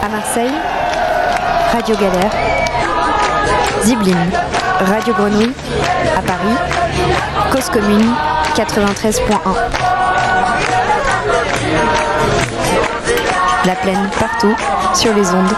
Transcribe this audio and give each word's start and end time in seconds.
À 0.00 0.08
Marseille, 0.08 0.52
Radio 1.72 1.96
Galère. 1.96 2.30
Zibline, 3.82 4.30
Radio 4.80 5.12
Grenouille. 5.14 5.52
À 6.16 6.22
Paris, 6.22 6.56
Cause 7.52 7.68
Commune 7.70 8.14
93.1. 8.54 9.38
La 13.64 13.74
plaine 13.74 14.08
partout, 14.18 14.54
sur 14.94 15.14
les 15.14 15.28
ondes. 15.30 15.54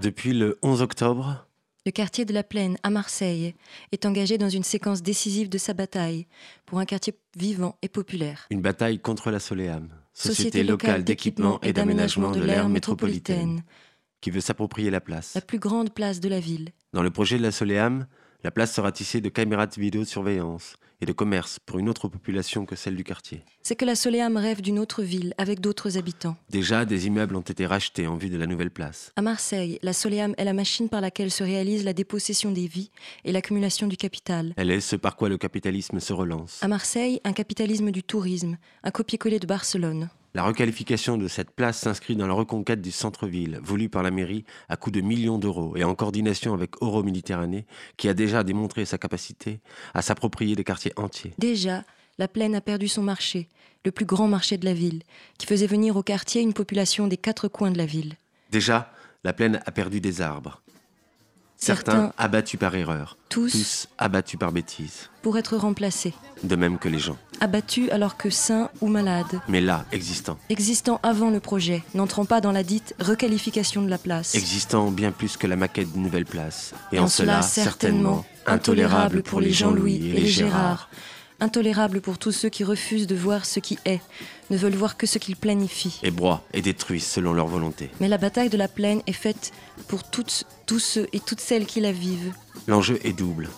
Depuis 0.00 0.32
le 0.32 0.58
11 0.62 0.82
octobre, 0.82 1.47
le 1.88 1.92
quartier 1.92 2.26
de 2.26 2.34
la 2.34 2.42
Plaine 2.42 2.76
à 2.82 2.90
Marseille 2.90 3.54
est 3.92 4.04
engagé 4.04 4.36
dans 4.36 4.50
une 4.50 4.62
séquence 4.62 5.02
décisive 5.02 5.48
de 5.48 5.56
sa 5.56 5.72
bataille 5.72 6.26
pour 6.66 6.80
un 6.80 6.84
quartier 6.84 7.14
vivant 7.34 7.78
et 7.80 7.88
populaire. 7.88 8.46
Une 8.50 8.60
bataille 8.60 8.98
contre 8.98 9.30
la 9.30 9.40
Soleam, 9.40 9.88
société, 10.12 10.64
locale 10.64 11.02
d'équipement 11.02 11.58
et 11.62 11.72
d'aménagement 11.72 12.30
de 12.30 12.42
l'aire 12.42 12.68
métropolitaine, 12.68 13.62
qui 14.20 14.30
veut 14.30 14.42
s'approprier 14.42 14.90
la 14.90 15.00
place. 15.00 15.34
La 15.34 15.40
plus 15.40 15.58
grande 15.58 15.94
place 15.94 16.20
de 16.20 16.28
la 16.28 16.40
ville. 16.40 16.72
Dans 16.92 17.02
le 17.02 17.10
projet 17.10 17.38
de 17.38 17.42
la 17.42 17.52
Soleam, 17.52 18.06
la 18.44 18.50
place 18.50 18.74
sera 18.74 18.92
tissée 18.92 19.22
de 19.22 19.30
caméras 19.30 19.66
de 19.66 19.80
vidéosurveillance 19.80 20.76
et 21.00 21.06
de 21.06 21.12
commerce 21.12 21.58
pour 21.64 21.78
une 21.78 21.88
autre 21.88 22.08
population 22.08 22.66
que 22.66 22.76
celle 22.76 22.96
du 22.96 23.04
quartier. 23.04 23.42
C'est 23.62 23.76
que 23.76 23.84
la 23.84 23.94
Soleam 23.94 24.36
rêve 24.36 24.60
d'une 24.60 24.78
autre 24.78 25.02
ville 25.02 25.34
avec 25.38 25.60
d'autres 25.60 25.98
habitants. 25.98 26.36
Déjà, 26.50 26.84
des 26.84 27.06
immeubles 27.06 27.36
ont 27.36 27.40
été 27.40 27.66
rachetés 27.66 28.06
en 28.06 28.16
vue 28.16 28.30
de 28.30 28.36
la 28.36 28.46
nouvelle 28.46 28.70
place. 28.70 29.12
À 29.16 29.22
Marseille, 29.22 29.78
la 29.82 29.92
Soleam 29.92 30.34
est 30.38 30.44
la 30.44 30.52
machine 30.52 30.88
par 30.88 31.00
laquelle 31.00 31.30
se 31.30 31.44
réalise 31.44 31.84
la 31.84 31.92
dépossession 31.92 32.50
des 32.50 32.66
vies 32.66 32.90
et 33.24 33.32
l'accumulation 33.32 33.86
du 33.86 33.96
capital. 33.96 34.54
Elle 34.56 34.70
est 34.70 34.80
ce 34.80 34.96
par 34.96 35.16
quoi 35.16 35.28
le 35.28 35.38
capitalisme 35.38 36.00
se 36.00 36.12
relance. 36.12 36.62
À 36.62 36.68
Marseille, 36.68 37.20
un 37.24 37.32
capitalisme 37.32 37.90
du 37.90 38.02
tourisme, 38.02 38.56
un 38.82 38.90
copier-coller 38.90 39.38
de 39.38 39.46
Barcelone. 39.46 40.08
La 40.34 40.42
requalification 40.42 41.16
de 41.16 41.26
cette 41.26 41.50
place 41.50 41.78
s'inscrit 41.78 42.14
dans 42.14 42.26
la 42.26 42.34
reconquête 42.34 42.82
du 42.82 42.90
centre-ville, 42.90 43.58
voulue 43.62 43.88
par 43.88 44.02
la 44.02 44.10
mairie 44.10 44.44
à 44.68 44.76
coût 44.76 44.90
de 44.90 45.00
millions 45.00 45.38
d'euros 45.38 45.74
et 45.76 45.84
en 45.84 45.94
coordination 45.94 46.52
avec 46.52 46.72
Euro 46.82 47.02
Méditerranée, 47.02 47.66
qui 47.96 48.08
a 48.08 48.14
déjà 48.14 48.44
démontré 48.44 48.84
sa 48.84 48.98
capacité 48.98 49.60
à 49.94 50.02
s'approprier 50.02 50.54
des 50.54 50.64
quartiers 50.64 50.92
entiers. 50.96 51.32
Déjà, 51.38 51.84
la 52.18 52.28
plaine 52.28 52.54
a 52.54 52.60
perdu 52.60 52.88
son 52.88 53.02
marché, 53.02 53.48
le 53.84 53.90
plus 53.90 54.04
grand 54.04 54.28
marché 54.28 54.58
de 54.58 54.64
la 54.66 54.74
ville, 54.74 55.02
qui 55.38 55.46
faisait 55.46 55.66
venir 55.66 55.96
au 55.96 56.02
quartier 56.02 56.42
une 56.42 56.52
population 56.52 57.06
des 57.06 57.16
quatre 57.16 57.48
coins 57.48 57.70
de 57.70 57.78
la 57.78 57.86
ville. 57.86 58.14
Déjà, 58.50 58.92
la 59.24 59.32
plaine 59.32 59.60
a 59.64 59.72
perdu 59.72 60.00
des 60.00 60.20
arbres, 60.20 60.62
Certains, 61.60 62.12
abattus 62.16 62.58
par 62.58 62.74
erreur. 62.76 63.16
Tous, 63.28 63.88
abattus 63.98 64.38
par 64.38 64.52
bêtise. 64.52 65.10
Pour 65.22 65.36
être 65.38 65.56
remplacés. 65.56 66.14
De 66.44 66.54
même 66.54 66.78
que 66.78 66.88
les 66.88 67.00
gens. 67.00 67.18
Abattus 67.40 67.90
alors 67.90 68.16
que 68.16 68.30
sains 68.30 68.70
ou 68.80 68.86
malades. 68.86 69.40
Mais 69.48 69.60
là, 69.60 69.84
existants. 69.90 70.38
Existants 70.50 71.00
avant 71.02 71.30
le 71.30 71.40
projet, 71.40 71.82
n'entrant 71.94 72.24
pas 72.24 72.40
dans 72.40 72.52
la 72.52 72.62
dite 72.62 72.94
requalification 73.00 73.82
de 73.82 73.90
la 73.90 73.98
place. 73.98 74.36
Existants 74.36 74.92
bien 74.92 75.10
plus 75.10 75.36
que 75.36 75.48
la 75.48 75.56
maquette 75.56 75.92
d'une 75.92 76.02
nouvelle 76.02 76.26
place. 76.26 76.74
Et 76.92 77.00
en, 77.00 77.08
cela, 77.08 77.42
certainement, 77.42 78.24
intolérable 78.46 79.24
pour 79.24 79.40
les 79.40 79.52
Jean-Louis 79.52 79.96
et 79.96 80.12
les 80.12 80.26
Gérard 80.26 80.88
intolérable 81.40 82.00
pour 82.00 82.18
tous 82.18 82.32
ceux 82.32 82.48
qui 82.48 82.64
refusent 82.64 83.06
de 83.06 83.14
voir 83.14 83.44
ce 83.44 83.60
qui 83.60 83.78
est, 83.84 84.00
ne 84.50 84.56
veulent 84.56 84.74
voir 84.74 84.96
que 84.96 85.06
ce 85.06 85.18
qu'ils 85.18 85.36
planifient. 85.36 86.00
Et 86.02 86.10
broient 86.10 86.42
et 86.52 86.62
détruisent 86.62 87.06
selon 87.06 87.32
leur 87.32 87.46
volonté. 87.46 87.90
Mais 88.00 88.08
la 88.08 88.18
bataille 88.18 88.48
de 88.48 88.56
la 88.56 88.68
plaine 88.68 89.02
est 89.06 89.12
faite 89.12 89.52
pour 89.86 90.04
toutes, 90.04 90.44
tous 90.66 90.78
ceux 90.80 91.08
et 91.12 91.20
toutes 91.20 91.40
celles 91.40 91.66
qui 91.66 91.80
la 91.80 91.92
vivent. 91.92 92.32
L'enjeu 92.66 92.98
est 93.04 93.12
double. 93.12 93.48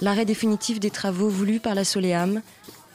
L'arrêt 0.00 0.24
définitif 0.24 0.80
des 0.80 0.90
travaux 0.90 1.28
voulus 1.28 1.60
par 1.60 1.74
la 1.74 1.84
Soleam 1.84 2.42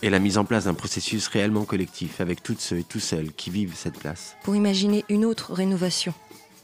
et 0.02 0.10
la 0.10 0.20
mise 0.20 0.38
en 0.38 0.44
place 0.44 0.66
d'un 0.66 0.74
processus 0.74 1.28
réellement 1.28 1.64
collectif 1.64 2.20
avec 2.20 2.44
toutes 2.44 2.60
ceux 2.60 2.80
et 2.80 2.84
tous 2.84 3.00
celles 3.00 3.32
qui 3.32 3.50
vivent 3.50 3.74
cette 3.76 3.98
place. 3.98 4.36
Pour 4.44 4.56
imaginer 4.56 5.06
une 5.08 5.24
autre 5.24 5.54
rénovation. 5.54 6.14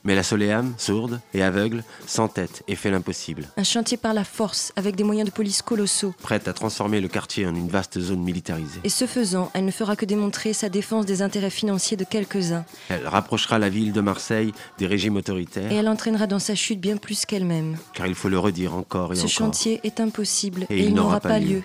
Mais 0.04 0.16
la 0.16 0.24
Soléam, 0.24 0.74
sourde 0.78 1.20
et 1.34 1.44
aveugle, 1.44 1.84
s'entête 2.08 2.64
et 2.68 2.76
fait 2.76 2.90
l'impossible. 2.90 3.48
Un 3.58 3.64
chantier 3.64 3.98
par 3.98 4.14
la 4.14 4.24
force, 4.24 4.72
avec 4.76 4.96
des 4.96 5.04
moyens 5.04 5.30
de 5.30 5.34
police 5.34 5.62
colossaux. 5.62 6.14
Prête 6.22 6.48
à 6.48 6.54
transformer 6.54 7.02
le 7.02 7.08
quartier 7.08 7.46
en 7.46 7.54
une 7.54 7.68
vaste 7.68 8.00
zone 8.00 8.22
militarisée. 8.22 8.80
Et 8.84 8.90
ce 8.90 9.06
faisant, 9.06 9.52
elle 9.54 9.66
ne 9.66 9.72
fera 9.72 9.96
que 9.96 10.06
démontrer 10.06 10.54
sa 10.54 10.70
défense 10.70 11.06
des 11.06 11.22
intérêts 11.22 11.50
financiers 11.50 11.98
de 11.98 12.06
quelques-uns. 12.06 12.66
Elle 12.90 13.08
rapprochera 13.08 13.60
la 13.60 13.70
ville 13.70 13.92
de 13.92 14.02
Marseille 14.02 14.54
des 14.78 14.88
régimes 14.88 15.18
autoritaires. 15.18 15.72
Et 15.72 15.76
elle 15.76 15.90
entraînera 15.90 16.28
dans 16.28 16.40
sa 16.40 16.56
chute 16.56 16.80
bien 16.80 16.98
plus 16.98 17.26
qu'elle-même. 17.26 17.78
Car 17.94 18.08
il 18.08 18.16
faut 18.16 18.30
le 18.30 18.40
redire 18.40 18.76
encore 18.76 19.12
et 19.12 19.16
ce 19.16 19.22
encore. 19.22 19.30
Ce 19.30 19.36
chantier 19.36 19.80
est 19.84 20.00
impossible 20.00 20.66
et, 20.70 20.86
il, 20.86 20.94
n'aura 20.94 21.20
pas 21.20 21.40
lieu. 21.40 21.62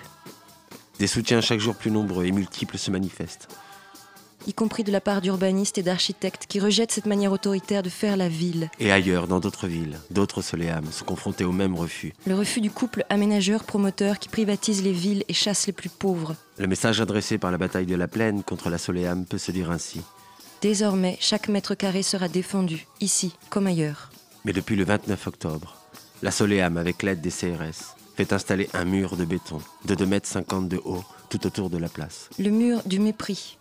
Des 0.99 1.06
soutiens 1.06 1.41
chaque 1.41 1.61
jour 1.61 1.75
plus 1.75 1.91
nombreux 1.91 2.25
et 2.25 2.33
multiples 2.33 2.78
se 2.78 2.91
manifestent 2.91 3.49
y 4.47 4.55
compris 4.55 4.84
de 4.84 4.93
la 4.93 5.00
part 5.00 5.21
d'urbanistes 5.21 5.78
et 5.78 5.82
d'architectes 5.82 6.47
qui 6.47 6.60
rejettent 6.60 6.93
cette 6.93 7.06
manière 7.06 7.32
autoritaire 7.32 7.82
de 7.82 7.88
faire 7.88 8.16
la 8.16 8.28
ville. 8.28 8.71
Et 8.81 8.93
ailleurs, 8.93 9.27
dans 9.27 9.41
d'autres 9.41 9.66
villes, 9.66 9.99
d'autres 10.10 10.43
soléames 10.43 10.91
sont 10.91 11.05
confrontés 11.05 11.44
au 11.44 11.53
même 11.53 11.75
refus. 11.75 12.12
Le 12.27 12.34
refus 12.34 12.60
du 12.60 12.71
couple 12.71 13.05
aménageur-promoteur 13.09 14.19
qui 14.19 14.28
privatise 14.28 14.82
les 14.82 14.93
villes 14.93 15.25
et 15.28 15.34
chasse 15.34 15.66
les 15.66 15.72
plus 15.72 15.88
pauvres. 15.88 16.37
Le 16.59 16.66
message 16.66 17.00
adressé 17.00 17.38
par 17.38 17.50
la 17.50 17.59
bataille 17.59 17.87
de 17.87 17.97
la 17.97 18.09
plaine 18.09 18.43
contre 18.43 18.71
la 18.71 18.78
soléame 18.78 19.25
peut 19.25 19.38
se 19.38 19.53
dire 19.53 19.71
ainsi. 19.71 20.00
Désormais, 20.62 21.19
chaque 21.21 21.49
mètre 21.49 21.75
carré 21.75 22.03
sera 22.03 22.28
défendu, 22.28 22.87
ici 23.00 23.37
comme 23.50 23.66
ailleurs. 23.66 24.11
Mais 24.44 24.53
depuis 24.53 24.76
le 24.76 24.84
29 24.84 25.26
octobre, 25.26 25.76
la 26.22 26.31
soléame, 26.31 26.78
avec 26.78 27.03
l'aide 27.03 27.21
des 27.21 27.31
CRS, 27.31 27.97
fait 28.16 28.32
installer 28.32 28.69
un 28.72 28.84
mur 28.84 29.16
de 29.16 29.25
béton 29.25 29.61
de 29.84 29.94
2,50 29.94 30.56
m 30.56 30.69
de 30.69 30.81
haut 30.84 31.05
tout 31.28 31.47
autour 31.47 31.69
de 31.69 31.78
la 31.78 31.88
place. 31.88 32.31
Le 32.38 32.50
mur 32.50 32.82
du 32.87 33.00
mépris, 33.00 33.59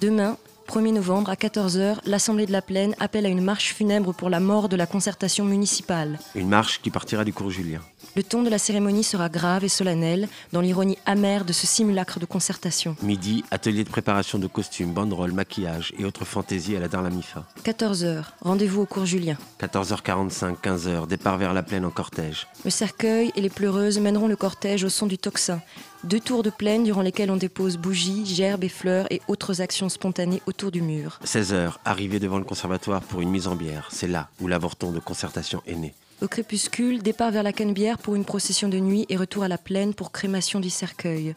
Demain, 0.00 0.36
1er 0.68 0.92
novembre, 0.92 1.30
à 1.30 1.34
14h, 1.34 1.98
l'Assemblée 2.06 2.46
de 2.46 2.52
la 2.52 2.62
Plaine 2.62 2.94
appelle 3.00 3.26
à 3.26 3.28
une 3.28 3.42
marche 3.42 3.74
funèbre 3.74 4.14
pour 4.14 4.30
la 4.30 4.40
mort 4.40 4.68
de 4.68 4.76
la 4.76 4.86
concertation 4.86 5.44
municipale. 5.44 6.18
Une 6.34 6.48
marche 6.48 6.80
qui 6.80 6.90
partira 6.90 7.24
du 7.24 7.32
cours 7.32 7.50
Julien. 7.50 7.80
Le 8.16 8.24
ton 8.24 8.42
de 8.42 8.50
la 8.50 8.58
cérémonie 8.58 9.04
sera 9.04 9.28
grave 9.28 9.62
et 9.62 9.68
solennel, 9.68 10.28
dans 10.52 10.60
l'ironie 10.60 10.98
amère 11.06 11.44
de 11.44 11.52
ce 11.52 11.66
simulacre 11.66 12.18
de 12.18 12.26
concertation. 12.26 12.96
Midi, 13.02 13.44
atelier 13.52 13.84
de 13.84 13.88
préparation 13.88 14.40
de 14.40 14.48
costumes, 14.48 14.92
banderoles, 14.92 15.32
maquillage 15.32 15.92
et 15.96 16.04
autres 16.04 16.24
fantaisies 16.24 16.76
à 16.76 16.80
la 16.80 16.88
Darlamifa. 16.88 17.44
14h, 17.64 18.24
rendez-vous 18.40 18.82
au 18.82 18.86
cours 18.86 19.06
Julien. 19.06 19.36
14h45, 19.60 20.56
15h, 20.60 21.06
départ 21.06 21.38
vers 21.38 21.54
la 21.54 21.62
plaine 21.62 21.84
en 21.84 21.90
cortège. 21.90 22.48
Le 22.64 22.70
cercueil 22.70 23.30
et 23.36 23.40
les 23.40 23.48
pleureuses 23.48 24.00
mèneront 24.00 24.26
le 24.26 24.36
cortège 24.36 24.82
au 24.82 24.88
son 24.88 25.06
du 25.06 25.16
tocsin, 25.16 25.60
deux 26.02 26.20
tours 26.20 26.42
de 26.42 26.50
plaine 26.50 26.82
durant 26.82 27.02
lesquels 27.02 27.30
on 27.30 27.36
dépose 27.36 27.76
bougies, 27.76 28.26
gerbes 28.26 28.64
et 28.64 28.68
fleurs 28.68 29.06
et 29.10 29.20
autres 29.28 29.60
actions 29.60 29.88
spontanées 29.88 30.42
autour 30.46 30.72
du 30.72 30.82
mur. 30.82 31.20
16h, 31.24 31.74
arrivée 31.84 32.18
devant 32.18 32.38
le 32.38 32.44
conservatoire 32.44 33.02
pour 33.02 33.20
une 33.20 33.30
mise 33.30 33.46
en 33.46 33.54
bière. 33.54 33.88
C'est 33.92 34.08
là 34.08 34.28
où 34.40 34.48
l'avorton 34.48 34.90
de 34.90 34.98
concertation 34.98 35.62
est 35.66 35.76
né. 35.76 35.94
Au 36.22 36.28
crépuscule, 36.28 37.02
départ 37.02 37.30
vers 37.30 37.42
la 37.42 37.52
Canebière 37.52 37.98
pour 37.98 38.14
une 38.14 38.24
procession 38.24 38.68
de 38.68 38.78
nuit 38.78 39.06
et 39.08 39.16
retour 39.16 39.42
à 39.42 39.48
la 39.48 39.58
plaine 39.58 39.94
pour 39.94 40.12
crémation 40.12 40.60
du 40.60 40.70
cercueil. 40.70 41.34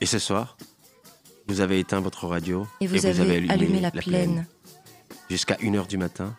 Et 0.00 0.06
ce 0.06 0.18
soir, 0.18 0.56
vous 1.46 1.60
avez 1.60 1.78
éteint 1.78 2.00
votre 2.00 2.26
radio 2.26 2.66
et 2.80 2.86
vous, 2.86 3.06
avez, 3.06 3.48
allumé, 3.50 3.80
la, 3.80 3.90
plaine. 3.90 4.46
Jusqu'à 5.28 5.54
1h 5.56 5.86
du 5.86 5.98
matin, 5.98 6.34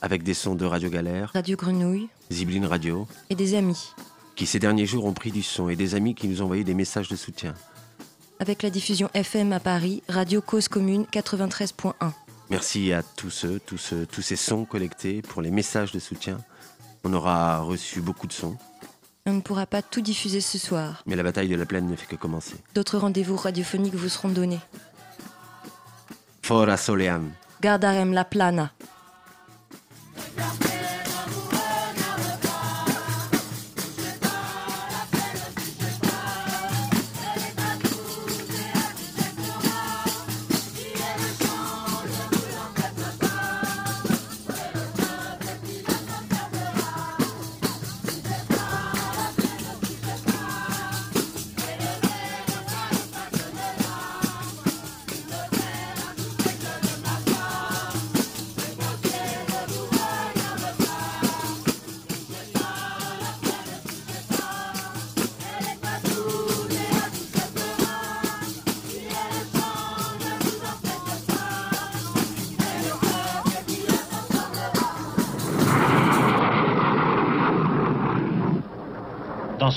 avec 0.00 0.22
des 0.22 0.34
sons 0.34 0.54
de 0.54 0.64
Radio 0.64 0.88
Galère, 0.88 1.30
Radio 1.34 1.56
Grenouille, 1.56 2.08
Zibline 2.30 2.66
Radio 2.66 3.06
et 3.30 3.34
des 3.34 3.54
amis 3.54 3.92
qui 4.38 4.46
ces 4.46 4.60
derniers 4.60 4.86
jours 4.86 5.04
ont 5.04 5.12
pris 5.12 5.32
du 5.32 5.42
son 5.42 5.68
et 5.68 5.74
des 5.74 5.96
amis 5.96 6.14
qui 6.14 6.28
nous 6.28 6.42
ont 6.42 6.44
envoyé 6.44 6.62
des 6.62 6.72
messages 6.72 7.08
de 7.08 7.16
soutien. 7.16 7.54
Avec 8.38 8.62
la 8.62 8.70
diffusion 8.70 9.10
FM 9.12 9.52
à 9.52 9.58
Paris, 9.58 10.04
Radio 10.08 10.40
Cause 10.40 10.68
Commune 10.68 11.06
93.1. 11.12 12.12
Merci 12.48 12.92
à 12.92 13.02
tous 13.02 13.30
ceux, 13.30 13.58
tous 13.58 13.78
ceux, 13.78 14.06
tous 14.06 14.22
ces 14.22 14.36
sons 14.36 14.64
collectés 14.64 15.22
pour 15.22 15.42
les 15.42 15.50
messages 15.50 15.90
de 15.90 15.98
soutien. 15.98 16.38
On 17.04 17.12
aura 17.12 17.60
reçu 17.60 18.00
beaucoup 18.00 18.26
de 18.26 18.32
sons. 18.32 18.56
On 19.26 19.32
ne 19.34 19.40
pourra 19.40 19.66
pas 19.66 19.82
tout 19.82 20.00
diffuser 20.00 20.40
ce 20.40 20.58
soir. 20.58 21.02
Mais 21.06 21.16
la 21.16 21.22
bataille 21.22 21.48
de 21.48 21.56
la 21.56 21.66
plaine 21.66 21.88
ne 21.88 21.96
fait 21.96 22.06
que 22.06 22.16
commencer. 22.16 22.56
D'autres 22.74 22.98
rendez-vous 22.98 23.36
radiophoniques 23.36 23.94
vous 23.94 24.08
seront 24.08 24.30
donnés. 24.30 24.60
Fora 26.42 26.76
soleam. 26.76 27.30
Gardarem 27.60 28.12
la 28.12 28.24
plana. 28.24 28.70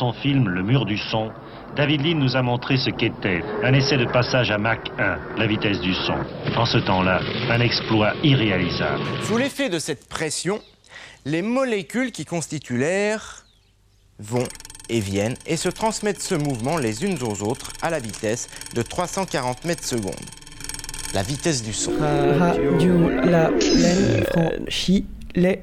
Son 0.01 0.13
film 0.13 0.49
Le 0.49 0.63
mur 0.63 0.85
du 0.85 0.97
son, 0.97 1.29
David 1.75 2.01
Lean 2.01 2.17
nous 2.17 2.35
a 2.35 2.41
montré 2.41 2.75
ce 2.77 2.89
qu'était 2.89 3.43
un 3.63 3.71
essai 3.71 3.97
de 3.97 4.05
passage 4.05 4.49
à 4.49 4.57
Mach 4.57 4.79
1, 4.97 5.37
la 5.37 5.45
vitesse 5.45 5.79
du 5.79 5.93
son. 5.93 6.15
En 6.57 6.65
ce 6.65 6.79
temps-là, 6.79 7.21
un 7.51 7.59
exploit 7.59 8.15
irréalisable. 8.23 9.03
Sous 9.21 9.37
l'effet 9.37 9.69
de 9.69 9.77
cette 9.77 10.09
pression, 10.09 10.59
les 11.23 11.43
molécules 11.43 12.11
qui 12.11 12.25
constituent 12.25 12.79
l'air 12.79 13.45
vont 14.17 14.47
et 14.89 14.99
viennent 14.99 15.37
et 15.45 15.55
se 15.55 15.69
transmettent 15.69 16.23
ce 16.23 16.33
mouvement 16.33 16.79
les 16.79 17.05
unes 17.05 17.19
aux 17.21 17.43
autres 17.43 17.71
à 17.83 17.91
la 17.91 17.99
vitesse 17.99 18.49
de 18.73 18.81
340 18.81 19.65
mètres 19.65 19.85
secondes. 19.85 20.15
La 21.13 21.21
vitesse 21.21 21.61
du 21.61 21.73
son. 21.73 21.93
Radio 22.39 23.07
La 23.23 23.49
Plaine 23.49 24.23
franchit 24.31 25.05
les 25.35 25.59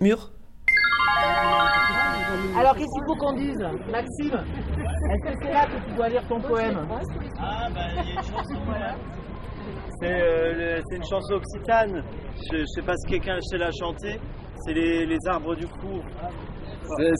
murs. 0.00 0.30
Alors 2.56 2.74
qu'est-ce 2.74 2.86
qu'il 2.86 3.04
faut 3.06 3.16
qu'on 3.16 3.32
dise 3.32 3.58
Maxime 3.90 4.38
Est-ce 5.10 5.32
que 5.32 5.38
c'est 5.42 5.52
là 5.52 5.66
que 5.66 5.88
tu 5.88 5.96
dois 5.96 6.08
lire 6.08 6.22
ton 6.28 6.40
poème 6.40 6.86
Ah 7.38 7.68
bah 7.74 7.80
il 7.90 7.96
y 7.96 7.98
a 7.98 8.12
une 8.12 8.22
chanson 8.22 8.54
voilà. 8.66 8.94
C'est 10.00 10.20
euh, 10.20 10.80
une 10.92 11.04
chanson 11.04 11.34
occitane. 11.34 12.02
Je, 12.52 12.58
ne 12.58 12.66
sais 12.66 12.82
pas 12.82 12.94
si 12.96 13.10
quelqu'un 13.10 13.40
sait 13.40 13.58
la 13.58 13.70
chanter. 13.70 14.20
C'est 14.64 14.72
les, 14.72 15.06
les, 15.06 15.18
arbres 15.26 15.54
du 15.54 15.66
cours. 15.66 16.04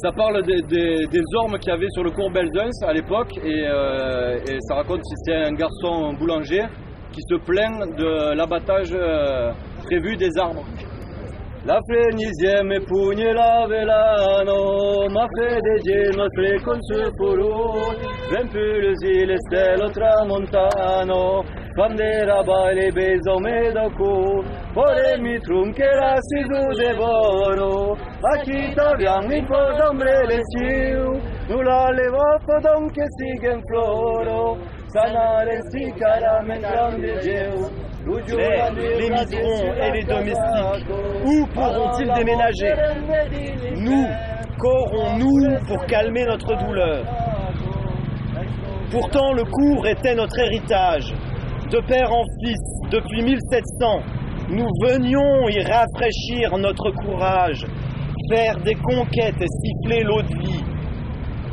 Ça 0.02 0.12
parle 0.12 0.42
des, 0.44 0.62
des, 0.62 1.06
des 1.06 1.22
ormes 1.36 1.58
qu'il 1.58 1.70
y 1.70 1.74
avait 1.74 1.90
sur 1.90 2.04
le 2.04 2.10
cours 2.10 2.30
Belzunce 2.30 2.82
à 2.82 2.92
l'époque 2.92 3.36
et, 3.38 3.66
euh, 3.66 4.38
et, 4.48 4.58
ça 4.60 4.76
raconte 4.76 4.98
que 4.98 5.16
c'était 5.16 5.36
un 5.36 5.52
garçon 5.52 6.12
boulanger 6.14 6.64
qui 7.12 7.20
se 7.28 7.36
plaint 7.36 7.96
de 7.96 8.34
l'abattage 8.34 8.92
euh, 8.92 9.52
prévu 9.84 10.16
des 10.16 10.36
arbres. 10.38 10.64
La 11.66 11.80
insieme 12.10 12.78
pugni 12.82 13.32
la 13.32 13.64
velano, 13.66 15.06
ma 15.08 15.24
fede 15.32 15.80
gelma 15.80 16.26
tre 16.28 16.60
con 16.60 16.76
suo 16.78 17.10
furore, 17.16 17.96
ben 18.28 18.48
pulsi 18.48 19.24
le 19.24 19.36
stelle 19.48 19.90
tramontano, 19.90 21.42
bandera 21.74 22.42
baile 22.42 22.92
beso 22.92 23.38
me 23.38 23.72
da 23.72 23.88
cu, 23.96 24.44
ore 24.74 25.16
mi 25.20 25.38
trunche 25.38 25.86
la 25.86 26.14
sisu 26.20 26.76
devoro, 26.76 27.92
a 27.92 28.40
chi 28.42 28.70
t'abbiamo 28.74 29.26
mi 29.26 29.42
po 29.46 29.56
d'ombre 29.78 30.26
le 30.26 30.40
ciu, 30.52 31.18
nulla 31.48 31.88
levo 31.92 32.40
podon 32.44 32.90
che 32.90 33.06
siga 33.08 33.54
in 33.54 33.62
floro, 33.64 34.58
les, 38.76 38.98
les 38.98 39.10
migrants 39.10 39.74
et 39.82 39.90
les 39.90 40.04
domestiques, 40.04 40.86
où 41.24 41.46
pourront-ils 41.46 42.12
déménager 42.14 42.72
Nous, 43.76 44.06
qu'aurons-nous 44.56 45.58
pour 45.66 45.84
calmer 45.86 46.24
notre 46.26 46.54
douleur 46.64 47.04
Pourtant, 48.92 49.32
le 49.32 49.42
cours 49.44 49.84
était 49.88 50.14
notre 50.14 50.38
héritage. 50.38 51.12
De 51.72 51.80
père 51.80 52.12
en 52.12 52.22
fils, 52.40 52.90
depuis 52.92 53.22
1700, 53.22 54.00
nous 54.50 54.68
venions 54.86 55.48
y 55.48 55.60
rafraîchir 55.62 56.56
notre 56.56 56.92
courage, 56.92 57.66
faire 58.30 58.56
des 58.58 58.76
conquêtes 58.76 59.40
et 59.40 59.46
siffler 59.48 60.04
l'eau 60.04 60.22
de 60.22 60.38
vie. 60.38 60.64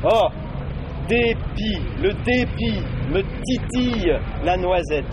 Oh, 0.04 0.28
dépit, 1.62 1.82
le 2.02 2.14
dépit 2.26 2.82
me 3.12 3.22
titille 3.44 4.14
la 4.44 4.58
noisette. 4.58 5.12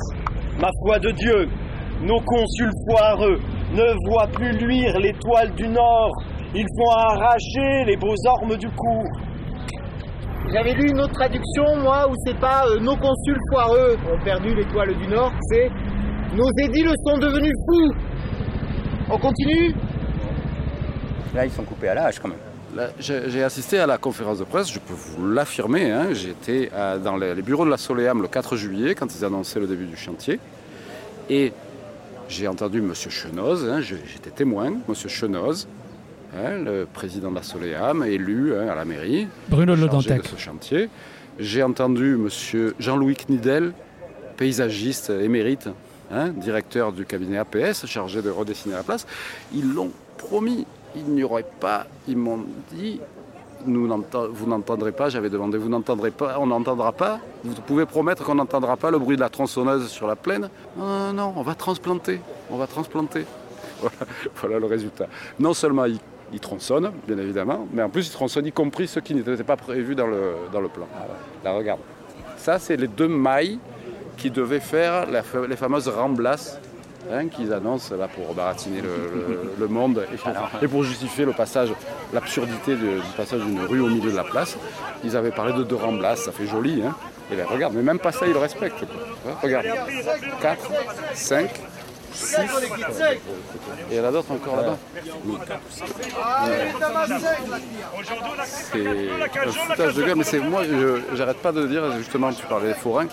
Ma 0.60 0.68
foi 0.84 0.98
de 0.98 1.10
Dieu, 1.10 1.48
nos 2.02 2.20
consuls 2.20 2.72
foireux 2.90 3.38
ne 3.72 4.08
voient 4.08 4.28
plus 4.28 4.52
luire 4.58 4.98
l'étoile 4.98 5.54
du 5.54 5.68
Nord. 5.68 6.12
Ils 6.54 6.66
font 6.78 6.90
arracher 6.90 7.84
les 7.86 7.96
beaux 7.96 8.14
ormes 8.26 8.56
du 8.56 8.68
cours. 8.68 9.04
J'avais 10.52 10.72
lu 10.72 10.90
une 10.90 11.00
autre 11.00 11.12
traduction, 11.12 11.76
moi, 11.82 12.08
où 12.08 12.14
c'est 12.24 12.38
pas 12.38 12.64
euh, 12.66 12.80
nos 12.80 12.96
consuls 12.96 13.38
foireux 13.52 13.98
ont 14.10 14.24
perdu 14.24 14.54
l'étoile 14.54 14.96
du 14.96 15.06
Nord, 15.08 15.32
c'est 15.50 15.68
nos 16.34 16.48
édiles 16.64 16.90
sont 17.06 17.18
devenus 17.18 17.52
fous. 17.68 17.92
On 19.10 19.18
continue? 19.18 19.74
Là, 21.34 21.44
ils 21.44 21.50
sont 21.50 21.64
coupés 21.64 21.88
à 21.88 21.94
l'âge 21.94 22.18
quand 22.18 22.28
même. 22.28 22.47
J'ai 22.98 23.42
assisté 23.42 23.78
à 23.78 23.86
la 23.86 23.98
conférence 23.98 24.38
de 24.38 24.44
presse, 24.44 24.72
je 24.72 24.78
peux 24.78 24.94
vous 24.94 25.28
l'affirmer. 25.28 25.90
Hein, 25.90 26.12
J'étais 26.12 26.70
dans 27.02 27.16
les, 27.16 27.42
bureaux 27.42 27.64
de 27.64 27.70
la 27.70 27.76
Soleam 27.76 28.22
le 28.22 28.28
4 28.28 28.56
juillet 28.56 28.94
quand 28.94 29.14
ils 29.14 29.24
annonçaient 29.24 29.60
le 29.60 29.66
début 29.66 29.86
du 29.86 29.96
chantier. 29.96 30.38
Et 31.30 31.52
j'ai 32.28 32.46
entendu 32.46 32.78
M. 32.78 32.92
Chenoz, 32.94 33.68
hein, 33.68 33.80
j'étais 33.80 34.30
témoin, 34.30 34.66
M. 34.66 34.94
Chenoz, 34.94 35.66
hein, 36.36 36.58
le 36.64 36.86
président 36.86 37.30
de 37.30 37.36
la 37.36 37.42
Soleam, 37.42 38.04
élu 38.04 38.54
à 38.54 38.74
la 38.74 38.84
mairie, 38.84 39.28
Bruno 39.48 39.74
de 39.74 39.80
Lodantec. 39.80 40.26
ce 40.26 40.36
chantier. 40.36 40.88
J'ai 41.38 41.62
entendu 41.62 42.14
M. 42.14 42.72
Jean-Louis 42.78 43.16
Knidel, 43.16 43.72
paysagiste 44.36 45.10
émérite, 45.10 45.68
directeur 46.36 46.92
du 46.92 47.04
cabinet 47.04 47.38
APS, 47.38 47.86
chargé 47.86 48.22
de 48.22 48.30
redessiner 48.30 48.74
la 48.74 48.82
place. 48.82 49.06
Ils 49.54 49.72
l'ont 49.72 49.90
promis, 50.16 50.66
il 50.96 51.04
n'y 51.04 51.24
aurait 51.24 51.46
pas, 51.60 51.86
ils 52.06 52.16
m'ont 52.16 52.44
dit, 52.72 53.00
nous 53.66 53.88
vous 54.32 54.46
n'entendrez 54.46 54.92
pas, 54.92 55.08
j'avais 55.08 55.30
demandé, 55.30 55.58
vous 55.58 55.68
n'entendrez 55.68 56.10
pas, 56.10 56.38
on 56.38 56.46
n'entendra 56.46 56.92
pas, 56.92 57.20
vous 57.44 57.60
pouvez 57.62 57.86
promettre 57.86 58.24
qu'on 58.24 58.36
n'entendra 58.36 58.76
pas 58.76 58.90
le 58.90 58.98
bruit 58.98 59.16
de 59.16 59.20
la 59.20 59.28
tronçonneuse 59.28 59.88
sur 59.88 60.06
la 60.06 60.16
plaine 60.16 60.48
Non, 60.76 61.12
non, 61.12 61.32
on 61.36 61.42
va 61.42 61.54
transplanter, 61.54 62.20
on 62.50 62.56
va 62.56 62.66
transplanter. 62.66 63.24
Voilà, 64.40 64.58
le 64.58 64.66
résultat. 64.66 65.06
Non 65.38 65.54
seulement 65.54 65.84
il, 65.84 65.98
il, 66.32 66.40
tronçonne, 66.40 66.90
bien 67.06 67.16
évidemment, 67.16 67.68
mais 67.72 67.82
en 67.82 67.88
plus 67.88 68.08
il 68.08 68.10
tronçonne 68.10 68.44
y 68.46 68.50
compris 68.50 68.88
ceux 68.88 69.00
qui 69.00 69.14
n'étaient 69.14 69.44
pas 69.44 69.56
prévus 69.56 69.94
dans 69.94 70.08
le, 70.08 70.34
dans 70.52 70.60
le 70.60 70.68
plan. 70.68 70.88
Là, 71.44 71.52
regarde. 71.52 71.78
Ça, 72.38 72.58
c'est 72.58 72.76
les 72.76 72.88
deux 72.88 73.06
mailles 73.06 73.60
qui 74.16 74.30
devaient 74.32 74.58
faire 74.58 75.06
les 75.06 75.56
fameuses 75.56 75.88
remblasses 75.88 76.58
Hein, 77.10 77.28
qu'ils 77.28 77.52
annoncent 77.54 77.94
là 77.96 78.06
pour 78.06 78.34
baratiner 78.34 78.82
le, 78.82 79.68
monde 79.68 80.04
et 80.60 80.68
pour, 80.68 80.84
justifier 80.84 81.24
le 81.24 81.32
passage, 81.32 81.70
l'absurdité 82.12 82.76
du, 82.76 83.00
passage 83.16 83.40
d'une 83.40 83.60
rue 83.60 83.80
au 83.80 83.88
milieu 83.88 84.10
de 84.10 84.16
la 84.16 84.24
place. 84.24 84.58
Ils 85.04 85.16
avaient 85.16 85.30
parlé 85.30 85.54
de 85.54 85.62
deux 85.62 85.76
remblasses, 85.76 86.24
ça 86.24 86.32
fait 86.32 86.46
joli. 86.46 86.82
Hein. 86.82 86.94
et 87.32 87.36
là, 87.36 87.44
regarde, 87.46 87.74
mais 87.74 87.82
même 87.82 87.98
pas 87.98 88.12
ça, 88.12 88.26
ils 88.26 88.32
le 88.32 88.38
respectent. 88.38 88.82
Hein, 88.82 89.32
regarde, 89.42 89.66
4, 90.42 90.70
5, 91.14 91.50
6. 92.12 92.40
Et 92.40 92.44
il 93.90 93.96
y 93.96 94.00
en 94.00 94.04
a 94.04 94.10
d'autres 94.10 94.32
encore 94.32 94.56
là-bas. 94.56 94.76
C'est 98.44 98.86
un 98.86 99.52
foutage 99.52 99.94
de 99.94 100.02
gueule, 100.02 100.16
mais 100.16 100.24
c'est 100.24 100.40
moi, 100.40 100.62
j'arrête 101.14 101.38
pas 101.38 101.52
de 101.52 101.66
dire, 101.66 101.90
justement, 101.98 102.32
tu 102.32 102.44
parlais 102.46 102.68
des 102.68 102.74
forains, 102.74 103.06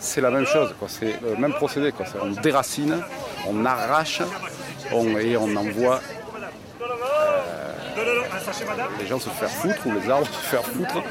c'est 0.00 0.20
la 0.20 0.30
même 0.30 0.46
chose, 0.46 0.74
c'est 0.88 1.20
le 1.22 1.36
même 1.36 1.52
procédé. 1.52 1.92
On 2.22 2.30
déracine, 2.40 2.96
on 3.46 3.64
arrache 3.64 4.22
et 4.92 5.36
on 5.36 5.56
envoie 5.56 6.00
euh, 6.82 8.20
les 8.98 9.06
gens 9.06 9.18
se 9.18 9.28
faire 9.28 9.50
foutre 9.50 9.86
ou 9.86 9.92
les 9.92 10.10
arbres 10.10 10.26
se 10.32 10.32
faire 10.32 10.64
foutre 10.64 11.02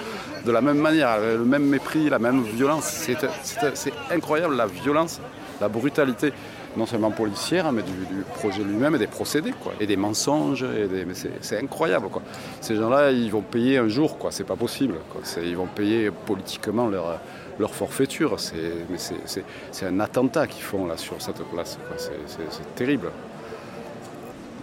de 0.45 0.51
la 0.51 0.61
même 0.61 0.77
manière, 0.77 1.19
le 1.19 1.45
même 1.45 1.65
mépris, 1.65 2.09
la 2.09 2.19
même 2.19 2.43
violence. 2.43 2.85
C'est 2.85 3.93
incroyable 4.11 4.55
la 4.55 4.65
violence, 4.65 5.21
la 5.61 5.67
brutalité, 5.67 6.33
non 6.77 6.85
seulement 6.85 7.11
policière, 7.11 7.71
mais 7.71 7.81
du, 7.81 7.91
projet 8.35 8.63
lui-même 8.63 8.95
et 8.95 8.99
des 8.99 9.07
procédés, 9.07 9.53
quoi, 9.59 9.73
et 9.79 9.87
des 9.87 9.97
mensonges. 9.97 10.63
Et 10.63 11.05
mais 11.05 11.13
c'est 11.41 11.57
incroyable. 11.57 12.09
Quoi. 12.09 12.21
Ces 12.61 12.75
gens-là, 12.75 13.11
ils 13.11 13.31
vont 13.31 13.41
payer 13.41 13.77
un 13.77 13.87
jour, 13.87 14.17
quoi. 14.17 14.31
c'est 14.31 14.43
pas 14.43 14.55
possible. 14.55 14.95
Quoi. 15.11 15.21
Ils 15.43 15.57
vont 15.57 15.67
payer 15.67 16.11
politiquement 16.11 16.87
leur 16.87 17.19
leur 17.59 17.75
forfaiture. 17.75 18.37
C'est 18.39 19.85
un 19.85 19.99
attentat 19.99 20.47
qu'ils 20.47 20.63
font 20.63 20.87
là 20.87 20.97
sur 20.97 21.21
cette 21.21 21.43
place. 21.43 21.77
C'est 21.97 22.75
terrible. 22.75 23.11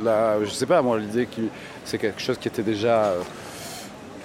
Là, 0.03 0.43
je 0.45 0.51
sais 0.51 0.67
pas, 0.67 0.83
moi, 0.83 0.99
l'idée 0.99 1.27
que 1.27 1.43
c'est 1.85 1.99
quelque 1.99 2.21
chose 2.21 2.39
qui 2.39 2.49
était 2.49 2.63
déjà 2.63 3.15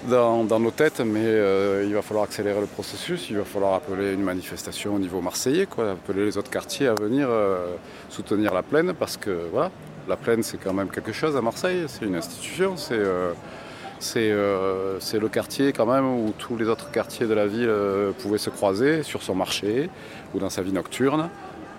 dans, 0.08 0.60
nos 0.60 0.70
têtes, 0.70 1.00
mais 1.00 1.24
euh, 1.24 1.84
il 1.86 1.94
va 1.94 2.02
falloir 2.02 2.24
accélérer 2.24 2.60
le 2.60 2.66
processus. 2.66 3.28
Il 3.30 3.38
va 3.38 3.44
falloir 3.44 3.74
appeler 3.74 4.12
une 4.12 4.22
manifestation 4.22 4.94
au 4.94 4.98
niveau 4.98 5.20
marseillais, 5.20 5.66
appeler 5.78 6.24
les 6.24 6.38
autres 6.38 6.50
quartiers 6.50 6.88
à 6.88 6.94
venir 6.94 7.28
euh, 7.30 7.74
soutenir 8.08 8.52
la 8.52 8.62
plaine, 8.62 8.94
parce 8.98 9.16
que 9.16 9.48
voilà, 9.52 9.70
la 10.08 10.16
plaine, 10.16 10.42
c'est 10.42 10.58
quand 10.58 10.72
même 10.72 10.88
quelque 10.88 11.12
chose 11.12 11.36
à 11.36 11.40
Marseille. 11.40 11.84
C'est 11.86 12.04
une 12.04 12.16
institution. 12.16 12.76
C'est 12.76 12.96
euh, 14.30 14.98
le 15.12 15.28
quartier 15.28 15.72
quand 15.72 15.86
même 15.86 16.06
où 16.06 16.32
tous 16.36 16.56
les 16.56 16.66
autres 16.66 16.90
quartiers 16.90 17.26
de 17.26 17.34
la 17.34 17.46
ville 17.46 17.72
pouvaient 18.18 18.38
se 18.38 18.50
croiser 18.50 19.02
sur 19.02 19.22
son 19.22 19.34
marché 19.34 19.88
ou 20.34 20.38
dans 20.38 20.50
sa 20.50 20.62
vie 20.62 20.72
nocturne. 20.72 21.28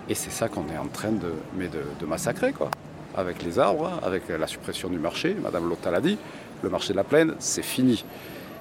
Et 0.08 0.14
c'est 0.14 0.30
ça 0.30 0.48
qu'on 0.48 0.68
est 0.68 0.78
en 0.78 0.86
train 0.86 1.12
de, 1.12 1.32
mais 1.56 1.68
de, 1.68 2.06
massacrer, 2.06 2.52
quoi. 2.52 2.70
Avec 3.16 3.42
les 3.42 3.58
arbres, 3.58 3.90
avec 4.02 4.28
la 4.28 4.46
suppression 4.46 4.88
du 4.88 4.98
marché. 4.98 5.36
Madame 5.40 5.68
Lotta 5.68 5.90
l'a 5.90 6.00
dit, 6.00 6.18
le 6.64 6.70
marché 6.70 6.92
de 6.92 6.96
la 6.96 7.04
plaine, 7.04 7.34
c'est 7.38 7.62
fini. 7.62 8.04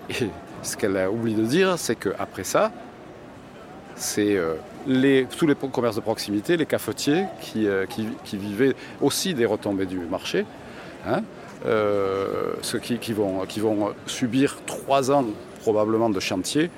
Et 0.10 0.30
ce 0.62 0.78
qu'elle 0.78 0.98
a 0.98 1.10
oublié 1.10 1.36
de 1.36 1.46
dire, 1.46 1.78
c'est 1.78 1.96
qu'après 1.96 2.44
ça, 2.44 2.72
c'est 3.96 4.36
euh, 4.36 4.56
tous 5.38 5.48
les 5.48 5.56
commerces 5.56 5.96
de 5.96 6.02
proximité, 6.02 6.58
les 6.58 6.66
cafetiers 6.66 7.26
qui, 7.42 7.68
qui, 7.90 8.38
vivaient 8.38 8.76
aussi 9.02 9.34
des 9.34 9.46
retombées 9.46 9.86
du 9.86 10.00
marché. 10.00 10.46
Hein, 11.08 11.22
euh, 11.66 12.54
ceux 12.62 12.80
qui 12.80 13.14
vont 13.14 13.94
subir 14.06 14.58
trois 14.66 15.12
ans 15.12 15.26
probablement 15.62 16.10
de 16.10 16.20
chantier. 16.20 16.70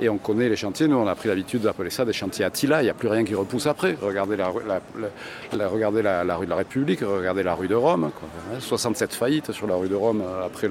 Et 0.00 0.08
on 0.08 0.18
connaît 0.18 0.48
les 0.48 0.56
chantiers, 0.56 0.88
nous 0.88 0.96
on 0.96 1.06
a 1.06 1.14
pris 1.14 1.28
l'habitude 1.28 1.62
d'appeler 1.62 1.90
ça 1.90 2.04
des 2.04 2.12
chantiers 2.12 2.44
Attila, 2.44 2.82
il 2.82 2.84
n'y 2.84 2.90
a 2.90 2.94
plus 2.94 3.08
rien 3.08 3.24
qui 3.24 3.34
repousse 3.34 3.66
après. 3.66 3.96
Regardez 4.00 4.36
la, 4.36 4.48
regardez 4.48 6.02
la, 6.02 6.36
rue 6.36 6.46
de 6.46 6.50
la 6.50 6.56
République, 6.56 7.00
regardez 7.00 7.44
la 7.44 7.54
rue 7.54 7.68
de 7.68 7.76
Rome. 7.76 8.10
quoi. 8.18 8.28
Hein, 8.52 8.58
67 8.58 9.14
faillites 9.14 9.52
sur 9.52 9.68
la 9.68 9.76
rue 9.76 9.88
de 9.88 9.94
Rome 9.94 10.22
euh, 10.24 10.44
après 10.44 10.68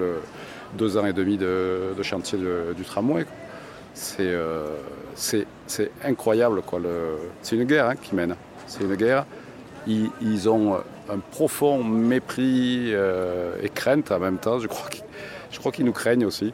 deux 0.77 0.98
ans 0.98 1.06
et 1.06 1.13
demi 1.13 1.38
de, 1.38 1.94
chantier 2.01 2.38
du 2.75 2.84
tramway. 2.84 3.25
euh, 4.20 4.68
c'est- 5.15 5.46
incroyable. 6.03 6.62
C'est 7.42 7.56
une 7.56 7.63
guerre 7.63 7.88
hein, 7.88 7.96
qui 7.96 8.15
mène. 8.15 8.36
C'est 8.68 8.84
une 8.84 8.96
guerre. 8.96 9.25
Ils, 9.88 10.50
ont 10.50 10.75
un 11.10 11.20
profond 11.32 11.82
mépris 11.82 12.94
euh, 12.94 13.56
et 13.62 13.70
crainte 13.70 14.12
en 14.12 14.20
même 14.20 14.38
temps. 14.38 14.60
Je 14.60 14.68
crois 14.68 15.72
qu'ils 15.72 15.86
nous 15.86 15.94
craignent 15.94 16.25
aussi 16.25 16.53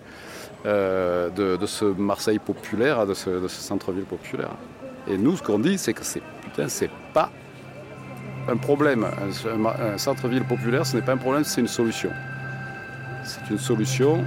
euh, 0.66 1.30
de, 1.30 1.66
ce 1.66 1.86
Marseille 1.86 2.40
populaire, 2.40 3.06
de 3.06 3.14
ce, 3.14 3.48
centre-ville 3.48 4.04
populaire. 4.04 4.52
Et 5.08 5.18
nous, 5.18 5.38
ce 5.38 5.44
qu'on 5.44 5.60
dit, 5.60 5.78
c'est 5.78 5.94
que 5.94 6.04
c'est 6.04 6.22
putain, 6.42 6.68
c'est 6.68 6.90
pas 7.14 7.32
un 8.48 8.58
problème. 8.58 9.06
Un, 9.06 9.98
centre-ville 9.98 10.44
populaire, 10.44 10.86
ce 10.86 10.98
n'est 10.98 11.04
pas 11.04 11.14
un 11.14 11.18
problème, 11.18 11.44
c'est 11.44 11.62
une 11.62 11.68
solution. 11.68 12.12
C'est 13.24 13.50
une 13.50 13.60
solution. 13.60 14.24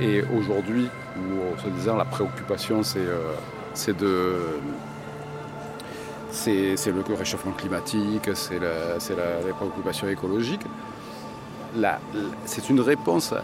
Et 0.00 0.22
aujourd'hui, 0.36 0.88
où 1.16 1.58
se 1.58 1.68
disant 1.70 1.96
la 1.96 2.04
préoccupation, 2.04 2.82
c'est 2.82 2.98
euh, 2.98 3.32
de 3.98 4.36
c'est 6.30 6.92
le 6.92 7.14
réchauffement 7.14 7.52
climatique, 7.52 8.28
c'est 8.34 8.58
la, 8.58 8.98
la. 8.98 9.16
La- 9.16 9.40
la- 9.40 10.95
c'est 12.44 12.68
une 12.70 12.80
réponse 12.80 13.34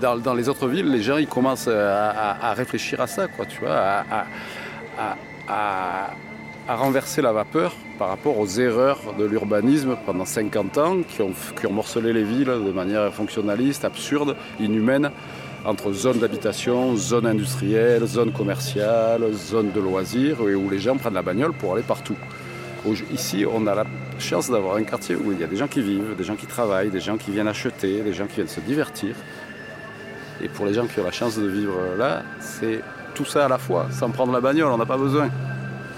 dans, 0.00 0.34
les 0.34 0.48
autres 0.48 0.68
villes, 0.68 0.90
les 0.90 1.02
gens 1.02 1.16
ils 1.16 1.26
commencent 1.26 1.68
à, 1.68 2.52
réfléchir 2.54 3.00
à 3.00 3.06
ça, 3.06 3.26
tu 3.48 3.60
vois, 3.60 4.04
à, 5.48 6.10
renverser 6.68 7.20
la 7.20 7.32
vapeur 7.32 7.74
par 7.98 8.08
rapport 8.08 8.38
aux 8.38 8.46
erreurs 8.46 9.14
de 9.18 9.24
l'urbanisme 9.24 9.96
pendant 10.06 10.24
50 10.24 10.78
ans 10.78 10.96
qui 11.02 11.22
ont, 11.22 11.34
morcelé 11.70 12.12
les 12.12 12.24
villes 12.24 12.46
de 12.46 12.72
manière 12.72 13.12
fonctionnaliste, 13.12 13.84
absurde, 13.84 14.36
inhumaine, 14.58 15.10
entre 15.64 15.92
zones 15.92 16.18
d'habitation, 16.18 16.96
zones 16.96 17.26
industrielles, 17.26 18.04
zones 18.06 18.32
commerciales, 18.32 19.32
zones 19.32 19.72
de 19.72 19.80
loisirs, 19.80 20.40
où 20.40 20.70
les 20.70 20.78
gens 20.78 20.96
prennent 20.96 21.14
la 21.14 21.22
bagnole 21.22 21.52
pour 21.52 21.74
aller 21.74 21.82
partout. 21.82 22.16
Ici, 23.10 23.46
on 23.50 23.66
a 23.66 23.74
la 23.74 23.84
chance 24.18 24.50
d'avoir 24.50 24.76
un 24.76 24.82
quartier 24.82 25.16
où 25.16 25.32
il 25.32 25.40
y 25.40 25.44
a 25.44 25.46
des 25.46 25.56
gens 25.56 25.68
qui 25.68 25.80
vivent, 25.80 26.14
des 26.16 26.24
gens 26.24 26.36
qui 26.36 26.46
travaillent, 26.46 26.90
des 26.90 27.00
gens 27.00 27.16
qui 27.16 27.30
viennent 27.30 27.48
acheter, 27.48 28.02
des 28.02 28.12
gens 28.12 28.26
qui 28.26 28.36
viennent 28.36 28.48
se 28.48 28.60
divertir. 28.60 29.14
Et 30.42 30.48
pour 30.48 30.66
les 30.66 30.74
gens 30.74 30.86
qui 30.86 31.00
ont 31.00 31.04
la 31.04 31.10
chance 31.10 31.38
de 31.38 31.46
vivre 31.46 31.96
là, 31.96 32.22
c'est 32.40 32.82
tout 33.14 33.24
ça 33.24 33.46
à 33.46 33.48
la 33.48 33.56
fois, 33.56 33.86
sans 33.90 34.10
prendre 34.10 34.32
la 34.32 34.40
bagnole, 34.40 34.70
on 34.70 34.76
n'a 34.76 34.84
pas 34.84 34.98
besoin. 34.98 35.30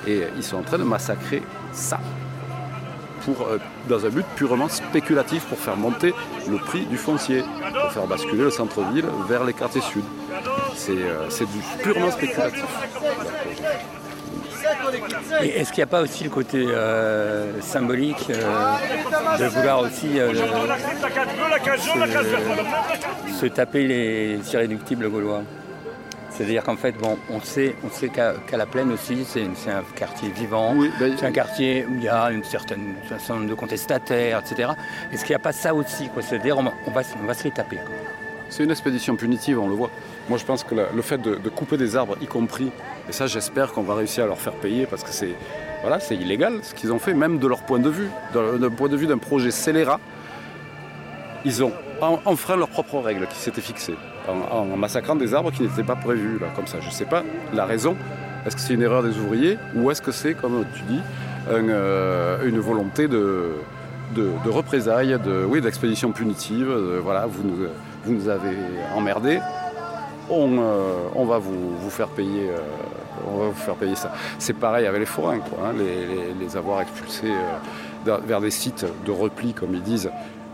Et 0.06 0.22
ils 0.36 0.44
sont 0.44 0.58
en 0.58 0.62
train 0.62 0.78
de 0.78 0.84
massacrer 0.84 1.42
ça, 1.72 1.98
euh, 3.28 3.58
dans 3.88 4.06
un 4.06 4.10
but 4.10 4.26
purement 4.36 4.68
spéculatif, 4.68 5.44
pour 5.46 5.58
faire 5.58 5.76
monter 5.76 6.14
le 6.48 6.58
prix 6.58 6.86
du 6.86 6.96
foncier, 6.96 7.42
pour 7.80 7.92
faire 7.92 8.06
basculer 8.06 8.44
le 8.44 8.50
centre-ville 8.50 9.06
vers 9.28 9.42
les 9.42 9.54
quartiers 9.54 9.80
sud. 9.80 10.04
C'est 10.76 10.92
euh, 10.92 11.28
c'est 11.30 11.46
du 11.46 11.58
purement 11.82 12.12
spéculatif. 12.12 12.64
Et 15.42 15.48
est-ce 15.60 15.70
qu'il 15.70 15.78
n'y 15.78 15.84
a 15.84 15.86
pas 15.88 16.00
aussi 16.02 16.24
le 16.24 16.30
côté 16.30 16.64
euh, 16.68 17.60
symbolique 17.60 18.26
euh, 18.30 18.76
de 19.38 19.44
vouloir 19.46 19.80
aussi 19.80 20.18
euh, 20.18 20.32
se, 23.32 23.40
se 23.40 23.46
taper 23.46 23.86
les 23.86 24.38
irréductibles 24.52 25.08
gaulois? 25.10 25.42
C'est-à-dire 26.30 26.62
qu'en 26.64 26.76
fait, 26.76 26.92
bon, 26.92 27.16
on 27.30 27.40
sait, 27.40 27.74
on 27.82 27.88
sait 27.90 28.08
qu'à 28.10 28.34
la 28.52 28.66
plaine 28.66 28.92
aussi, 28.92 29.24
c'est 29.26 29.40
un 29.70 29.82
quartier 29.94 30.28
vivant, 30.30 30.74
c'est 31.18 31.24
un 31.24 31.32
quartier 31.32 31.86
où 31.88 31.94
il 31.94 32.02
y 32.04 32.08
a 32.10 32.30
une 32.30 32.44
certaine 32.44 32.94
un 33.06 33.18
certain 33.18 33.34
nombre 33.36 33.48
de 33.48 33.54
contestataires, 33.54 34.40
etc. 34.46 34.70
Est-ce 35.12 35.22
qu'il 35.24 35.30
n'y 35.30 35.36
a 35.40 35.42
pas 35.42 35.52
ça 35.52 35.74
aussi 35.74 36.10
C'est-à-dire 36.20 36.58
on, 36.58 36.64
va- 36.64 36.74
on 36.86 36.90
va, 36.90 37.02
se- 37.02 37.14
on 37.22 37.26
va 37.26 37.32
se 37.32 37.44
les 37.44 37.52
taper. 37.52 37.76
quoi. 37.76 37.94
C'est 38.48 38.64
une 38.64 38.70
expédition 38.70 39.16
punitive, 39.16 39.58
on 39.58 39.68
le 39.68 39.74
voit. 39.74 39.90
Moi, 40.28 40.38
je 40.38 40.44
pense 40.44 40.64
que 40.64 40.74
le 40.74 41.02
fait 41.02 41.18
de, 41.20 41.36
couper 41.48 41.76
des 41.76 41.96
arbres, 41.96 42.16
y 42.20 42.26
compris, 42.26 42.70
et 43.08 43.12
ça, 43.12 43.26
j'espère 43.26 43.72
qu'on 43.72 43.82
va 43.82 43.94
réussir 43.94 44.24
à 44.24 44.26
leur 44.26 44.38
faire 44.38 44.54
payer 44.54 44.86
parce 44.86 45.02
que 45.02 45.10
c'est 45.10 45.34
voilà, 45.82 45.98
illégal 46.10 46.60
ce 46.62 46.74
qu'ils 46.74 46.92
ont 46.92 46.98
fait, 46.98 47.14
même 47.14 47.38
de 47.38 47.46
leur 47.46 47.62
point 47.62 47.78
de 47.78 47.90
vue, 47.90 48.08
d'un 48.34 48.70
point 48.70 48.88
de 48.88 48.96
vue 48.96 49.06
d'un 49.06 49.18
projet 49.18 49.50
scélérat. 49.50 50.00
Ils 51.44 51.62
ont 51.62 51.72
en- 52.00 52.18
enfreint 52.24 52.56
leurs 52.56 52.68
propres 52.68 52.98
règles 52.98 53.26
qui 53.28 53.36
s'étaient 53.36 53.60
fixées 53.60 53.94
en, 54.28 54.64
massacrant 54.76 55.14
des 55.14 55.34
arbres 55.34 55.52
qui 55.52 55.62
n'étaient 55.62 55.84
pas 55.84 55.96
prévus, 55.96 56.38
là, 56.40 56.48
comme 56.54 56.66
ça. 56.66 56.78
Je 56.80 56.86
ne 56.86 56.92
sais 56.92 57.04
pas 57.04 57.22
la 57.54 57.64
raison. 57.64 57.96
Est-ce 58.44 58.56
que 58.56 58.62
c'est 58.62 58.74
une 58.74 58.82
erreur 58.82 59.02
des 59.02 59.16
ouvriers 59.18 59.58
ou 59.74 59.90
est-ce 59.90 60.02
que 60.02 60.12
c'est, 60.12 60.34
comme 60.34 60.64
tu 60.74 60.82
dis, 60.82 61.00
euh, 61.48 62.44
une 62.44 62.58
volonté 62.58 63.06
de, 63.06 63.52
de, 64.14 64.50
représailles, 64.50 65.18
de, 65.24 65.44
oui, 65.44 65.60
d'expédition 65.60 66.12
punitive. 66.12 66.68
voilà, 67.02 67.26
vous 67.26 67.42
nous, 67.44 67.66
vous 68.06 68.14
nous 68.14 68.28
avez 68.28 68.56
emmerdés, 68.94 69.40
on, 70.30 70.58
euh, 70.58 71.24
va 71.24 71.38
vous, 71.38 71.90
faire 71.90 72.08
payer. 72.08 72.50
euh, 72.50 72.58
on 73.28 73.38
va 73.38 73.46
vous 73.48 73.52
faire 73.54 73.74
payer 73.74 73.96
ça. 73.96 74.12
C'est 74.38 74.52
pareil 74.52 74.86
avec 74.86 75.00
les 75.00 75.06
forains, 75.06 75.38
hein, 75.38 75.72
les, 76.40 76.56
avoir 76.56 76.80
expulsés 76.80 77.32
euh, 78.06 78.18
vers 78.24 78.40
des 78.40 78.50
sites 78.52 78.86
de 79.04 79.10
repli, 79.10 79.52
comme 79.52 79.74
ils 79.74 79.82
disent, 79.82 80.10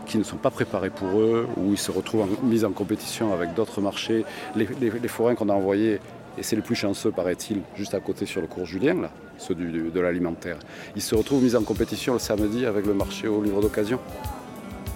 qui 0.07 0.17
ne 0.17 0.23
sont 0.23 0.37
pas 0.37 0.49
préparés 0.49 0.89
pour 0.89 1.19
eux, 1.19 1.47
où 1.57 1.71
ils 1.71 1.77
se 1.77 1.91
retrouvent 1.91 2.21
en- 2.23 2.45
mis 2.45 2.65
en 2.65 2.71
compétition 2.71 3.33
avec 3.33 3.53
d'autres 3.53 3.81
marchés. 3.81 4.25
Les, 4.55 4.65
forains 5.07 5.35
qu'on 5.35 5.49
a 5.49 5.53
envoyés, 5.53 5.99
et 6.37 6.43
c'est 6.43 6.55
les 6.55 6.63
plus 6.63 6.75
chanceux, 6.75 7.11
paraît-il, 7.11 7.61
juste 7.75 7.93
à 7.93 7.99
côté 7.99 8.25
sur 8.25 8.41
le 8.41 8.47
cours 8.47 8.65
Julien, 8.65 8.95
là, 8.95 9.09
ceux 9.37 9.53
de 9.53 9.99
l'alimentaire, 9.99 10.57
ils 10.95 11.01
se 11.03 11.13
retrouvent 11.13 11.43
mis 11.43 11.55
en 11.55 11.61
compétition 11.61 12.13
le 12.13 12.19
samedi 12.19 12.65
avec 12.65 12.87
le 12.87 12.95
marché 12.95 13.27
au 13.27 13.43
livre 13.43 13.61
d'occasion. 13.61 13.99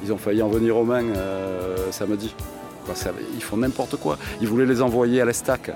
Ils 0.03 0.11
ont 0.13 0.17
failli 0.17 0.41
en 0.41 0.49
venir 0.49 0.77
aux 0.77 0.83
mains 0.83 1.03
euh, 1.15 1.91
samedi. 1.91 2.33
Ça- 2.93 3.11
ils 3.35 3.43
font 3.43 3.57
n'importe 3.57 3.97
quoi. 3.97 4.17
Ils 4.41 4.47
voulaient 4.47 4.65
les 4.65 4.81
envoyer 4.81 5.21
à 5.21 5.25
l'Estac. 5.25 5.71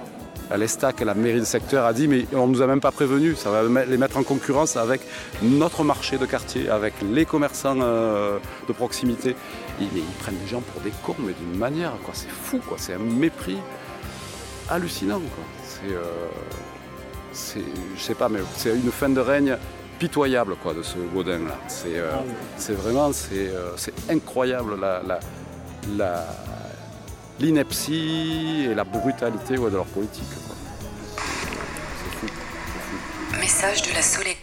À 0.50 0.58
l'Estac, 0.58 1.00
la 1.02 1.14
mairie 1.14 1.40
de 1.40 1.46
secteur 1.46 1.86
a 1.86 1.94
dit 1.94 2.08
mais 2.10 2.26
on 2.34 2.46
ne 2.48 2.52
nous 2.54 2.62
a 2.62 2.68
même 2.68 2.82
pas 2.82 2.92
prévenus, 2.92 3.38
ça 3.38 3.50
va 3.52 3.64
les 3.86 3.98
mettre 3.98 4.18
en 4.18 4.24
concurrence 4.24 4.76
avec 4.76 5.02
notre 5.42 5.84
marché 5.86 6.18
de 6.18 6.26
quartier, 6.26 6.70
avec 6.70 6.94
les 7.10 7.26
commerçants 7.26 7.78
euh, 7.82 8.38
de 8.68 8.74
proximité. 8.74 9.36
Ils, 9.80 9.88
ils 9.96 10.04
prennent 10.20 10.36
les 10.42 10.48
gens 10.50 10.62
pour 10.62 10.82
des 10.82 10.92
cons, 11.04 11.16
mais 11.20 11.34
d'une 11.34 11.58
manière, 11.58 11.94
quoi. 12.04 12.14
C'est 12.14 12.30
fou, 12.30 12.60
quoi. 12.68 12.78
C'est 12.80 12.94
un 12.94 13.00
mépris 13.00 13.58
hallucinant, 14.70 15.20
quoi. 15.20 15.44
C'est, 15.64 15.94
euh, 15.94 17.62
je 17.96 18.02
sais 18.02 18.16
pas, 18.16 18.28
mais 18.30 18.40
c'est 18.58 18.72
une 18.76 18.92
fin 18.92 19.10
de 19.10 19.20
règne 19.22 19.58
pitoyable, 20.02 20.56
quoi, 20.56 20.74
de 20.74 20.82
ce 20.82 20.98
Gaudin 21.14 21.46
là. 21.46 21.60
C'est, 21.68 22.00
euh, 22.00 22.10
c'est 22.58 22.74
vraiment, 22.74 23.14
c'est, 23.14 23.50
euh, 23.50 23.76
incroyable 24.10 24.80
la, 24.80 25.20
l'ineptie 27.40 28.66
et 28.72 28.74
la 28.74 28.84
brutalité 28.84 29.60
ouais, 29.60 29.70
de 29.70 29.76
leur 29.76 29.86
politique. 29.86 30.24
quoi. 30.34 30.56
Message 33.40 33.84
de 33.84 33.94
la 33.94 34.02
Soleam, 34.02 34.34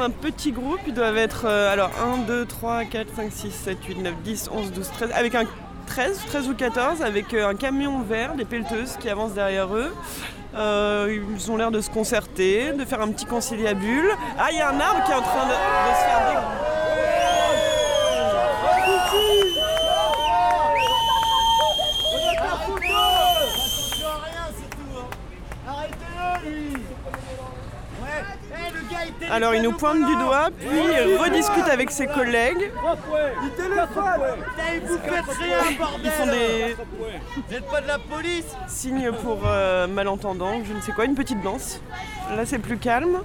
un 0.00 0.10
petit 0.10 0.52
groupe. 0.52 0.80
Ils 0.86 0.94
doivent 0.94 1.16
être 1.16 1.44
euh, 1.46 1.72
alors 1.72 1.90
1, 2.02 2.18
2, 2.26 2.46
3, 2.46 2.84
4, 2.84 3.08
5, 3.16 3.32
6, 3.32 3.50
7, 3.50 3.78
8, 3.84 3.98
9, 4.02 4.14
10, 4.22 4.50
11, 4.52 4.72
12, 4.72 4.90
13. 4.90 5.10
Avec 5.14 5.34
un 5.34 5.44
13, 5.86 6.20
13 6.26 6.48
ou 6.48 6.54
14, 6.54 7.02
avec 7.02 7.34
euh, 7.34 7.48
un 7.48 7.54
camion 7.54 8.00
vert, 8.00 8.34
des 8.34 8.44
pelleteuses 8.44 8.96
qui 8.98 9.08
avancent 9.08 9.34
derrière 9.34 9.74
eux. 9.74 9.94
Euh, 10.54 11.20
ils 11.36 11.50
ont 11.50 11.56
l'air 11.56 11.70
de 11.70 11.80
se 11.80 11.90
concerter, 11.90 12.72
de 12.72 12.84
faire 12.84 13.00
un 13.00 13.08
petit 13.08 13.26
conciliabule. 13.26 14.10
Ah, 14.38 14.48
il 14.50 14.58
y 14.58 14.60
a 14.60 14.68
un 14.68 14.80
arbre 14.80 15.04
qui 15.04 15.12
est 15.12 15.14
en 15.14 15.22
train 15.22 15.46
de, 15.46 15.52
de 15.52 15.94
se 15.96 16.04
faire 16.04 16.59
Alors 29.40 29.54
il 29.54 29.62
nous 29.62 29.72
pointe 29.72 30.04
du 30.04 30.16
doigt, 30.16 30.50
puis 30.58 30.68
il 30.68 31.16
rediscute 31.16 31.66
avec 31.66 31.90
ses 31.90 32.06
collègues. 32.06 32.70
Ils 36.04 36.10
font 36.10 36.26
des 36.26 36.76
Vous 37.36 37.42
n'êtes 37.50 37.70
pas 37.70 37.80
de 37.80 37.86
la 37.86 37.98
police 37.98 38.54
signes 38.68 39.10
pour 39.12 39.38
euh, 39.46 39.86
malentendants, 39.86 40.60
je 40.62 40.74
ne 40.74 40.82
sais 40.82 40.92
quoi, 40.92 41.06
une 41.06 41.14
petite 41.14 41.40
danse. 41.40 41.80
Là 42.36 42.44
c'est 42.44 42.58
plus 42.58 42.76
calme. 42.76 43.20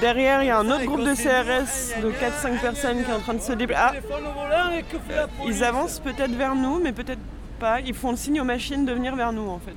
Derrière 0.00 0.42
il 0.42 0.46
y 0.46 0.50
a 0.50 0.58
un 0.58 0.70
autre 0.70 0.84
groupe 0.86 1.04
de 1.04 1.12
CRS 1.14 2.00
de 2.02 2.10
4-5 2.10 2.58
personnes 2.62 3.04
qui 3.04 3.10
est 3.10 3.14
en 3.14 3.20
train 3.20 3.34
de 3.34 3.40
se 3.40 3.52
déplacer. 3.52 3.98
Ah, 4.50 4.70
ils 5.44 5.62
avancent 5.62 6.00
peut-être 6.00 6.34
vers 6.34 6.54
nous, 6.54 6.80
mais 6.82 6.92
peut-être 6.92 7.20
pas. 7.60 7.80
Ils 7.80 7.92
font 7.92 8.12
le 8.12 8.16
signe 8.16 8.40
aux 8.40 8.44
machines 8.44 8.86
de 8.86 8.94
venir 8.94 9.14
vers 9.14 9.34
nous 9.34 9.46
en 9.46 9.58
fait. 9.58 9.76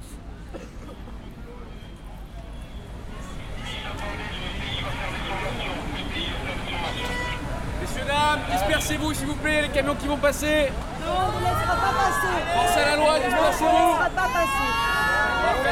Messieurs, 8.07 8.15
dames, 8.19 8.39
dispersez-vous 8.51 9.13
s'il 9.13 9.27
vous 9.27 9.35
plaît, 9.35 9.61
les 9.63 9.69
camions 9.69 9.95
qui 9.95 10.07
vont 10.07 10.17
passer. 10.17 10.71
Non, 11.01 11.07
on 11.27 11.31
ne 11.39 11.43
laissera 11.43 11.75
pas 11.75 11.93
passer. 11.97 12.37
Pensez 12.55 12.79
à 12.79 12.81
la 12.91 12.95
loi, 12.95 13.09
On 13.09 13.13
ne 13.13 13.19
dispersez-vous. 13.25 13.87
laissera 13.87 14.09
pas 14.09 14.29
passer. 14.33 14.67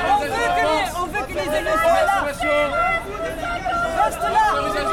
On 0.07 0.09
veut 0.19 0.27
que 0.27 0.35
les, 0.35 0.39
on 0.97 1.05
veut 1.05 1.25
que 1.25 1.33
les 1.33 1.49
élus 1.57 1.77
soient 1.81 2.05
là. 2.05 2.17
Reste 4.03 4.21
là. 4.21 4.45
Usage 4.67 4.91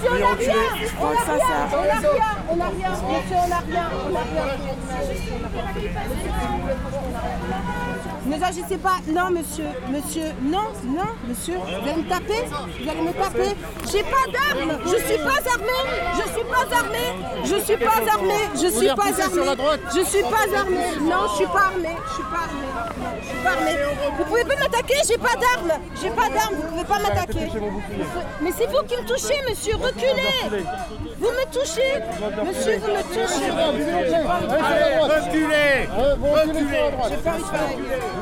monsieur, 0.00 0.10
on 0.10 0.18
n'a 0.18 0.34
rien 0.34 0.62
On 1.00 1.12
n'a 1.12 1.20
rien, 1.20 1.66
on 2.50 2.56
n'a 2.56 2.68
rien, 2.68 2.70
on 2.70 2.70
rien, 2.70 2.90
monsieur, 2.90 3.36
on 3.36 3.48
n'a 3.48 3.58
rien, 3.60 3.90
on 4.06 4.10
n'a 4.10 4.20
rien 4.20 4.50
ne 8.38 8.44
agissez 8.44 8.78
pas. 8.78 8.98
Non, 9.08 9.30
monsieur. 9.30 9.64
Monsieur. 9.90 10.28
Non, 10.42 10.68
non, 10.84 11.10
monsieur. 11.26 11.56
Vous 11.56 11.88
allez 11.88 12.02
me 12.02 12.08
taper 12.08 12.44
Vous 12.46 12.88
allez 12.88 13.00
me 13.02 13.12
taper 13.12 13.56
J'ai 13.90 14.02
pas 14.02 14.26
d'armes. 14.32 14.78
Je 14.84 14.96
suis 14.96 15.18
pas 15.18 15.40
armée. 15.50 15.82
Je 16.14 16.24
suis 16.32 16.44
pas 16.44 16.64
armée. 16.76 17.10
Je 17.44 17.56
suis 17.58 17.76
pas 17.76 17.90
armée. 18.12 18.32
Je 18.54 18.68
suis 18.68 18.88
pas 18.88 19.02
armée. 19.02 19.84
Je 19.94 20.00
suis 20.04 20.22
pas 20.22 20.58
armée. 20.58 20.90
Non, 21.02 21.28
je 21.30 21.36
suis 21.36 21.46
pas 21.46 21.64
armée. 21.72 21.96
Je 22.06 22.14
suis 22.14 22.22
pas 22.24 22.44
armée. 22.46 22.70
Je 23.20 23.26
suis 23.26 23.42
pas 23.42 23.50
armée. 23.50 23.76
Vous 24.18 24.24
pouvez 24.24 24.44
pas 24.44 24.56
m'attaquer. 24.56 24.98
J'ai 25.06 25.18
pas 25.18 25.34
d'armes. 25.34 25.80
J'ai 26.00 26.10
pas 26.10 26.28
d'armes. 26.28 26.54
Vous 26.54 26.68
pouvez 26.68 26.84
pas 26.84 26.98
m'attaquer. 26.98 27.46
Mais 28.40 28.50
c'est 28.56 28.66
vous 28.66 28.82
qui 28.86 28.96
me 28.96 29.06
touchez, 29.06 29.36
monsieur. 29.48 29.76
Reculez. 29.76 30.64
Vous 31.18 31.30
me 31.30 31.44
touchez. 31.52 32.00
Monsieur, 32.46 32.78
vous 32.78 32.92
me 32.92 33.02
touchez. 33.02 33.50
Reculez 35.10 35.88
Reculez 35.90 36.90
J'ai 37.08 37.16
pas 37.16 37.34
envie 37.34 37.76
de 37.76 38.19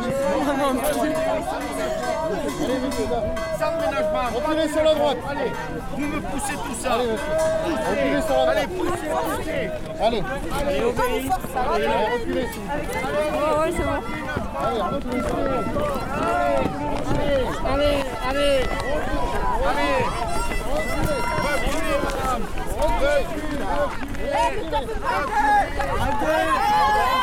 faire 3.09 3.25
Ça 3.59 3.67
ne 3.71 3.77
ménage 3.81 4.09
pas 4.13 4.27
Reculez 4.35 4.69
sur 4.69 4.85
la 4.85 4.95
droite 4.95 5.17
Allez 5.31 5.51
Vous 5.97 6.07
me 6.07 6.21
poussez 6.21 6.55
tout 6.55 6.75
ça 6.81 6.93
Allez, 6.95 7.11
reculez 7.11 8.23
sur 8.23 8.35
la 8.35 8.37
droite 8.37 8.57
Allez, 8.57 8.67
poussez, 8.69 9.09
poussez 9.37 9.71
Allez 10.01 10.23
Allez, 10.61 10.83
obéis 10.85 11.31
Allez, 11.75 11.89
reculez 12.13 12.43
Ouais, 12.43 12.49
c'est 13.77 13.85
bon. 13.85 14.01
Allez, 14.65 14.83
reculez 14.83 15.23
Allez, 17.67 17.97
allez 18.29 18.59
Allez 19.69 19.97
Reculez, 21.51 21.99
madame 22.05 22.43
Reculez« 22.81 23.25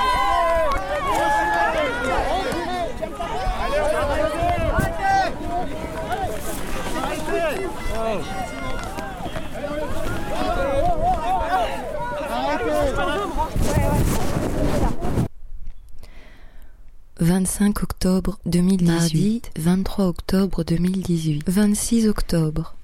25 17.19 17.83
octobre 17.83 18.39
2018. 18.45 18.85
Mardi 18.85 19.41
23 19.57 20.05
octobre 20.05 20.63
2018. 20.63 21.43
26 21.47 22.07
octobre. 22.07 22.75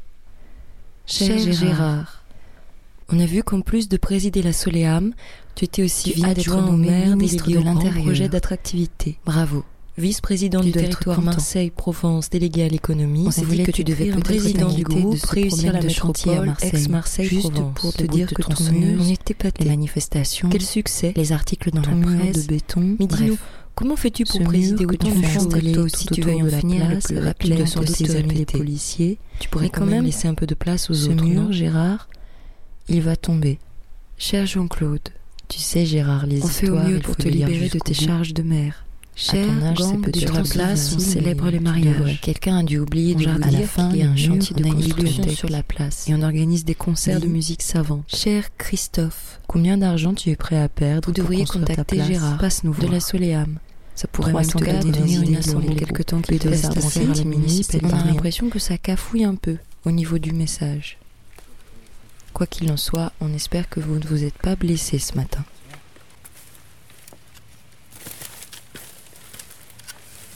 Cher, 1.06 1.38
Gérard, 1.40 2.24
on 3.10 3.20
a 3.20 3.26
vu 3.26 3.44
qu'en 3.44 3.62
plus 3.62 3.90
de 3.90 3.98
présider 3.98 4.42
la 4.42 4.54
Soleam, 4.54 5.14
tu 5.56 5.66
étais 5.66 5.84
aussi 5.84 6.14
d'être 6.14 6.26
adjoint 6.26 6.68
au 6.68 6.78
maire 6.78 7.18
ministre 7.18 7.50
de 7.50 7.60
l'Intérieur. 7.60 8.04
projet 8.04 8.30
d'attractivité. 8.30 9.18
Bravo. 9.26 9.66
Vice-président 9.98 10.62
Tu 10.62 10.72
du 10.72 10.80
être 10.80 10.82
territoire. 11.00 11.22
Marseille-Provence, 11.22 12.30
délégué 12.30 12.64
à 12.64 12.68
l'économie, 12.70 13.26
On 13.28 13.32
s'est 13.32 13.46
dit 13.46 13.64
que 13.64 13.72
tu 13.72 13.84
devais 13.84 14.06
peut-être 14.06 14.24
président 14.24 14.72
du 14.72 14.84
de 14.84 14.88
groupe, 14.90 15.22
réussir 15.26 15.74
la 15.74 15.80
de 15.82 15.90
chantier 15.90 16.32
à 16.32 16.42
métropole, 16.42 16.48
Marseille. 16.48 16.70
ex-Marseille, 16.70 17.28
Juste 17.28 17.52
Provence. 17.52 17.74
pour 17.76 17.94
te 17.94 18.04
dire 18.04 18.28
que 18.30 18.42
de 18.42 18.56
ton 18.56 18.64
on 19.00 19.10
était 19.10 19.34
pâtés. 19.34 19.64
les 19.66 19.70
manifestations, 19.70 20.50
Quel 20.50 20.62
succès 20.62 21.14
les 21.16 21.32
articles 21.34 21.72
dans 21.72 21.82
la 21.82 22.06
presse, 22.18 22.48
de 22.48 22.54
béton. 22.54 22.96
Mais 23.00 23.06
dis-nous, 23.06 23.38
comment 23.76 23.98
fais-tu 23.98 24.24
pour 24.24 24.42
présider 24.44 24.86
autant 24.86 25.10
de 25.10 25.74
tout 25.74 25.80
aussi 25.82 26.06
tu 26.06 26.22
veux 26.22 26.36
en 26.36 26.44
de 26.46 26.50
la 26.50 26.60
finir 26.60 26.88
place, 26.88 27.12
le 27.12 27.66
sans 27.66 27.80
doute 27.82 27.90
possible 27.90 28.10
te 28.10 28.18
avec 28.18 28.34
les 28.34 28.46
policiers 28.46 29.18
Tu 29.40 29.50
pourrais 29.50 29.70
quand 29.70 29.86
même 29.86 30.06
laisser 30.06 30.28
un 30.30 30.36
peu 30.36 30.48
de 30.48 30.56
place 30.56 30.90
aux 30.90 31.10
autres, 31.10 31.24
mur, 31.26 31.52
Gérard? 31.52 32.08
Il 32.88 33.02
va 33.02 33.16
tomber. 33.18 33.60
Cher 34.18 34.46
Jean-Claude, 34.46 35.10
tu 35.50 35.60
sais 35.60 35.86
Gérard, 35.86 36.26
les 36.28 36.42
On 36.44 36.48
fait 36.48 36.70
au 36.70 36.76
histoires, 36.76 36.88
mieux 36.88 36.96
il 36.98 37.02
pour 37.02 37.16
faut 37.16 37.24
te 37.24 37.28
libérer 37.28 37.70
de 37.70 37.80
tes 37.80 37.94
charges 37.94 38.34
de 38.34 38.44
mère. 38.44 38.86
Cher 39.16 39.46
sur 40.16 40.34
la 40.34 40.42
place, 40.44 40.96
on 40.96 41.00
célèbre 41.00 41.50
les 41.50 41.60
mariages. 41.60 42.20
Quelqu'un 42.22 42.60
a 42.60 42.64
dû 42.64 42.80
oublier 42.80 43.14
de 43.14 43.28
à 43.28 43.52
la 43.52 43.68
fin, 43.68 43.90
il 43.92 43.98
y 43.98 44.04
a 44.04 44.10
un 44.10 44.16
chantier 44.16 44.56
de 44.56 44.64
construction 44.64 45.30
sur 45.30 45.50
la 45.50 45.64
place 45.64 46.08
et 46.10 46.16
on 46.16 46.22
organise 46.22 46.66
des 46.66 46.76
concerts 46.76 47.20
de 47.20 47.28
musique 47.28 47.62
savante. 47.62 48.04
Cher 48.08 48.56
Christophe, 48.58 49.40
combien 49.48 49.78
d'argent 49.78 50.14
tu 50.14 50.30
es 50.30 50.36
prêt 50.36 50.60
à 50.60 50.70
perdre 50.70 51.08
Vous 51.08 51.14
devriez 51.14 51.46
contacter 51.46 52.04
Gérard, 52.04 52.38
passe 52.38 52.64
nous 52.64 52.74
de 52.74 52.88
la 52.88 53.00
Soléam. 53.00 53.60
Ça 53.96 54.08
pourrait 54.08 54.34
même 54.34 54.48
te 54.48 54.92
donner 54.92 55.16
une 55.16 55.36
assemblée 55.36 55.76
quelque 55.76 56.02
temps 56.02 56.22
qu'il 56.22 56.40
te 56.40 56.48
reste 56.48 56.78
à 56.78 56.82
faire 56.82 57.14
les 57.14 57.26
municipalités. 57.26 57.94
On 57.94 58.00
a 58.00 58.06
l'impression 58.06 58.50
que 58.50 58.60
ça 58.60 58.78
cafouille 58.78 59.26
un 59.26 59.36
peu 59.36 59.58
au 59.86 59.92
niveau 59.92 60.18
du 60.18 60.32
message. 60.32 60.98
Quoi 62.34 62.48
qu'il 62.48 62.72
en 62.72 62.78
soit, 62.78 63.12
on 63.20 63.34
espère 63.34 63.70
que 63.70 63.80
vous 63.80 64.00
ne 64.00 64.08
vous 64.08 64.24
êtes 64.24 64.38
pas 64.38 64.56
blessé 64.56 64.98
ce 64.98 65.16
matin. 65.16 65.44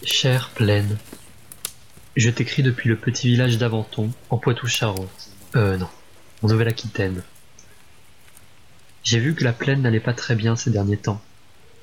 Chère 0.05 0.51
Plaine, 0.51 0.99
je 2.15 2.29
t'écris 2.29 2.61
depuis 2.61 2.89
le 2.89 2.95
petit 2.95 3.27
village 3.27 3.57
d'Aventon, 3.57 4.11
en 4.29 4.37
Poitou-Charentes. 4.37 5.31
Euh, 5.55 5.77
non, 5.77 5.89
en 6.43 6.47
Nouvelle-Aquitaine. 6.47 7.23
J'ai 9.03 9.17
vu 9.17 9.33
que 9.33 9.43
la 9.43 9.51
plaine 9.51 9.81
n'allait 9.81 9.99
pas 9.99 10.13
très 10.13 10.35
bien 10.35 10.55
ces 10.55 10.69
derniers 10.69 10.97
temps, 10.97 11.19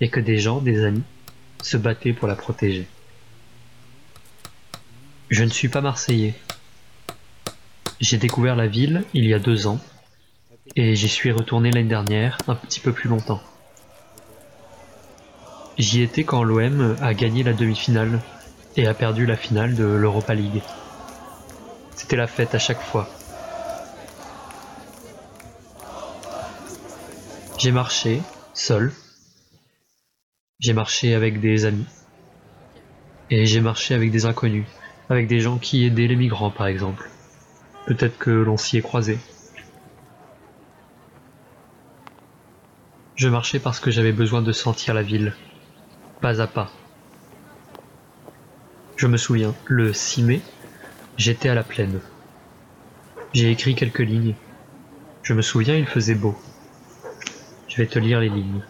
et 0.01 0.09
que 0.09 0.21
des 0.21 0.39
gens, 0.39 0.61
des 0.61 0.85
amis, 0.85 1.03
se 1.63 1.77
battaient 1.77 2.13
pour 2.13 2.29
la 2.29 2.37
protéger. 2.37 2.87
Je 5.29 5.43
ne 5.43 5.51
suis 5.51 5.69
pas 5.69 5.81
marseillais. 5.81 6.35
J'ai 8.01 8.19
découvert 8.19 8.55
la 8.55 8.69
ville 8.69 9.03
il 9.15 9.25
y 9.27 9.35
a 9.35 9.41
deux 9.41 9.67
ans, 9.67 9.81
et 10.77 10.95
j'y 10.95 11.09
suis 11.09 11.33
retourné 11.33 11.73
l'année 11.73 11.89
dernière, 11.89 12.39
un 12.47 12.55
petit 12.55 12.79
peu 12.79 12.93
plus 12.93 13.09
longtemps. 13.09 13.43
J'y 15.79 16.03
étais 16.03 16.25
quand 16.25 16.43
l'OM 16.43 16.97
a 17.01 17.15
gagné 17.15 17.43
la 17.43 17.55
demi-finale 17.55 18.21
et 18.77 18.87
a 18.87 18.95
perdu 18.95 19.25
la 19.25 19.37
finale 19.37 19.75
de 19.75 19.85
l'Europa 19.85 20.35
League. 20.35 20.63
C'était 21.97 22.17
la 22.17 22.27
fête 22.27 22.55
à 22.55 22.59
chaque 22.59 22.81
fois. 22.81 23.09
J'ai 27.59 27.73
marché, 27.73 28.21
seul. 28.53 28.93
J'ai 30.61 30.75
marché 30.75 31.15
avec 31.15 31.41
des 31.41 31.65
amis. 31.65 31.87
Et 33.31 33.47
j'ai 33.47 33.61
marché 33.61 33.95
avec 33.95 34.11
des 34.11 34.27
inconnus, 34.27 34.67
avec 35.09 35.27
des 35.27 35.41
gens 35.41 35.57
qui 35.57 35.85
aidaient 35.85 36.07
les 36.07 36.17
migrants 36.17 36.51
par 36.51 36.67
exemple. 36.67 37.09
Peut-être 37.87 38.19
que 38.19 38.31
l'on 38.31 38.59
s'y 38.59 38.77
est 38.77 38.83
croisé. 38.83 39.19
Je 43.15 43.29
marchais 43.29 43.59
parce 43.59 43.81
que 43.81 43.91
j'avais 43.91 44.13
besoin 44.13 44.43
de 44.43 44.53
sentir 44.53 44.93
la 44.93 45.03
ville, 45.03 45.35
pas 46.23 46.41
à 46.41 46.47
pas. 46.47 46.71
Je 48.97 49.09
me 49.09 49.17
souviens, 49.17 49.55
le 49.67 49.93
6 49.93 50.23
mai, 50.23 50.41
j'étais 51.17 51.49
à 51.49 51.55
la 51.55 51.65
plaine. 51.65 52.01
J'ai 53.35 53.51
écrit 53.51 53.75
quelques 53.75 53.99
lignes. 53.99 54.37
Je 55.25 55.35
me 55.35 55.43
souviens, 55.43 55.77
il 55.77 55.87
faisait 55.87 56.15
beau. 56.15 56.41
Je 57.67 57.77
vais 57.77 57.89
te 57.89 57.99
lire 57.99 58.21
les 58.21 58.29
lignes. 58.29 58.63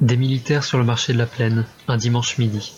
Des 0.00 0.16
militaires 0.16 0.64
sur 0.64 0.78
le 0.78 0.84
marché 0.84 1.12
de 1.12 1.18
la 1.18 1.26
plaine, 1.26 1.66
un 1.88 1.98
dimanche 1.98 2.38
midi. 2.38 2.72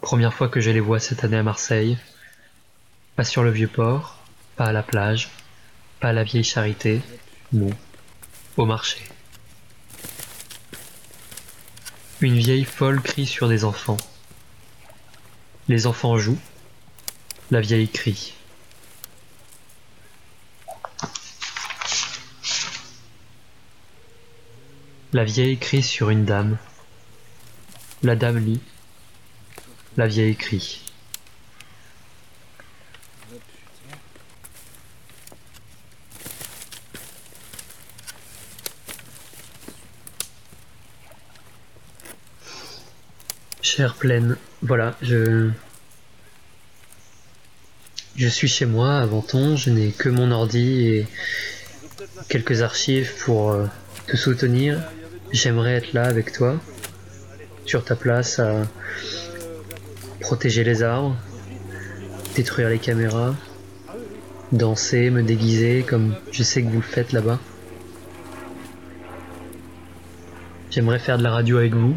Première 0.00 0.34
fois 0.34 0.48
que 0.48 0.60
je 0.60 0.70
les 0.70 0.80
vois 0.80 0.98
cette 0.98 1.22
année 1.22 1.36
à 1.36 1.44
Marseille. 1.44 1.96
Pas 3.14 3.24
sur 3.24 3.44
le 3.44 3.50
vieux 3.50 3.68
port, 3.68 4.15
pas 4.56 4.66
à 4.66 4.72
la 4.72 4.82
plage, 4.82 5.30
pas 6.00 6.08
à 6.08 6.12
la 6.12 6.24
vieille 6.24 6.44
charité, 6.44 7.00
non, 7.52 7.70
au 8.56 8.64
marché. 8.64 8.98
Une 12.20 12.38
vieille 12.38 12.64
folle 12.64 13.02
crie 13.02 13.26
sur 13.26 13.48
des 13.48 13.64
enfants. 13.64 13.98
Les 15.68 15.86
enfants 15.86 16.16
jouent, 16.16 16.40
la 17.50 17.60
vieille 17.60 17.88
crie. 17.88 18.32
La 25.12 25.24
vieille 25.24 25.58
crie 25.58 25.82
sur 25.82 26.10
une 26.10 26.24
dame. 26.24 26.58
La 28.02 28.16
dame 28.16 28.38
lit. 28.38 28.60
La 29.96 30.06
vieille 30.06 30.36
crie. 30.36 30.85
Chère 43.76 43.94
Plaine, 43.96 44.38
voilà, 44.62 44.96
je... 45.02 45.50
Je 48.16 48.26
suis 48.26 48.48
chez 48.48 48.64
moi 48.64 49.00
à 49.00 49.04
Venton, 49.04 49.54
je 49.54 49.68
n'ai 49.68 49.90
que 49.90 50.08
mon 50.08 50.30
ordi 50.30 50.86
et 50.86 51.06
quelques 52.30 52.62
archives 52.62 53.12
pour 53.22 53.50
euh, 53.50 53.66
te 54.06 54.16
soutenir. 54.16 54.80
J'aimerais 55.30 55.74
être 55.74 55.92
là 55.92 56.04
avec 56.04 56.32
toi, 56.32 56.58
sur 57.66 57.84
ta 57.84 57.96
place, 57.96 58.38
à 58.38 58.62
protéger 60.20 60.64
les 60.64 60.82
arbres, 60.82 61.14
détruire 62.34 62.70
les 62.70 62.78
caméras, 62.78 63.34
danser, 64.52 65.10
me 65.10 65.22
déguiser 65.22 65.84
comme 65.86 66.16
je 66.32 66.42
sais 66.42 66.62
que 66.62 66.68
vous 66.68 66.76
le 66.76 66.80
faites 66.80 67.12
là-bas. 67.12 67.38
J'aimerais 70.70 70.98
faire 70.98 71.18
de 71.18 71.22
la 71.22 71.30
radio 71.30 71.58
avec 71.58 71.74
vous. 71.74 71.94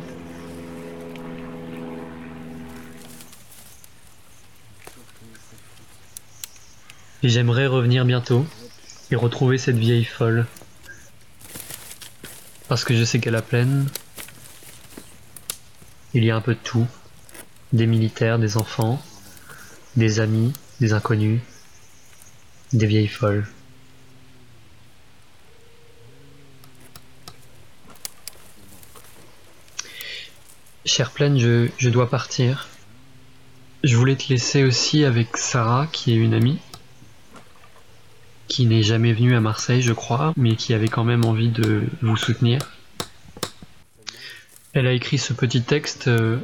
Et 7.21 7.27
j'aimerais 7.27 7.67
revenir 7.67 8.05
bientôt 8.05 8.45
et 9.11 9.15
retrouver 9.15 9.57
cette 9.57 9.77
vieille 9.77 10.05
folle. 10.05 10.45
Parce 12.69 12.85
que 12.85 12.95
je 12.95 13.03
sais 13.03 13.19
qu'à 13.19 13.31
la 13.31 13.41
plaine, 13.41 13.87
il 16.13 16.23
y 16.23 16.31
a 16.31 16.35
un 16.35 16.41
peu 16.41 16.53
de 16.53 16.59
tout. 16.63 16.87
Des 17.73 17.87
militaires, 17.87 18.39
des 18.39 18.57
enfants, 18.57 19.01
des 19.95 20.21
amis, 20.21 20.53
des 20.79 20.93
inconnus, 20.93 21.41
des 22.71 22.85
vieilles 22.85 23.07
folles. 23.07 23.45
Chère 30.85 31.11
Plaine, 31.11 31.37
je 31.37 31.89
dois 31.89 32.09
partir. 32.09 32.69
Je 33.83 33.95
voulais 33.95 34.15
te 34.15 34.29
laisser 34.29 34.63
aussi 34.63 35.03
avec 35.03 35.37
Sarah, 35.37 35.87
qui 35.91 36.13
est 36.13 36.17
une 36.17 36.33
amie 36.33 36.59
qui 38.49 38.65
n'est 38.65 38.83
jamais 38.83 39.13
venu 39.13 39.35
à 39.35 39.39
Marseille, 39.39 39.81
je 39.81 39.93
crois, 39.93 40.33
mais 40.35 40.55
qui 40.55 40.73
avait 40.73 40.89
quand 40.89 41.05
même 41.05 41.23
envie 41.23 41.49
de 41.49 41.83
vous 42.01 42.17
soutenir. 42.17 42.59
Elle 44.73 44.87
a 44.87 44.91
écrit 44.91 45.19
ce 45.19 45.33
petit 45.33 45.61
texte 45.61 46.07
euh, 46.07 46.37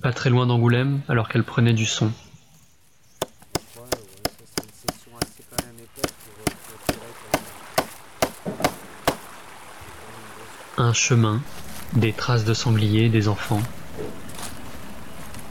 pas 0.00 0.12
très 0.12 0.30
loin 0.30 0.46
d'Angoulême, 0.46 1.00
alors 1.08 1.28
qu'elle 1.28 1.44
prenait 1.44 1.72
du 1.72 1.86
son. 1.86 2.12
Un 10.78 10.92
chemin, 10.92 11.42
des 11.94 12.12
traces 12.12 12.44
de 12.44 12.54
sangliers, 12.54 13.08
des 13.08 13.28
enfants. 13.28 13.62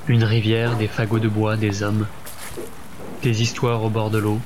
Une 0.08 0.24
rivière, 0.24 0.78
des 0.78 0.88
fagots 0.88 1.20
de 1.20 1.28
bois, 1.28 1.58
des 1.58 1.84
hommes. 1.84 2.08
Des 3.24 3.42
histoires 3.42 3.84
au 3.84 3.90
bord 3.90 4.12
de 4.12 4.20
l'eau, 4.20 4.40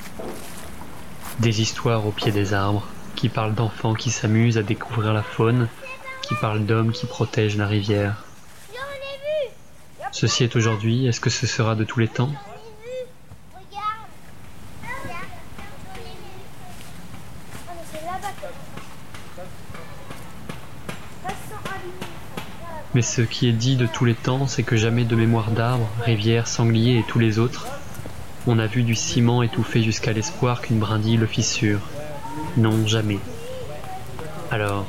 des 1.40 1.62
histoires 1.62 2.06
au 2.06 2.10
pied 2.10 2.32
des 2.32 2.52
arbres, 2.52 2.86
qui 3.16 3.30
parlent 3.30 3.54
d'enfants 3.54 3.94
qui 3.94 4.10
s'amusent 4.10 4.58
à 4.58 4.62
découvrir 4.62 5.14
la 5.14 5.22
faune, 5.22 5.68
qui 6.20 6.34
parlent 6.34 6.66
d'hommes 6.66 6.92
qui 6.92 7.06
protègent 7.06 7.56
la 7.56 7.66
rivière. 7.66 8.24
Ceci 10.12 10.44
est 10.44 10.54
aujourd'hui, 10.54 11.06
est-ce 11.06 11.20
que 11.20 11.30
ce 11.30 11.46
sera 11.46 11.74
de 11.74 11.84
tous 11.84 11.98
les 11.98 12.08
temps? 12.08 12.30
Mais 22.92 23.02
ce 23.02 23.22
qui 23.22 23.48
est 23.48 23.52
dit 23.52 23.76
de 23.76 23.86
tous 23.86 24.04
les 24.04 24.14
temps, 24.14 24.46
c'est 24.46 24.64
que 24.64 24.76
jamais 24.76 25.04
de 25.04 25.16
mémoire 25.16 25.52
d'arbres, 25.52 25.88
rivières, 26.02 26.48
sangliers 26.48 26.98
et 26.98 27.04
tous 27.04 27.18
les 27.18 27.38
autres 27.38 27.66
on 28.46 28.58
a 28.58 28.66
vu 28.66 28.82
du 28.82 28.94
ciment 28.94 29.42
étouffé 29.42 29.82
jusqu'à 29.82 30.12
l'espoir 30.12 30.62
qu'une 30.62 30.78
brindille 30.78 31.16
le 31.16 31.26
fissure. 31.26 31.80
Non, 32.56 32.86
jamais. 32.86 33.18
Alors, 34.50 34.86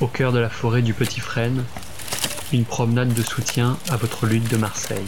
au 0.00 0.06
cœur 0.06 0.32
de 0.32 0.38
la 0.38 0.50
forêt 0.50 0.82
du 0.82 0.94
Petit 0.94 1.20
Frêne, 1.20 1.64
une 2.52 2.64
promenade 2.64 3.12
de 3.12 3.22
soutien 3.22 3.78
à 3.90 3.96
votre 3.96 4.26
lutte 4.26 4.50
de 4.50 4.56
Marseille. 4.56 5.06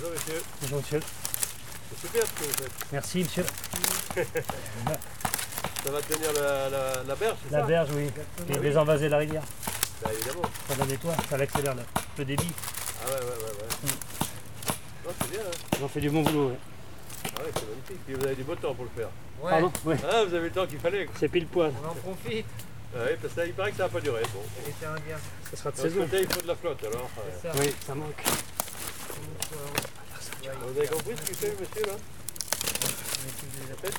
Bonjour 0.00 0.12
monsieur. 0.12 0.42
Bonjour 0.62 0.78
monsieur. 0.78 1.00
C'est 1.90 2.06
super 2.06 2.26
ce 2.26 2.32
que 2.32 2.44
vous 2.44 2.52
faites. 2.52 2.99
Merci 3.12 3.24
monsieur. 3.24 3.44
Ça 5.84 5.90
va 5.90 6.00
tenir 6.02 6.32
la, 6.32 6.68
la, 6.68 7.02
la 7.02 7.14
berge, 7.16 7.36
c'est 7.42 7.50
ça 7.50 7.58
La 7.58 7.66
berge, 7.66 7.88
oui. 7.96 8.06
Et 8.48 8.58
désenvaser 8.58 9.08
la 9.08 9.18
rivière. 9.18 9.42
Bah, 10.00 10.10
évidemment. 10.14 10.42
Ça 10.68 10.74
la 10.78 10.86
nettoie, 10.86 11.14
ça 11.28 11.36
l'accélère 11.36 11.74
le, 11.74 11.82
le 12.18 12.24
débit. 12.24 12.52
Ah 13.02 13.06
ouais, 13.08 13.14
ouais, 13.14 13.20
ouais. 13.20 13.26
ouais. 13.26 13.92
Non, 15.06 15.12
c'est 15.20 15.30
bien. 15.30 15.40
Hein. 15.40 15.78
On 15.82 15.88
fait 15.88 16.00
du 16.00 16.10
bon 16.10 16.22
boulot. 16.22 16.48
ouais. 16.50 16.56
Ah 17.36 17.40
ouais, 17.40 17.50
c'est 17.54 17.68
magnifique. 17.68 17.98
Puis 18.06 18.14
vous 18.14 18.24
avez 18.24 18.34
du 18.36 18.44
beau 18.44 18.54
temps 18.54 18.74
pour 18.74 18.84
le 18.84 18.90
faire. 18.96 19.08
Ouais. 19.42 19.50
Pardon 19.50 19.72
Ouais. 19.84 19.96
Ah, 20.08 20.24
vous 20.28 20.34
avez 20.34 20.44
le 20.48 20.52
temps 20.52 20.66
qu'il 20.66 20.78
fallait. 20.78 21.06
quoi. 21.06 21.14
C'est 21.18 21.28
pile 21.28 21.46
poil. 21.48 21.72
On 21.84 21.88
en 21.90 21.94
profite. 21.94 22.46
Ouais, 22.94 23.18
parce 23.20 23.34
que 23.34 23.40
là, 23.40 23.46
il 23.46 23.54
paraît 23.54 23.70
que 23.72 23.76
ça 23.76 23.84
va 23.84 23.88
pas 23.88 24.00
durer. 24.00 24.22
Bon. 24.32 24.42
Ça 25.50 25.56
sera 25.56 25.70
de 25.72 25.76
saison. 25.76 26.02
côté, 26.02 26.20
il 26.22 26.32
faut 26.32 26.42
de 26.42 26.46
la 26.48 26.54
flotte 26.54 26.84
alors. 26.84 27.10
euh. 27.44 27.50
Oui, 27.58 27.74
ça 27.84 27.94
manque. 27.96 28.22
Vous 30.42 30.78
avez 30.78 30.88
compris 30.88 31.14
ce 31.16 31.22
qu'il 31.22 31.34
fait, 31.36 31.56
monsieur, 31.60 31.86
là? 31.86 31.92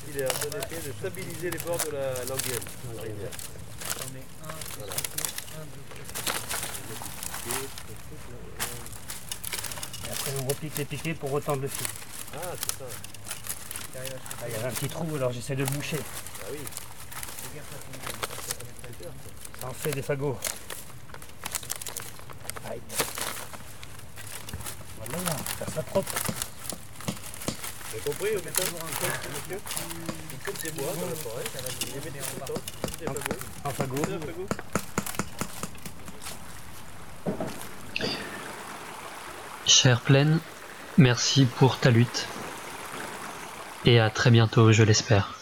Il 0.09 0.17
est 0.17 0.25
en 0.25 0.29
train 0.29 0.49
d'essayer 0.49 0.81
de 0.81 0.93
stabiliser 0.99 1.49
les 1.49 1.59
bords 1.59 1.77
de 1.77 1.91
la 1.91 2.13
languette, 2.25 2.67
la 2.95 3.01
rivière. 3.01 3.31
Voilà. 4.77 4.93
Et 10.05 10.11
après, 10.11 10.31
on 10.41 10.47
repique 10.47 10.77
les 10.77 10.85
piquets 10.85 11.13
pour 11.13 11.31
retendre 11.31 11.61
le 11.61 11.67
fil. 11.67 11.87
Ah, 12.33 12.39
c'est 12.59 12.77
ça. 12.77 12.85
Ah, 13.95 14.47
Il 14.47 14.53
y 14.53 14.55
avait 14.55 14.67
un 14.67 14.71
petit 14.71 14.89
trou, 14.89 15.15
alors 15.15 15.31
j'essaie 15.31 15.55
de 15.55 15.63
le 15.63 15.69
boucher. 15.69 15.99
Ah 16.41 16.45
oui. 16.51 16.59
Ça 19.59 19.67
en 19.67 19.73
fait 19.73 19.91
des 19.91 20.01
fagots. 20.01 20.37
Aïe. 22.69 22.81
Voilà, 24.97 25.37
faire 25.57 25.69
ça 25.73 25.83
propre. 25.83 26.13
Vous 27.91 27.97
avez 27.97 28.05
compris, 28.05 28.29
au 28.37 28.41
méthode, 28.45 28.67
monsieur 28.71 29.59
Il 30.31 30.37
coupe 30.45 30.63
des 30.63 30.71
bois 30.71 30.93
dans 30.95 31.09
la 31.09 31.15
forêt, 31.15 31.43
il 31.81 31.87
les 31.87 31.95
met 31.99 32.19
tout 32.19 32.37
le 32.39 32.45
temps, 32.45 32.61
des 32.99 33.05
fagots. 33.05 33.19
En 33.65 33.69
fagot. 33.71 34.03
Fagots. 34.05 34.47
Chère 39.65 39.99
Plaine, 39.99 40.39
merci 40.97 41.43
pour 41.43 41.79
ta 41.79 41.91
lutte. 41.91 42.27
Et 43.83 43.99
à 43.99 44.09
très 44.09 44.31
bientôt, 44.31 44.71
je 44.71 44.83
l'espère. 44.83 45.37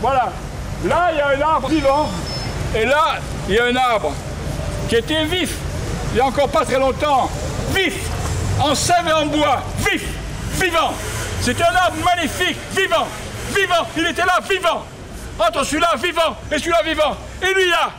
Voilà. 0.00 0.32
Là, 0.84 1.12
il 1.12 1.16
y 1.16 1.20
a 1.20 1.28
un 1.28 1.40
arbre 1.40 1.68
vivant. 1.68 2.10
Et 2.74 2.84
là, 2.84 3.20
il 3.52 3.56
y 3.56 3.58
a 3.58 3.66
un 3.66 3.76
arbre 3.76 4.14
qui 4.88 4.96
était 4.96 5.26
vif, 5.26 5.54
il 6.10 6.14
n'y 6.14 6.20
a 6.20 6.24
encore 6.24 6.48
pas 6.48 6.64
très 6.64 6.78
longtemps. 6.78 7.30
Vif, 7.74 7.96
en 8.58 8.74
sève 8.74 9.06
et 9.06 9.12
en 9.12 9.26
bois. 9.26 9.62
Vif, 9.90 10.04
vivant. 10.54 10.94
C'était 11.42 11.62
un 11.62 11.74
arbre 11.74 11.98
magnifique, 12.02 12.56
vivant, 12.74 13.06
vivant. 13.54 13.86
Il 13.94 14.06
était 14.06 14.24
là, 14.24 14.38
vivant. 14.48 14.86
Entre 15.38 15.64
celui-là, 15.64 15.96
vivant, 16.02 16.34
et 16.50 16.58
celui-là, 16.58 16.82
vivant. 16.82 17.14
Et 17.42 17.52
lui, 17.52 17.68
là, 17.68 17.90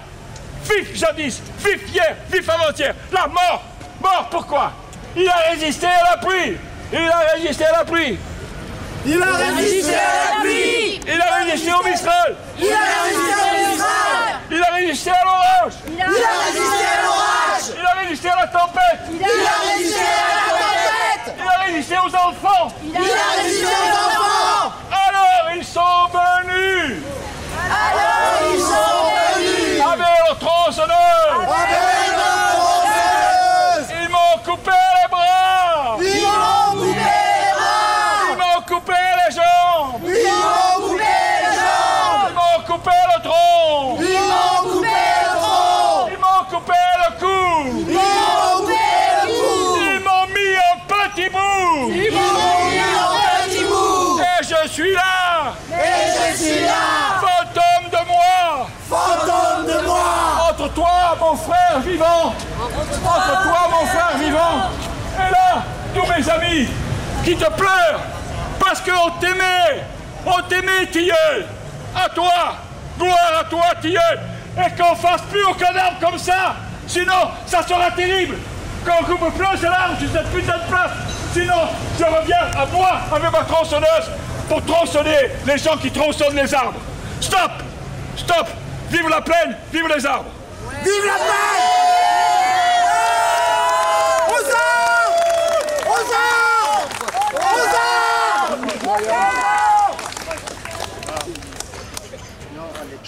vif 0.67 0.95
jadis, 0.95 1.39
vif 1.63 1.81
hier, 1.93 2.15
vif 2.31 2.49
avant-hier. 2.49 2.95
Là, 3.11 3.27
mort. 3.27 3.63
Mort, 4.01 4.27
pourquoi? 4.31 4.71
Il 5.15 5.29
a 5.29 5.51
résisté 5.51 5.85
à 5.85 6.15
la 6.15 6.17
pluie. 6.17 6.57
Il 6.91 6.97
a 6.97 7.19
résisté 7.35 7.65
à 7.65 7.77
la 7.77 7.85
pluie. 7.85 8.17
Il 9.05 9.21
a 9.21 9.25
résisté 9.25 9.93
à 9.93 10.35
la 10.35 10.41
pluie. 10.41 10.99
Il 11.05 11.21
a 11.21 11.43
résisté 11.43 11.71
au 11.73 11.87
Mistral 11.87 12.35
Il 12.57 12.71
a 12.71 13.03
résisté 13.03 13.33
au 13.33 13.69
Mistral. 13.69 13.93
Il 14.51 14.63
a 14.63 14.73
résisté 14.73 15.09
à 15.09 15.22
l'orage 15.87 15.93
Il 15.95 16.01
a 16.01 16.43
résisté 16.45 16.85
à 16.85 17.03
l'orage. 17.03 17.65
Il 17.77 17.85
a 17.85 17.99
résisté 18.01 18.29
à 18.29 18.35
la 18.35 18.47
tempête 18.47 19.01
Il 19.09 19.23
a 19.23 19.73
résisté 19.73 19.99
à 19.99 20.03
la 20.29 20.39
tempête. 20.51 21.35
Il 21.37 21.47
a 21.47 21.63
résisté 21.65 21.95
aux 21.97 22.15
enfants 22.15 22.67
Il 22.83 22.95
a 22.95 23.41
résisté 23.41 23.65
aux 23.65 23.69
enfants. 23.69 24.71
Alors 24.91 25.55
ils 25.55 25.65
sont 25.65 26.09
venus 26.13 27.01
Alors 27.69 28.53
ils 28.53 28.59
sont 28.59 29.01
venus. 29.35 29.81
Avec 29.85 30.13
leur 30.27 30.37
tronçonneuse 30.39 30.93
Avec 31.33 32.11
leur 32.17 32.37
tronçonneuse. 32.55 33.87
Ils 34.01 34.09
m'ont 34.09 34.37
coupé 34.45 34.71
les 34.71 35.07
bras 35.09 35.97
Ils 35.99 36.21
m'ont 36.21 36.71
coupé 36.79 36.99
les 36.99 37.53
bras. 37.57 38.31
Ils 38.31 38.37
m'ont 38.37 38.61
coupé 38.67 38.93
les 38.93 39.31
jambes 39.35 40.01
Ils 40.05 40.27
m'ont 40.27 40.87
coupé 40.87 41.13
les 41.43 41.55
jambes. 41.61 42.29
Ils 42.29 42.35
m'ont 42.35 42.61
coupé 42.67 42.97
le 43.11 43.17
tronc 43.23 43.97
Ils 43.99 44.25
m'ont 44.31 44.61
coupé 44.73 44.97
le 45.21 45.29
tronc. 45.37 46.09
Ils 46.11 46.19
m'ont 46.19 46.43
coupé 46.49 46.77
le 47.01 47.09
cou 47.19 47.39
Ils 47.89 47.99
m'ont 47.99 48.45
coupé 48.59 48.83
le 49.17 49.25
cou. 49.27 49.77
Ils 49.79 49.99
m'ont 50.03 50.27
mis 50.27 50.55
en 50.57 50.75
petits 50.87 51.29
bouts 51.29 51.91
Ils 51.91 52.11
m'ont 52.11 52.69
mis 52.69 52.79
en 52.79 53.09
petits 53.47 53.65
bouts. 53.65 54.19
Et 54.19 54.43
je 54.43 54.67
suis 54.69 54.93
là 54.93 55.53
Et 55.71 56.33
je 56.33 56.43
suis 56.43 56.61
là. 56.61 56.81
Fantôme 57.21 57.87
de 57.91 58.01
moi 58.07 58.67
Fantôme 58.89 59.65
de 59.67 59.77
moi. 59.85 60.49
Entre 60.49 60.67
toi, 60.73 60.95
mon 61.19 61.35
frère 61.35 61.81
vivant. 61.93 62.35
Entre 63.05 63.43
toi, 63.43 63.69
mon 63.69 63.85
frère 63.85 64.17
vivant. 64.17 64.69
Et 65.15 65.31
là, 65.31 65.63
tous 65.93 66.05
mes 66.11 66.29
amis 66.29 66.67
qui 67.23 67.35
te 67.35 67.49
pleurent 67.51 68.01
parce 68.59 68.81
qu'on 68.81 69.11
t'aimait 69.19 69.83
On 70.25 70.41
t'aimait, 70.47 70.87
tilleul 70.91 71.45
À 71.95 72.09
toi 72.09 72.55
Gloire 72.97 73.39
à 73.39 73.43
toi, 73.43 73.65
tilleul 73.81 74.19
Et 74.57 74.81
qu'on 74.81 74.95
fasse 74.95 75.21
plus 75.29 75.43
aucun 75.43 75.75
arbre 75.75 75.97
comme 76.01 76.17
ça 76.17 76.55
Sinon, 76.87 77.29
ça 77.45 77.61
sera 77.63 77.91
terrible. 77.91 78.37
Quand 78.85 78.93
on 79.01 79.03
coupe 79.05 79.33
plus 79.35 79.45
c'est 79.53 79.67
sur 80.05 80.11
cette 80.13 80.31
putain 80.33 80.57
de 80.57 80.69
place. 80.69 80.91
Sinon, 81.33 81.69
je 81.97 82.03
reviens 82.03 82.51
à 82.57 82.65
moi 82.65 82.91
avec 83.15 83.31
ma 83.31 83.43
tronçonneuse 83.43 84.09
pour 84.49 84.63
tronçonner 84.65 85.29
les 85.45 85.57
gens 85.57 85.77
qui 85.77 85.91
tronçonnent 85.91 86.35
les 86.35 86.53
arbres. 86.53 86.79
Stop 87.21 87.51
Stop. 88.17 88.47
Vive 88.89 89.09
la 89.09 89.21
plaine, 89.21 89.55
vive 89.71 89.87
les 89.87 90.05
arbres. 90.05 90.29
Vive 90.83 91.05
la 91.05 91.13
paix 91.13 91.63
Aux 94.27 94.45
arbres 94.53 95.17
Aux 95.87 96.07
arbres 96.13 97.07
Aux 97.35 97.67
arbres 97.75 98.63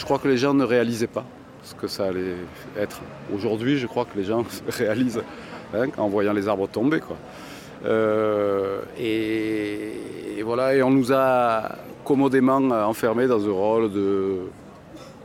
Je 0.06 0.08
crois 0.08 0.20
que 0.20 0.28
les 0.28 0.38
gens 0.38 0.54
ne 0.54 0.64
réalisaient 0.64 1.08
pas 1.08 1.26
ce 1.64 1.74
que 1.74 1.88
ça 1.88 2.06
allait 2.06 2.36
être. 2.78 3.02
Aujourd'hui, 3.34 3.80
je 3.80 3.88
crois 3.88 4.06
que 4.06 4.16
les 4.16 4.24
gens 4.24 4.46
réalisent 4.70 5.24
hein, 5.74 5.88
en 5.98 6.10
voyant 6.10 6.32
les 6.32 6.48
arbres 6.48 6.68
tomber. 6.68 7.00
Euh, 7.86 8.82
et, 9.00 10.44
voilà, 10.44 10.76
et 10.76 10.84
on 10.84 10.92
nous 10.92 11.12
a 11.12 11.72
commodément 12.04 12.58
enfermés 12.88 13.26
dans 13.26 13.44
un 13.44 13.52
rôle 13.52 13.90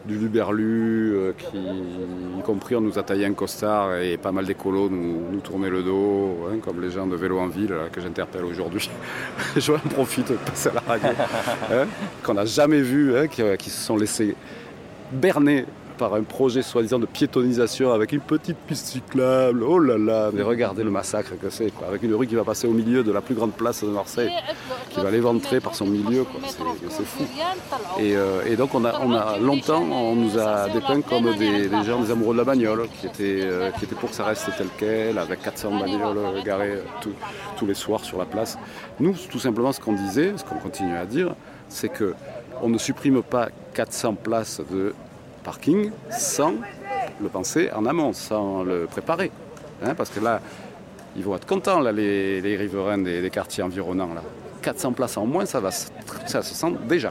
du 0.06 0.16
luberlu, 0.16 1.12
euh, 1.14 1.32
qui, 1.36 1.58
y 1.58 2.42
compris 2.42 2.74
on 2.74 2.80
nous 2.80 2.98
a 2.98 3.02
taillé 3.02 3.26
un 3.26 3.34
costard 3.34 3.98
et 3.98 4.16
pas 4.16 4.32
mal 4.32 4.46
d'écolos 4.46 4.88
nous, 4.88 5.30
nous 5.30 5.40
tournaient 5.40 5.68
le 5.68 5.82
dos, 5.82 6.48
hein, 6.48 6.56
comme 6.64 6.80
les 6.80 6.90
gens 6.90 7.06
de 7.06 7.16
vélo 7.16 7.38
en 7.38 7.48
ville 7.48 7.74
que 7.92 8.00
j'interpelle 8.00 8.46
aujourd'hui. 8.46 8.88
je 9.56 9.72
profite 9.90 10.32
de 10.32 10.36
passer 10.36 10.70
à 10.70 10.72
la 10.72 10.80
radio, 10.88 11.10
hein, 11.70 11.86
qu'on 12.22 12.32
n'a 12.32 12.46
jamais 12.46 12.80
vu, 12.80 13.12
qui 13.28 13.68
se 13.68 13.84
sont 13.84 13.98
laissés 13.98 14.34
berner 15.12 15.64
par 15.98 16.14
un 16.14 16.22
projet 16.22 16.62
soi-disant 16.62 16.98
de 16.98 17.04
piétonisation 17.04 17.92
avec 17.92 18.12
une 18.12 18.20
petite 18.22 18.56
piste 18.56 18.86
cyclable. 18.86 19.62
Oh 19.62 19.78
là 19.78 19.98
là, 19.98 20.30
mais 20.32 20.40
regardez 20.40 20.82
le 20.82 20.90
massacre 20.90 21.32
que 21.38 21.50
c'est, 21.50 21.70
avec 21.86 22.02
une 22.02 22.14
rue 22.14 22.26
qui 22.26 22.34
va 22.36 22.42
passer 22.42 22.66
au 22.66 22.70
milieu 22.72 23.02
de 23.04 23.12
la 23.12 23.20
plus 23.20 23.34
grande 23.34 23.52
place 23.52 23.84
de 23.84 23.88
Marseille, 23.90 24.30
qui 24.88 24.98
va 24.98 25.10
l'éventrer 25.10 25.60
par 25.60 25.74
son 25.74 25.84
milieu. 25.84 26.24
C'est, 26.88 27.04
fou. 27.04 27.24
Et, 27.98 28.16
euh, 28.16 28.40
et 28.46 28.56
donc 28.56 28.74
on 28.74 28.82
a, 28.86 28.98
on 29.02 29.12
a 29.12 29.36
longtemps, 29.38 29.82
on 29.82 30.14
nous 30.16 30.38
a 30.38 30.70
dépeint 30.70 31.02
comme 31.02 31.36
des, 31.36 31.68
gens, 31.84 32.00
des 32.00 32.10
amoureux 32.10 32.32
de 32.32 32.38
la 32.38 32.44
bagnole, 32.44 32.88
qui 32.98 33.06
étaient, 33.06 33.40
euh, 33.44 33.70
qui 33.72 33.84
étaient 33.84 33.94
pour 33.94 34.08
que 34.08 34.16
ça 34.16 34.24
reste 34.24 34.48
tel 34.56 34.68
quel, 34.78 35.18
avec 35.18 35.42
400 35.42 35.80
bagnoles 35.80 36.42
garées 36.46 36.76
euh, 36.76 36.82
tous- 37.02 37.12
tous 37.58 37.66
les 37.66 37.74
soirs 37.74 38.02
sur 38.02 38.16
la 38.16 38.24
place. 38.24 38.56
Nous, 39.00 39.14
tout 39.30 39.38
simplement, 39.38 39.70
ce 39.72 39.80
qu'on 39.80 39.92
disait, 39.92 40.32
ce 40.36 40.44
qu'on 40.44 40.54
continue 40.60 40.96
à 40.96 41.04
dire, 41.04 41.34
c'est 41.68 41.90
que 41.90 42.14
on 42.62 42.70
ne 42.70 42.78
supprime 42.78 43.22
pas 43.22 43.48
400 43.80 44.14
places 44.16 44.60
de 44.70 44.92
parking 45.42 45.90
sans 46.10 46.52
le 47.18 47.28
penser 47.30 47.70
en 47.74 47.86
amont, 47.86 48.12
sans 48.12 48.62
le 48.62 48.84
préparer. 48.84 49.30
Hein, 49.82 49.94
parce 49.94 50.10
que 50.10 50.20
là, 50.20 50.42
ils 51.16 51.24
vont 51.24 51.34
être 51.34 51.46
contents, 51.46 51.80
là, 51.80 51.90
les, 51.90 52.42
les 52.42 52.58
riverains 52.58 52.98
des, 52.98 53.30
quartiers 53.30 53.62
environnants. 53.62 54.12
Là. 54.12 54.22
400 54.60 54.92
places 54.92 55.16
en 55.16 55.24
moins, 55.24 55.46
ça, 55.46 55.60
va, 55.60 55.70
ça 55.70 56.42
se 56.42 56.54
sent 56.54 56.74
déjà, 56.86 57.10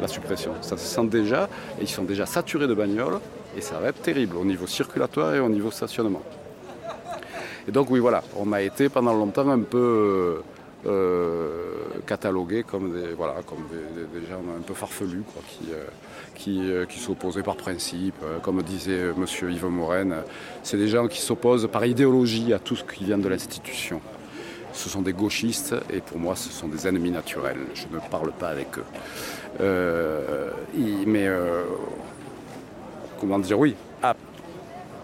la 0.00 0.08
suppression. 0.08 0.54
Ça 0.60 0.76
se 0.76 0.86
sent 0.86 1.06
déjà, 1.06 1.48
et 1.78 1.82
ils 1.82 1.88
sont 1.88 2.02
déjà 2.02 2.26
saturés 2.26 2.66
de 2.66 2.74
bagnoles, 2.74 3.20
et 3.56 3.60
ça 3.60 3.78
va 3.78 3.90
être 3.90 4.02
terrible 4.02 4.38
au 4.38 4.44
niveau 4.44 4.66
circulatoire 4.66 5.36
et 5.36 5.38
au 5.38 5.48
niveau 5.48 5.70
stationnement. 5.70 6.22
Et 7.68 7.70
donc 7.70 7.92
oui, 7.92 8.00
voilà, 8.00 8.24
on 8.36 8.52
a 8.52 8.60
été 8.60 8.88
pendant 8.88 9.14
longtemps 9.14 9.48
un 9.48 9.60
peu 9.60 10.42
catalogués 12.06 12.62
comme 12.62 12.92
des, 12.92 13.14
voilà, 13.14 13.34
comme 13.46 13.64
des, 13.70 14.26
gens 14.26 14.40
un 14.56 14.62
peu 14.62 14.74
farfelus 14.74 15.24
qui, 15.48 15.72
euh, 15.72 15.84
qui, 16.34 16.70
euh, 16.70 16.86
qui 16.86 16.98
s'opposaient 16.98 17.42
par 17.42 17.56
principe. 17.56 18.14
Euh, 18.22 18.38
Comme 18.38 18.62
disait 18.62 19.10
M. 19.16 19.24
Yves 19.50 19.66
Morène, 19.66 20.16
c'est 20.62 20.76
des 20.76 20.88
gens 20.88 21.08
qui 21.08 21.20
s'opposent 21.20 21.68
par 21.70 21.84
idéologie 21.84 22.52
à 22.52 22.58
tout 22.58 22.76
ce 22.76 22.84
qui 22.84 23.04
vient 23.04 23.18
de 23.18 23.28
l'institution. 23.28 24.00
Ce 24.72 24.88
sont 24.88 25.02
des 25.02 25.14
gauchistes 25.14 25.74
et 25.92 26.00
pour 26.00 26.18
moi 26.18 26.36
ce 26.36 26.50
sont 26.50 26.68
des 26.68 26.86
ennemis 26.86 27.10
naturels. 27.10 27.58
Je 27.74 27.86
ne 27.92 28.00
parle 28.10 28.32
pas 28.32 28.48
avec 28.48 28.78
eux. 28.78 28.84
Euh, 29.60 30.50
mais 31.06 31.26
euh, 31.26 31.62
comment 33.18 33.38
dire 33.38 33.58
oui. 33.58 33.74
Ah, 34.02 34.14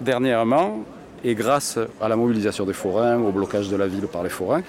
dernièrement, 0.00 0.84
et 1.24 1.34
grâce 1.34 1.78
à 2.00 2.08
la 2.08 2.16
mobilisation 2.16 2.66
des 2.66 2.74
forains, 2.74 3.18
au 3.18 3.32
blocage 3.32 3.70
de 3.70 3.76
la 3.76 3.86
ville 3.86 4.06
par 4.08 4.22
les 4.22 4.28
forains, 4.28 4.62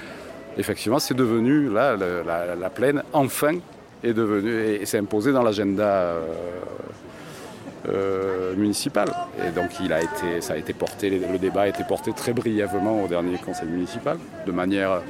effectivement, 0.57 0.99
c'est 0.99 1.13
devenu, 1.13 1.69
là, 1.69 1.95
la, 1.95 2.55
la 2.55 2.69
plaine, 2.69 3.03
enfin, 3.13 3.53
est 4.03 4.13
devenue, 4.13 4.81
et, 4.81 4.85
s'est 4.85 4.99
imposée 4.99 5.31
dans 5.31 5.43
l'agenda 5.43 5.83
euh, 5.83 6.21
euh, 7.89 8.55
municipal. 8.55 9.09
Et 9.45 9.51
donc, 9.51 9.71
il 9.81 9.91
a 9.91 10.01
été, 10.01 10.41
ça 10.41 10.53
a 10.53 10.57
été 10.57 10.73
porté, 10.73 11.09
le 11.09 11.37
débat 11.37 11.61
a 11.61 11.67
été 11.67 11.83
porté 11.83 12.13
très 12.13 12.33
brièvement 12.33 13.03
au 13.03 13.07
dernier 13.07 13.37
conseil 13.37 13.67
municipal, 13.67 14.17
de 14.45 14.51
manière, 14.51 15.01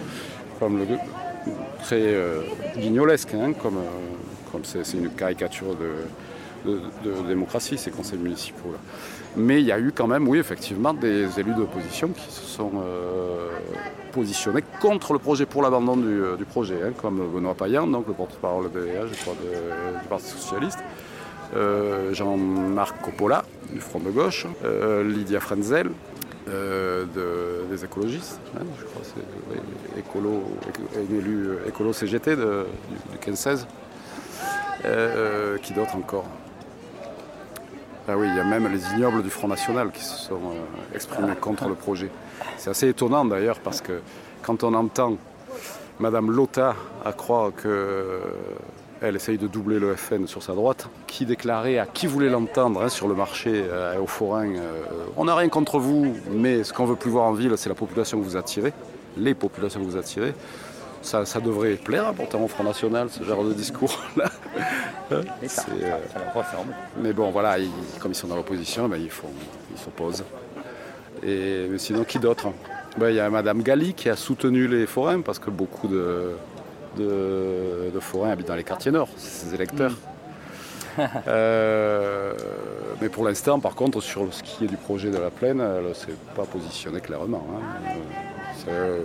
comme 0.59 0.85
très 1.83 2.01
euh, 2.01 2.41
guignolesque, 2.77 3.33
hein, 3.33 3.53
comme 3.53 3.77
euh, 3.77 4.51
comme 4.51 4.63
c'est 4.63 4.97
une 4.97 5.09
caricature 5.09 5.75
de, 5.75 5.91
de- 6.65 7.27
démocratie, 7.27 7.77
ces 7.77 7.91
conseils 7.91 8.19
municipaux-là. 8.19 8.77
Mais 9.35 9.59
il 9.61 9.65
y 9.65 9.71
a 9.71 9.79
eu 9.79 9.91
quand 9.95 10.07
même, 10.07 10.27
oui, 10.27 10.37
effectivement, 10.37 10.93
des 10.93 11.39
élus 11.39 11.53
d'opposition 11.55 12.09
qui 12.09 12.31
se 12.31 12.43
sont 12.45 12.71
euh, 12.83 13.49
positionnés 14.11 14.63
contre 14.81 15.13
le 15.13 15.19
projet, 15.19 15.45
pour 15.45 15.63
l'abandon 15.63 15.97
du, 15.97 16.21
euh, 16.21 16.35
projet, 16.49 16.77
hein, 16.85 16.91
comme 17.01 17.19
Benoît 17.33 17.55
Payan, 17.55 17.87
donc 17.87 18.07
le 18.07 18.13
porte-parole 18.13 18.71
de, 18.71 18.81
du 18.81 20.07
Parti 20.07 20.27
Socialiste, 20.27 20.79
euh, 21.55 22.13
Jean-Marc 22.13 23.01
Coppola, 23.01 23.43
du 23.71 23.79
Front 23.79 23.99
de 23.99 24.11
Gauche, 24.11 24.45
Lydia 25.05 25.39
Frenzel, 25.39 25.89
de- 26.47 27.65
des 27.71 27.83
écologistes, 27.85 28.39
hein, 28.55 28.63
je 28.79 28.85
crois, 28.85 29.01
c'est 29.03 29.99
écolo, 29.99 30.43
élu 31.09 31.53
écolo 31.67 31.91
CGT 31.93 32.35
du, 32.35 32.41
du 32.43 33.17
15-16. 33.31 33.65
Euh, 34.85 35.57
qui 35.59 35.71
d'autre 35.73 35.95
encore? 35.95 36.25
Ah 38.07 38.17
oui, 38.17 38.27
il 38.29 38.35
y 38.35 38.39
a 38.39 38.43
même 38.43 38.67
les 38.71 38.83
ignobles 38.93 39.23
du 39.23 39.29
Front 39.29 39.47
National 39.47 39.91
qui 39.91 40.03
se 40.03 40.17
sont 40.17 40.35
euh, 40.35 40.95
exprimés 40.95 41.35
contre 41.39 41.69
le 41.69 41.75
projet. 41.75 42.09
C'est 42.57 42.69
assez 42.69 42.89
étonnant 42.89 43.23
d'ailleurs 43.23 43.59
parce 43.59 43.79
que 43.79 44.01
quand 44.41 44.63
on 44.63 44.73
entend 44.73 45.15
Madame 45.99 46.29
Lota 46.29 46.75
à 47.05 47.13
croire 47.13 47.51
que 47.55 48.19
elle 49.03 49.17
essaye 49.17 49.37
de 49.37 49.47
doubler 49.47 49.79
le 49.79 49.95
FN 49.95 50.27
sur 50.27 50.41
sa 50.41 50.53
droite, 50.53 50.87
qui 51.07 51.25
déclarait 51.25 51.77
à 51.77 51.85
qui 51.85 52.07
voulait 52.07 52.29
l'entendre 52.29 52.81
hein, 52.81 52.89
sur 52.89 53.09
le 53.09 53.15
marché 53.15 53.51
euh, 53.53 53.99
aux 53.99 54.07
forains 54.07 54.47
euh, 54.47 54.81
On 55.17 55.25
n'a 55.25 55.35
rien 55.35 55.49
contre 55.49 55.77
vous, 55.77 56.15
mais 56.31 56.63
ce 56.63 56.71
qu'on 56.71 56.85
veut 56.85 56.95
plus 56.95 57.11
voir 57.11 57.25
en 57.25 57.33
ville, 57.33 57.53
c'est 57.57 57.67
la 57.67 57.75
population 57.75 58.17
que 58.17 58.23
vous 58.23 58.37
attirez, 58.37 58.71
les 59.17 59.33
populations 59.33 59.81
que 59.81 59.85
vous 59.85 59.97
attirez. 59.97 60.33
Ça, 61.03 61.25
ça 61.25 61.39
devrait 61.39 61.73
plaire 61.75 62.13
pourtant 62.13 62.41
au 62.41 62.47
Front 62.47 62.63
National, 62.63 63.09
ce 63.09 63.23
genre 63.23 63.43
de 63.43 63.53
discours-là. 63.53 64.29
C'est, 65.47 65.69
euh, 65.83 65.97
Mais 67.01 67.13
bon, 67.13 67.29
voilà, 67.29 67.59
ils- 67.59 67.69
comme 67.99 68.11
ils 68.11 68.15
sont 68.15 68.27
dans 68.27 68.35
l'opposition, 68.37 68.87
ben, 68.87 68.97
ils 68.97 69.09
font- 69.11 69.27
ils 69.71 69.77
s'opposent. 69.79 70.23
Et 71.21 71.67
mais 71.69 71.77
sinon, 71.77 72.03
qui 72.03 72.19
d'autre? 72.19 72.47
Ben, 72.97 73.09
Il 73.09 73.15
y 73.15 73.19
a 73.19 73.29
Madame 73.29 73.61
Galli 73.61 73.93
qui 73.93 74.09
a 74.09 74.15
soutenu 74.15 74.67
les 74.67 74.85
forains 74.87 75.21
parce 75.21 75.39
que 75.39 75.49
beaucoup 75.49 75.87
de, 75.87 76.31
de, 76.97 77.91
de 77.93 77.99
forains 77.99 78.31
habitent 78.31 78.47
dans 78.47 78.55
les 78.55 78.63
quartiers 78.63 78.91
nord, 78.91 79.09
ses 79.17 79.53
électeurs. 79.53 79.93
Euh, 81.27 82.33
mais 83.01 83.09
pour 83.09 83.25
l'instant, 83.25 83.59
par 83.59 83.75
contre, 83.75 83.99
sur 84.01 84.31
ce 84.33 84.43
qui 84.43 84.65
est 84.65 84.67
du 84.67 84.77
projet 84.77 85.09
de 85.09 85.17
la 85.17 85.29
plaine, 85.31 85.59
elle 85.59 85.89
ne 85.89 85.93
s'est 85.93 86.15
pas 86.35 86.43
positionnée 86.45 87.01
clairement. 87.01 87.45
hein. 87.55 87.89
Euh, 88.69 89.01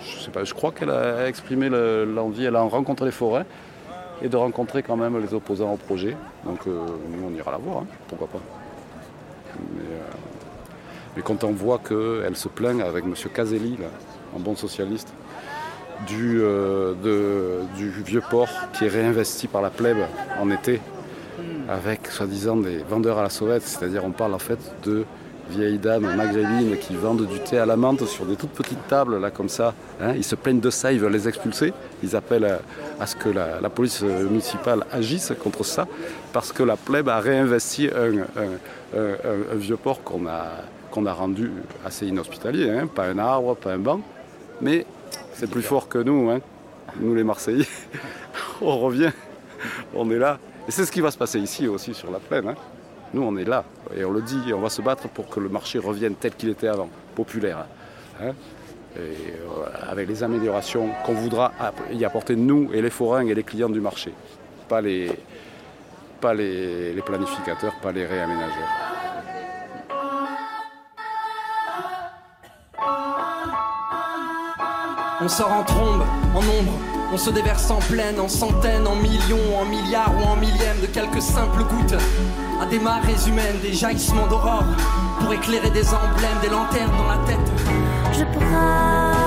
je 0.00 0.20
sais 0.20 0.30
pas, 0.30 0.44
je 0.44 0.54
crois 0.54 0.72
qu'elle 0.72 0.90
a 0.90 1.26
exprimé 1.28 1.68
le- 1.68 2.04
l'envie, 2.04 2.44
elle 2.44 2.56
a 2.56 2.62
rencontré 2.62 3.06
les 3.06 3.12
forains 3.12 3.44
et 4.22 4.28
de 4.28 4.36
rencontrer 4.36 4.82
quand 4.82 4.96
même 4.96 5.18
les 5.20 5.32
opposants 5.34 5.72
au 5.72 5.76
projet. 5.76 6.16
Donc 6.44 6.66
euh, 6.66 6.78
nous, 7.10 7.26
on 7.28 7.34
ira 7.36 7.50
la 7.52 7.58
voir, 7.58 7.78
hein, 7.78 7.86
pourquoi 8.08 8.28
pas. 8.28 8.40
Mais, 9.74 9.82
euh, 9.82 9.98
mais 11.16 11.22
quand 11.22 11.44
on 11.44 11.52
voit 11.52 11.78
qu'elle 11.78 12.36
se 12.36 12.48
plaint 12.48 12.80
avec 12.82 13.04
M. 13.04 13.14
Caselli, 13.32 13.76
un 14.36 14.40
bon 14.40 14.56
socialiste, 14.56 15.12
du, 16.06 16.40
euh, 16.40 16.94
du 17.76 17.90
vieux 17.90 18.22
port 18.30 18.48
qui 18.72 18.86
est 18.86 18.88
réinvesti 18.88 19.48
par 19.48 19.60
la 19.60 19.70
plèbe 19.70 19.98
en 20.40 20.50
été, 20.50 20.80
avec 21.68 22.06
soi-disant 22.06 22.56
des 22.56 22.78
vendeurs 22.78 23.18
à 23.18 23.22
la 23.22 23.28
sauvette, 23.30 23.62
c'est-à-dire 23.62 24.04
on 24.04 24.10
parle 24.10 24.34
en 24.34 24.38
fait 24.38 24.58
de 24.84 25.04
vieilles 25.50 25.78
dames 25.78 26.16
maghrébines 26.16 26.76
qui 26.78 26.94
vendent 26.94 27.26
du 27.26 27.38
thé 27.40 27.58
à 27.58 27.66
la 27.66 27.76
menthe 27.76 28.06
sur 28.06 28.24
des 28.24 28.36
toutes 28.36 28.50
petites 28.50 28.86
tables 28.88 29.18
là 29.20 29.30
comme 29.30 29.48
ça. 29.48 29.74
hein. 30.00 30.14
Ils 30.16 30.24
se 30.24 30.34
plaignent 30.34 30.60
de 30.60 30.70
ça, 30.70 30.92
ils 30.92 31.00
veulent 31.00 31.12
les 31.12 31.28
expulser. 31.28 31.72
Ils 32.02 32.16
appellent 32.16 32.58
à, 32.98 33.06
ce 33.06 33.16
que 33.16 33.28
la, 33.28 33.68
police 33.68 34.02
municipale 34.02 34.84
agisse 34.92 35.32
contre 35.42 35.64
ça 35.64 35.86
parce 36.32 36.52
que 36.52 36.62
la 36.62 36.76
plèbe 36.76 37.08
a 37.08 37.20
réinvesti 37.20 37.90
un 38.94 39.56
vieux 39.56 39.76
port 39.76 40.02
qu'on 40.02 40.26
a, 40.26 40.46
qu'on 40.90 41.06
a 41.06 41.12
rendu 41.12 41.50
assez 41.84 42.06
inhospitalier. 42.06 42.70
hein. 42.70 42.86
Pas 42.86 43.06
un 43.06 43.18
arbre, 43.18 43.56
pas 43.56 43.72
un 43.72 43.78
banc, 43.78 44.00
mais 44.60 44.86
c'est 45.34 45.50
plus 45.50 45.62
fort 45.62 45.88
que 45.88 45.98
nous, 45.98 46.30
hein. 46.30 46.40
nous 47.00 47.14
les 47.14 47.24
Marseillais. 47.24 47.66
on 48.60 48.78
revient, 48.78 49.10
on 49.94 50.10
est 50.10 50.18
là. 50.18 50.38
Et 50.68 50.70
c'est 50.70 50.84
ce 50.84 50.92
qui 50.92 51.00
va 51.00 51.10
se 51.10 51.18
passer 51.18 51.38
ici 51.38 51.66
aussi 51.66 51.94
sur 51.94 52.10
la 52.10 52.18
plaine. 52.18 52.54
Nous, 53.12 53.22
on 53.22 53.36
est 53.36 53.44
là 53.44 53.64
et 53.96 54.04
on 54.04 54.12
le 54.12 54.22
dit, 54.22 54.40
et 54.48 54.52
on 54.54 54.60
va 54.60 54.70
se 54.70 54.82
battre 54.82 55.08
pour 55.08 55.28
que 55.28 55.40
le 55.40 55.48
marché 55.48 55.78
revienne 55.78 56.14
tel 56.14 56.34
qu'il 56.34 56.48
était 56.50 56.68
avant, 56.68 56.88
populaire. 57.14 57.66
hein. 58.22 58.32
Euh, 58.98 59.12
avec 59.88 60.08
les 60.08 60.22
améliorations 60.24 60.88
qu'on 61.06 61.12
voudra 61.14 61.52
y 61.92 62.04
apporter 62.04 62.34
nous 62.34 62.70
et 62.72 62.82
les 62.82 62.90
forains 62.90 63.24
et 63.24 63.34
les 63.34 63.44
clients 63.44 63.68
du 63.68 63.80
marché, 63.80 64.12
pas 64.68 64.80
les, 64.80 65.12
pas 66.20 66.34
les, 66.34 66.92
les 66.92 67.02
planificateurs, 67.02 67.74
pas 67.80 67.92
les 67.92 68.04
réaménageurs. 68.04 68.68
On 75.22 75.28
sort 75.28 75.52
en 75.52 75.62
trombe, 75.62 76.02
en 76.34 76.38
ombre, 76.38 76.72
on 77.12 77.16
se 77.16 77.30
déverse 77.30 77.70
en 77.70 77.78
pleine, 77.78 78.20
en 78.20 78.28
centaines, 78.28 78.86
en 78.86 78.96
millions, 78.96 79.58
en 79.60 79.64
milliards 79.64 80.12
ou 80.18 80.22
en 80.24 80.36
millièmes 80.36 80.80
de 80.80 80.86
quelques 80.86 81.22
simples 81.22 81.64
gouttes 81.64 81.96
à 82.60 82.66
des 82.66 82.78
marées 82.78 83.14
humaines, 83.26 83.58
des 83.62 83.72
jaillissements 83.72 84.26
d'aurore 84.26 84.64
pour 85.20 85.32
éclairer 85.32 85.70
des 85.70 85.88
emblèmes, 85.88 86.38
des 86.42 86.48
lanternes 86.48 86.92
dans 86.96 87.08
la 87.08 87.18
tête. 87.26 87.52
Je 88.12 88.24
prends 88.24 89.19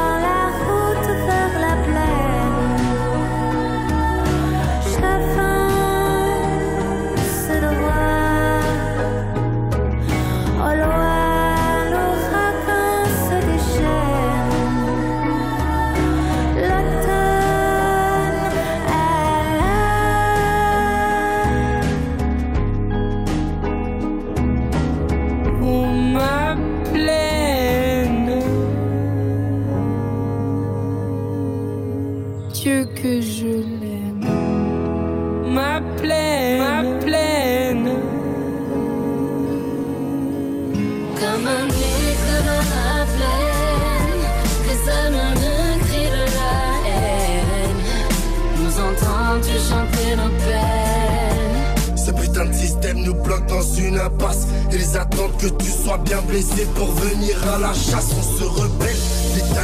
Ils 54.71 54.97
attendent 54.97 55.37
que 55.37 55.47
tu 55.47 55.69
sois 55.69 55.97
bien 55.99 56.21
blessé 56.21 56.65
pour 56.75 56.87
venir 56.87 57.35
à 57.53 57.59
la 57.59 57.73
chasse. 57.73 58.09
On 58.17 58.23
se 58.23 58.43
rebelle, 58.43 58.95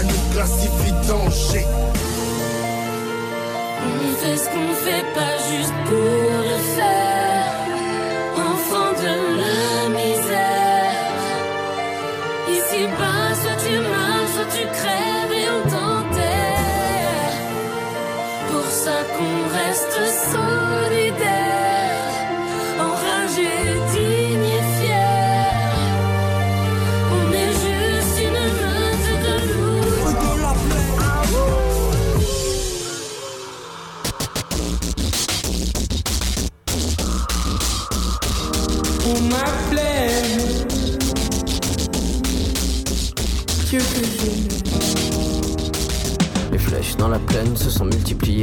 nous 0.04 0.34
classifie 0.34 0.92
danger. 1.08 1.66
On 3.86 4.14
fait 4.22 4.38
ce 4.38 4.46
qu'on 4.50 4.74
fait 4.86 5.06
pas 5.16 5.36
juste 5.52 5.74
pour 5.86 6.30
le 6.50 6.60
faire. 6.76 7.46
Enfant 8.38 8.92
de 9.02 9.14
la 9.42 9.90
misère. 9.90 10.94
Ici 12.50 12.88
bas, 13.00 13.36
soit 13.42 13.58
tu 13.66 13.80
meurs, 13.80 14.28
soit 14.36 14.50
tu 14.56 14.66
crèves 14.68 15.34
et 15.34 15.50
on 15.50 15.70
t'enterre. 15.70 16.40
être 19.70 20.08
solidaire, 20.32 21.29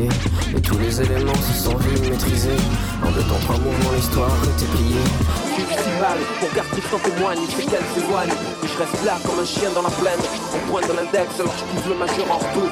multipliées 0.03 0.57
Et 0.57 0.61
tous 0.61 0.78
les 0.78 1.01
éléments 1.01 1.34
se 1.34 1.64
sont 1.64 1.76
vus 1.76 2.11
maîtrisés 2.11 2.61
En 3.05 3.11
deux 3.11 3.22
temps, 3.22 3.40
trois 3.42 3.59
mouvements, 3.59 3.92
l'histoire 3.94 4.30
était 4.44 4.70
pliée. 4.76 5.05
Festival 5.57 6.18
Pour 6.40 6.53
garde 6.55 6.68
Tristan 6.70 6.99
témoigne, 6.99 7.38
il 7.42 7.55
fait 7.55 7.64
qu'elle 7.64 7.86
s'éloigne 7.94 8.30
Et 8.62 8.66
je 8.66 8.78
reste 8.78 9.05
là 9.05 9.18
comme 9.24 9.38
un 9.40 9.44
chien 9.44 9.70
dans 9.74 9.82
la 9.82 9.90
plaine. 9.90 10.20
On 10.55 10.70
pointe 10.70 10.88
de 10.88 10.94
l'index 10.94 11.40
alors 11.40 11.55
je 11.59 11.64
pousse 11.64 11.88
le 11.88 11.99
majeur 11.99 12.26
en 12.30 12.38
retour 12.38 12.70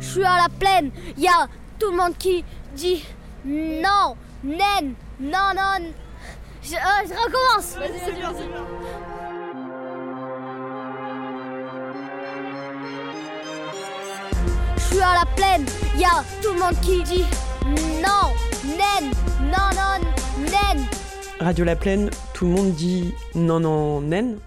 Je 0.00 0.18
suis 0.18 0.24
à 0.24 0.36
la 0.36 0.48
plaine, 0.48 0.90
il 1.18 1.22
y 1.22 1.28
a 1.28 1.46
tout 1.78 1.90
le 1.90 1.96
monde 1.96 2.16
qui 2.18 2.42
dit 2.74 3.04
non, 3.44 4.16
naine, 4.42 4.94
non, 5.20 5.52
non. 5.54 5.92
Je, 6.62 6.74
euh, 6.74 6.78
je 7.06 7.12
recommence. 7.12 7.76
c'est 8.04 9.11
la 15.22 15.26
plaine, 15.36 15.66
il 15.94 16.00
y 16.00 16.04
a 16.04 16.24
tout 16.42 16.52
le 16.52 16.58
monde 16.58 16.80
qui 16.80 17.02
dit 17.02 17.24
non, 18.02 18.32
naine, 18.66 19.10
non, 19.42 19.68
non, 19.72 20.10
naine. 20.40 20.84
Radio 21.38 21.64
La 21.64 21.76
Plaine, 21.76 22.10
tout 22.34 22.46
le 22.46 22.50
monde 22.50 22.72
dit 22.72 23.14
non, 23.34 23.60
non, 23.60 24.00
naine. 24.00 24.38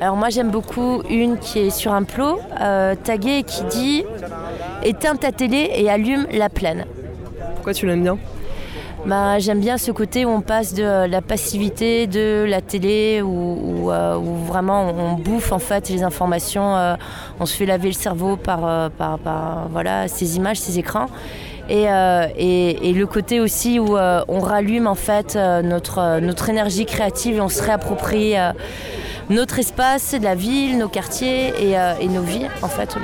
Alors 0.00 0.16
moi 0.16 0.30
j'aime 0.30 0.50
beaucoup 0.50 1.02
une 1.10 1.38
qui 1.38 1.58
est 1.58 1.70
sur 1.70 1.92
un 1.92 2.04
plot, 2.04 2.38
euh, 2.60 2.94
taguée 2.94 3.38
et 3.38 3.42
qui 3.42 3.64
dit 3.64 4.04
éteins 4.84 5.16
ta 5.16 5.32
télé 5.32 5.70
et 5.74 5.90
allume 5.90 6.28
la 6.30 6.48
plaine. 6.48 6.84
Pourquoi 7.56 7.74
tu 7.74 7.86
l'aimes 7.86 8.02
bien? 8.02 8.18
Bah, 9.08 9.38
j'aime 9.38 9.60
bien 9.60 9.78
ce 9.78 9.90
côté 9.90 10.26
où 10.26 10.28
on 10.28 10.42
passe 10.42 10.74
de 10.74 11.06
la 11.06 11.22
passivité 11.22 12.06
de 12.06 12.44
la 12.46 12.60
télé, 12.60 13.22
euh, 13.22 14.16
où 14.18 14.34
vraiment 14.44 14.90
on 14.90 15.14
bouffe 15.14 15.50
en 15.50 15.58
fait 15.58 15.88
les 15.88 16.02
informations, 16.02 16.76
euh, 16.76 16.94
on 17.40 17.46
se 17.46 17.56
fait 17.56 17.64
laver 17.64 17.88
le 17.88 17.94
cerveau 17.94 18.36
par, 18.36 18.66
euh, 18.66 18.90
par, 18.90 19.18
par, 19.18 19.68
voilà, 19.70 20.08
ces 20.08 20.36
images, 20.36 20.58
ces 20.60 20.78
écrans. 20.78 21.06
Et, 21.70 21.88
euh, 21.88 22.26
et, 22.36 22.92
le 22.92 23.06
côté 23.06 23.40
aussi 23.40 23.78
où 23.78 23.96
euh, 23.96 24.22
on 24.28 24.40
rallume 24.40 24.86
en 24.86 24.94
fait 24.94 25.36
euh, 25.36 25.62
notre, 25.62 26.00
euh, 26.00 26.20
notre 26.20 26.50
énergie 26.50 26.84
créative 26.84 27.36
et 27.36 27.40
on 27.40 27.48
se 27.48 27.62
réapproprie 27.62 28.36
euh, 28.36 28.52
notre 29.30 29.58
espace, 29.58 30.14
la 30.20 30.34
ville, 30.34 30.76
nos 30.76 30.88
quartiers 30.88 31.48
et, 31.58 31.78
euh, 31.78 31.94
nos 32.10 32.22
vies 32.22 32.46
en 32.60 32.68
fait. 32.68 32.94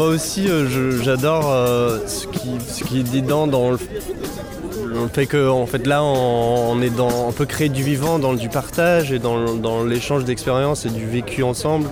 Moi 0.00 0.08
aussi, 0.08 0.48
euh, 0.48 0.98
j'adore 1.02 1.52
euh, 1.52 1.98
ce, 2.06 2.26
qui, 2.26 3.00
est 3.00 3.12
dedans 3.20 3.46
dans 3.46 3.70
le, 3.70 3.76
fait 5.12 5.26
que 5.26 5.46
en 5.46 5.66
fait, 5.66 5.86
là, 5.86 6.02
on, 6.02 6.80
est 6.80 6.88
dans, 6.88 7.28
on 7.28 7.32
peut 7.32 7.44
créer 7.44 7.68
du 7.68 7.82
vivant 7.82 8.18
dans 8.18 8.32
du 8.32 8.48
partage 8.48 9.12
et 9.12 9.18
dans, 9.18 9.84
l'échange 9.84 10.24
d'expériences 10.24 10.86
et 10.86 10.88
du 10.88 11.04
vécu 11.04 11.42
ensemble. 11.42 11.90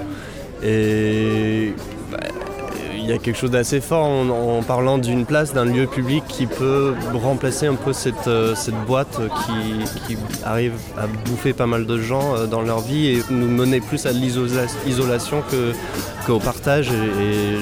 Y 3.10 3.12
a 3.14 3.18
quelque 3.18 3.36
chose 3.36 3.50
d'assez 3.50 3.80
fort 3.80 4.04
en, 4.04 4.62
parlant 4.62 4.98
d'une 4.98 5.24
place, 5.24 5.54
d'un 5.54 5.64
lieu 5.64 5.86
public 5.86 6.24
qui 6.28 6.46
peut 6.46 6.94
remplacer 7.14 7.66
un 7.66 7.74
peu 7.74 7.92
cette, 7.92 8.28
euh, 8.28 8.54
cette 8.54 8.74
boîte 8.86 9.18
qui, 9.46 10.16
arrive 10.44 10.74
à 10.96 11.06
bouffer 11.06 11.52
pas 11.52 11.66
mal 11.66 11.86
de 11.86 11.98
gens 11.98 12.34
euh, 12.34 12.46
dans 12.46 12.60
leur 12.60 12.80
vie 12.80 13.08
et 13.08 13.22
nous 13.30 13.48
mener 13.48 13.80
plus 13.80 14.04
à 14.06 14.12
l'isolation 14.12 15.42
que, 15.50 15.72
qu'au 16.26 16.38
partage. 16.38 16.90
Et, 16.90 17.56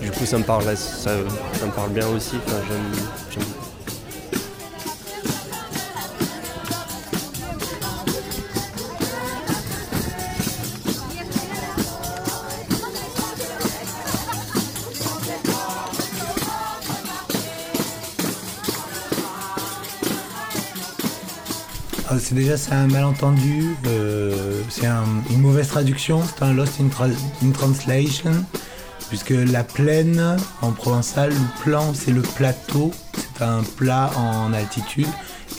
du 0.00 0.10
coup, 0.10 0.26
ça 0.26 0.38
me 0.38 0.44
parle, 0.44 0.64
ça, 0.76 1.10
me 1.64 1.72
parle 1.72 1.90
bien 1.90 2.06
aussi. 2.08 2.36
Déjà 22.34 22.56
c'est 22.56 22.72
un 22.72 22.88
malentendu, 22.88 23.76
c'est 24.68 24.86
un- 24.86 25.04
une 25.30 25.40
mauvaise 25.40 25.68
traduction, 25.68 26.20
c'est 26.26 26.42
un 26.44 26.52
lost 26.52 26.80
in, 26.80 26.86
tra- 26.88 27.14
in 27.44 27.50
translation, 27.50 28.32
puisque 29.08 29.30
la 29.30 29.62
plaine 29.62 30.36
en 30.60 30.72
provençal, 30.72 31.30
le 31.30 31.62
plan 31.62 31.94
c'est 31.94 32.10
le 32.10 32.22
plateau, 32.22 32.90
c'est 33.38 33.44
un 33.44 33.62
plat 33.76 34.10
en 34.16 34.52
altitude, 34.52 35.06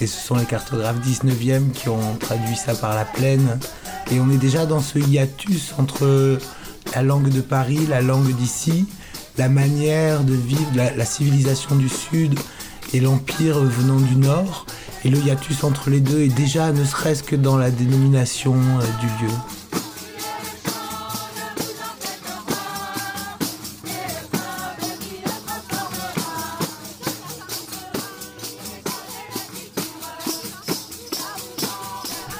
Et 0.02 0.08
ce 0.08 0.20
sont 0.28 0.36
les 0.36 0.44
cartographes 0.44 1.00
19e 1.00 1.72
qui 1.72 1.88
ont 1.88 2.16
traduit 2.20 2.58
ça 2.58 2.76
par 2.76 2.94
la 2.96 3.06
plaine. 3.06 3.58
Et 4.12 4.20
on 4.20 4.30
est 4.30 4.36
déjà 4.38 4.66
dans 4.66 4.82
ce 4.82 5.00
hiatus 5.00 5.74
entre 5.78 6.38
la 6.94 7.02
langue 7.02 7.30
de 7.30 7.40
Paris, 7.40 7.80
la 7.88 8.02
langue 8.02 8.36
d'ici, 8.36 8.88
la 9.38 9.48
manière 9.48 10.26
de 10.26 10.34
vivre, 10.34 10.70
la 10.76 11.06
civilisation 11.06 11.78
du 11.78 11.88
Sud 11.88 12.38
et 12.94 13.00
l'empire 13.00 13.58
venant 13.60 14.02
du 14.02 14.18
Nord. 14.18 14.66
Et 15.06 15.10
le 15.10 15.20
hiatus 15.20 15.64
entre 15.64 15.92
les 15.92 16.00
deux 16.00 16.22
est 16.22 16.36
déjà 16.36 16.72
ne 16.72 16.84
serait-ce 16.84 17.22
que 17.22 17.36
dans 17.36 17.58
la 17.58 17.70
dénomination 17.70 18.56
euh, 18.56 19.00
du 19.00 19.06
lieu. 19.06 19.32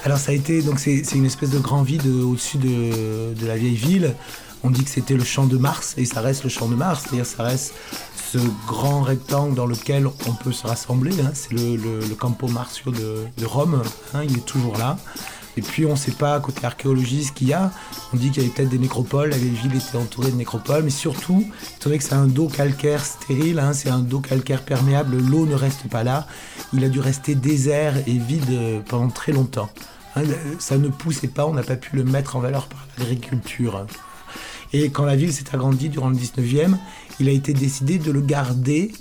Alors 0.04 0.18
ça 0.18 0.32
a 0.32 0.34
été 0.34 0.64
donc 0.64 0.80
c'est 0.80 1.04
une 1.14 1.26
espèce 1.26 1.52
de 1.52 1.60
grand 1.60 1.84
vide 1.84 2.08
au-dessus 2.08 2.58
de, 2.58 3.36
de 3.36 3.46
la 3.46 3.58
vieille 3.58 3.76
ville. 3.76 4.16
On 4.64 4.72
dit 4.72 4.84
que 4.84 4.90
c'était 4.90 5.14
le 5.14 5.24
champ 5.24 5.46
de 5.46 5.58
Mars 5.58 5.94
et 5.98 6.06
ça 6.06 6.22
reste 6.22 6.44
le 6.44 6.50
champ 6.50 6.68
de 6.68 6.74
Mars, 6.74 7.04
c'est-à-dire 7.04 7.28
ça 7.28 7.44
reste 7.44 7.76
ce 8.36 8.48
grand 8.68 9.02
rectangle 9.02 9.56
dans 9.56 9.66
lequel 9.66 10.08
on 10.08 10.32
peut 10.34 10.52
se 10.52 10.68
rassembler. 10.68 11.14
hein. 11.22 11.32
C'est 11.34 11.54
le, 11.54 12.02
Campo 12.18 12.48
Marzio 12.48 12.92
de, 12.92 13.46
Rome, 13.46 13.82
hein, 14.14 14.24
il 14.28 14.38
est 14.38 14.46
toujours 14.46 14.78
là. 14.78 14.98
Et 15.58 15.62
puis 15.62 15.86
on 15.86 15.92
ne 15.92 15.96
sait 15.96 16.12
pas 16.12 16.38
côté 16.42 16.66
archéologie 16.66 17.24
ce 17.24 17.32
qu'il 17.32 17.48
y 17.48 17.54
a. 17.54 17.72
On 18.14 18.18
dit 18.18 18.32
qu'il 18.32 18.44
y 18.44 18.46
avait 18.46 18.54
peut-être 18.54 18.70
des 18.70 18.78
nécropoles, 18.78 19.30
la 19.30 19.38
ville 19.38 19.74
était 19.74 19.98
entourée 19.98 20.32
de 20.32 20.36
nécropoles, 20.36 20.84
mais 20.84 20.90
surtout, 20.90 21.46
étant 21.78 21.86
donné 21.86 21.98
que 21.98 22.04
c'est 22.04 22.14
un 22.14 22.28
dos 22.28 22.50
calcaire 22.50 23.06
stérile, 23.06 23.60
hein, 23.60 23.72
c'est 23.72 23.90
un 23.90 24.00
dos 24.00 24.20
calcaire 24.20 24.64
perméable, 24.64 25.16
l'eau 25.18 25.46
ne 25.46 25.56
reste 25.56 25.88
pas 25.90 26.04
là. 26.04 26.28
Il 26.74 26.84
a 26.84 26.90
dû 26.90 27.00
rester 27.00 27.36
désert 27.36 27.96
et 28.06 28.18
vide 28.18 28.50
euh, 28.50 28.82
pendant 28.86 29.10
très 29.10 29.32
longtemps. 29.32 29.70
Ça 30.60 30.78
ne 30.78 30.90
poussait 30.90 31.28
pas, 31.28 31.46
on 31.46 31.54
n'a 31.54 31.64
pas 31.64 31.76
pu 31.76 31.96
le 31.96 32.04
mettre 32.04 32.36
en 32.36 32.40
valeur 32.40 32.68
par 32.68 32.86
l'agriculture. 32.98 33.86
Et 34.74 34.90
quand 34.90 35.06
la 35.06 35.16
ville 35.16 35.32
s'est 35.32 35.54
agrandie 35.54 35.88
durant 35.88 36.10
le 36.10 36.16
19e, 36.16 36.76
il 37.20 37.30
a 37.30 37.32
été 37.32 37.54
décidé 37.54 37.98
de 37.98 38.12
le 38.12 38.22
garder 38.22 38.92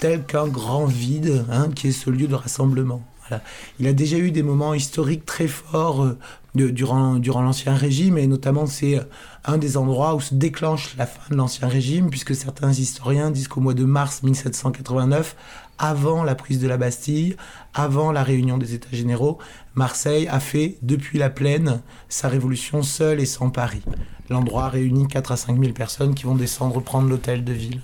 tel 0.00 0.24
qu'un 0.24 0.48
grand 0.48 0.86
vide, 0.86 1.44
hein, 1.50 1.70
qui 1.74 1.88
est 1.88 1.92
ce 1.92 2.10
lieu 2.10 2.26
de 2.26 2.34
rassemblement. 2.34 3.02
Il 3.78 3.86
a 3.86 3.92
déjà 3.92 4.18
eu 4.18 4.30
des 4.30 4.42
moments 4.42 4.74
historiques 4.74 5.24
très 5.24 5.46
forts 5.48 6.04
euh, 6.04 6.18
durant, 6.54 7.14
durant 7.14 7.42
l'Ancien 7.42 7.74
Régime, 7.74 8.18
et 8.18 8.26
notamment 8.26 8.66
c'est 8.66 9.00
un 9.44 9.58
des 9.58 9.76
endroits 9.76 10.14
où 10.14 10.20
se 10.20 10.34
déclenche 10.34 10.94
la 10.96 11.06
fin 11.06 11.22
de 11.30 11.36
l'Ancien 11.36 11.68
Régime, 11.68 12.10
puisque 12.10 12.34
certains 12.34 12.72
historiens 12.72 13.30
disent 13.30 13.48
qu'au 13.48 13.60
mois 13.60 13.74
de 13.74 13.84
mars 13.84 14.22
1789, 14.22 15.36
avant 15.78 16.22
la 16.22 16.34
prise 16.34 16.60
de 16.60 16.68
la 16.68 16.76
Bastille, 16.76 17.36
avant 17.72 18.12
la 18.12 18.22
réunion 18.22 18.58
des 18.58 18.74
États 18.74 18.94
généraux, 18.94 19.38
Marseille 19.74 20.28
a 20.28 20.38
fait, 20.38 20.78
depuis 20.82 21.18
la 21.18 21.30
plaine, 21.30 21.82
sa 22.08 22.28
révolution 22.28 22.82
seule 22.82 23.20
et 23.20 23.26
sans 23.26 23.50
Paris. 23.50 23.82
L'endroit 24.30 24.68
réunit 24.68 25.06
4 25.06 25.32
à 25.32 25.36
5 25.36 25.60
000 25.60 25.72
personnes 25.72 26.14
qui 26.14 26.24
vont 26.24 26.34
descendre 26.34 26.80
prendre 26.80 27.08
l'hôtel 27.08 27.44
de 27.44 27.52
ville. 27.52 27.80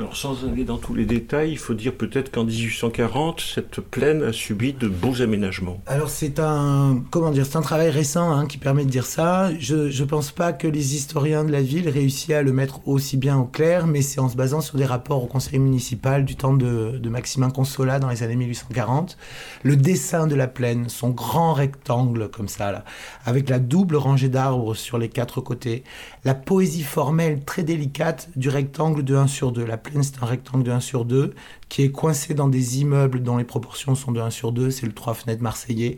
Alors 0.00 0.16
sans 0.16 0.46
aller 0.50 0.64
dans 0.64 0.78
tous 0.78 0.94
les 0.94 1.04
détails, 1.04 1.50
il 1.52 1.58
faut 1.58 1.74
dire 1.74 1.94
peut-être 1.94 2.32
qu'en 2.32 2.44
1840, 2.44 3.42
cette 3.42 3.82
plaine 3.82 4.22
a 4.22 4.32
subi 4.32 4.72
de 4.72 4.88
beaux 4.88 5.20
aménagements. 5.20 5.78
Alors 5.86 6.08
c'est 6.08 6.38
un 6.38 7.02
comment 7.10 7.30
dire 7.30 7.44
c'est 7.44 7.58
un 7.58 7.60
travail 7.60 7.90
récent 7.90 8.32
hein, 8.32 8.46
qui 8.46 8.56
permet 8.56 8.86
de 8.86 8.90
dire 8.90 9.04
ça. 9.04 9.50
Je 9.58 9.90
je 9.90 10.04
pense 10.04 10.30
pas 10.30 10.54
que 10.54 10.66
les 10.66 10.94
historiens 10.94 11.44
de 11.44 11.52
la 11.52 11.60
ville 11.60 11.86
réussissent 11.86 12.30
à 12.30 12.40
le 12.40 12.50
mettre 12.50 12.80
aussi 12.88 13.18
bien 13.18 13.36
au 13.36 13.44
clair, 13.44 13.86
mais 13.86 14.00
c'est 14.00 14.20
en 14.20 14.30
se 14.30 14.36
basant 14.36 14.62
sur 14.62 14.78
des 14.78 14.86
rapports 14.86 15.22
au 15.22 15.26
conseil 15.26 15.58
municipal 15.58 16.24
du 16.24 16.34
temps 16.34 16.54
de, 16.54 16.96
de 16.96 17.08
Maximin 17.10 17.50
Consola 17.50 17.98
dans 17.98 18.08
les 18.08 18.22
années 18.22 18.36
1840. 18.36 19.18
Le 19.64 19.76
dessin 19.76 20.26
de 20.26 20.34
la 20.34 20.46
plaine, 20.46 20.88
son 20.88 21.10
grand 21.10 21.52
rectangle 21.52 22.30
comme 22.30 22.48
ça 22.48 22.72
là, 22.72 22.86
avec 23.26 23.50
la 23.50 23.58
double 23.58 23.96
rangée 23.96 24.30
d'arbres 24.30 24.72
sur 24.72 24.96
les 24.96 25.10
quatre 25.10 25.42
côtés, 25.42 25.84
la 26.24 26.34
poésie 26.34 26.84
formelle 26.84 27.44
très 27.44 27.64
délicate 27.64 28.30
du 28.34 28.48
rectangle 28.48 29.04
de 29.04 29.14
1 29.14 29.26
sur 29.26 29.52
2. 29.52 29.66
La 29.66 29.76
c'est 30.02 30.22
un 30.22 30.26
rectangle 30.26 30.64
de 30.64 30.70
1 30.70 30.80
sur 30.80 31.04
2 31.04 31.34
qui 31.68 31.82
est 31.82 31.90
coincé 31.90 32.34
dans 32.34 32.48
des 32.48 32.80
immeubles 32.80 33.22
dont 33.22 33.36
les 33.36 33.44
proportions 33.44 33.94
sont 33.94 34.12
de 34.12 34.20
1 34.20 34.30
sur 34.30 34.52
2, 34.52 34.70
c'est 34.70 34.86
le 34.86 34.92
3 34.92 35.14
fenêtres 35.14 35.42
marseillais. 35.42 35.96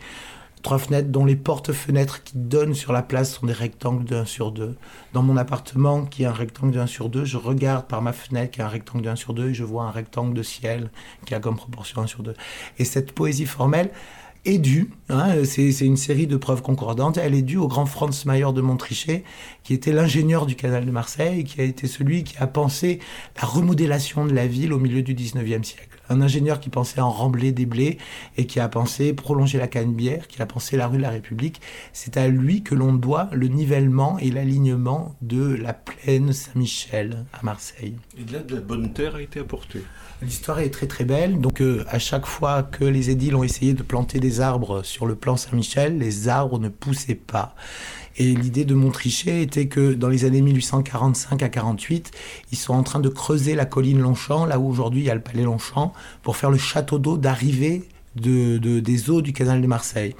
Trois 0.62 0.78
fenêtres 0.78 1.08
dont 1.08 1.24
les 1.24 1.34
portes-fenêtres 1.34 2.22
qui 2.22 2.34
donnent 2.36 2.74
sur 2.74 2.92
la 2.92 3.02
place 3.02 3.34
sont 3.34 3.46
des 3.46 3.52
rectangles 3.52 4.04
de 4.04 4.14
1 4.14 4.24
sur 4.26 4.52
2. 4.52 4.76
Dans 5.12 5.22
mon 5.22 5.36
appartement, 5.36 6.04
qui 6.04 6.22
est 6.22 6.26
un 6.26 6.32
rectangle 6.32 6.72
de 6.72 6.78
1 6.78 6.86
sur 6.86 7.08
2, 7.08 7.24
je 7.24 7.36
regarde 7.36 7.86
par 7.88 8.00
ma 8.00 8.12
fenêtre 8.12 8.52
qui 8.52 8.60
est 8.60 8.64
un 8.64 8.68
rectangle 8.68 9.04
de 9.04 9.08
1 9.10 9.16
sur 9.16 9.34
2 9.34 9.48
et 9.48 9.54
je 9.54 9.64
vois 9.64 9.82
un 9.84 9.90
rectangle 9.90 10.34
de 10.34 10.42
ciel 10.44 10.90
qui 11.26 11.34
a 11.34 11.40
comme 11.40 11.56
proportion 11.56 12.00
1 12.02 12.06
sur 12.06 12.22
2. 12.22 12.34
Et 12.78 12.84
cette 12.84 13.12
poésie 13.12 13.46
formelle 13.46 13.90
est 14.44 14.58
due, 14.58 14.90
hein, 15.08 15.44
c'est 15.44 15.70
une 15.80 15.96
série 15.96 16.26
de 16.26 16.36
preuves 16.36 16.62
concordantes, 16.62 17.16
elle 17.16 17.34
est 17.34 17.42
due 17.42 17.58
au 17.58 17.68
grand 17.68 17.86
Franz 17.86 18.24
Mayer 18.26 18.52
de 18.52 18.60
Montrichet, 18.60 19.22
qui 19.62 19.72
était 19.72 19.92
l'ingénieur 19.92 20.46
du 20.46 20.56
canal 20.56 20.84
de 20.84 20.90
Marseille, 20.90 21.44
qui 21.44 21.60
a 21.60 21.64
été 21.64 21.86
celui 21.86 22.24
qui 22.24 22.36
a 22.38 22.46
pensé 22.46 22.98
la 23.40 23.46
remodélation 23.46 24.26
de 24.26 24.32
la 24.32 24.46
ville 24.46 24.72
au 24.72 24.78
milieu 24.78 25.02
du 25.02 25.14
19e 25.14 25.62
siècle. 25.62 25.98
Un 26.08 26.20
ingénieur 26.20 26.58
qui 26.58 26.68
pensait 26.68 27.00
en 27.00 27.10
rembler 27.10 27.52
des 27.52 27.66
blés 27.66 27.98
et 28.36 28.46
qui 28.46 28.58
a 28.58 28.68
pensé 28.68 29.12
prolonger 29.12 29.58
la 29.58 29.68
Canebière, 29.68 30.26
qui 30.26 30.42
a 30.42 30.46
pensé 30.46 30.76
la 30.76 30.88
rue 30.88 30.98
de 30.98 31.02
la 31.02 31.10
République. 31.10 31.60
C'est 31.92 32.16
à 32.16 32.26
lui 32.28 32.62
que 32.62 32.74
l'on 32.74 32.92
doit 32.92 33.28
le 33.32 33.46
nivellement 33.46 34.18
et 34.18 34.30
l'alignement 34.30 35.14
de 35.22 35.54
la 35.54 35.72
plaine 35.72 36.32
Saint-Michel 36.32 37.24
à 37.32 37.44
Marseille. 37.44 37.96
Et 38.18 38.30
là, 38.30 38.40
de 38.40 38.56
la 38.56 38.60
bonne 38.60 38.92
terre 38.92 39.14
a 39.14 39.22
été 39.22 39.40
apportée. 39.40 39.82
L'histoire 40.22 40.60
est 40.60 40.70
très 40.70 40.86
très 40.86 41.04
belle. 41.04 41.40
Donc 41.40 41.60
euh, 41.60 41.84
à 41.88 41.98
chaque 41.98 42.26
fois 42.26 42.62
que 42.62 42.84
les 42.84 43.10
édiles 43.10 43.34
ont 43.34 43.42
essayé 43.42 43.74
de 43.74 43.82
planter 43.82 44.20
des 44.20 44.40
arbres 44.40 44.84
sur 44.84 45.04
le 45.04 45.16
plan 45.16 45.36
Saint-Michel, 45.36 45.98
les 45.98 46.28
arbres 46.28 46.60
ne 46.60 46.68
poussaient 46.68 47.16
pas. 47.16 47.56
Et 48.16 48.34
l'idée 48.34 48.64
de 48.64 48.74
Montrichet 48.74 49.42
était 49.42 49.66
que 49.66 49.94
dans 49.94 50.08
les 50.08 50.24
années 50.24 50.42
1845 50.42 51.42
à 51.42 51.48
48, 51.48 52.12
ils 52.52 52.58
sont 52.58 52.74
en 52.74 52.82
train 52.82 53.00
de 53.00 53.08
creuser 53.08 53.54
la 53.54 53.64
colline 53.64 54.00
Longchamp, 54.00 54.44
là 54.44 54.58
où 54.58 54.68
aujourd'hui 54.68 55.00
il 55.00 55.06
y 55.06 55.10
a 55.10 55.14
le 55.14 55.22
palais 55.22 55.42
Longchamp, 55.42 55.92
pour 56.22 56.36
faire 56.36 56.50
le 56.50 56.58
château 56.58 56.98
d'eau 56.98 57.16
d'arrivée 57.16 57.88
de, 58.16 58.58
de- 58.58 58.80
des 58.80 59.10
eaux 59.10 59.22
du 59.22 59.32
canal 59.32 59.60
de 59.62 59.66
Marseille. 59.66 60.14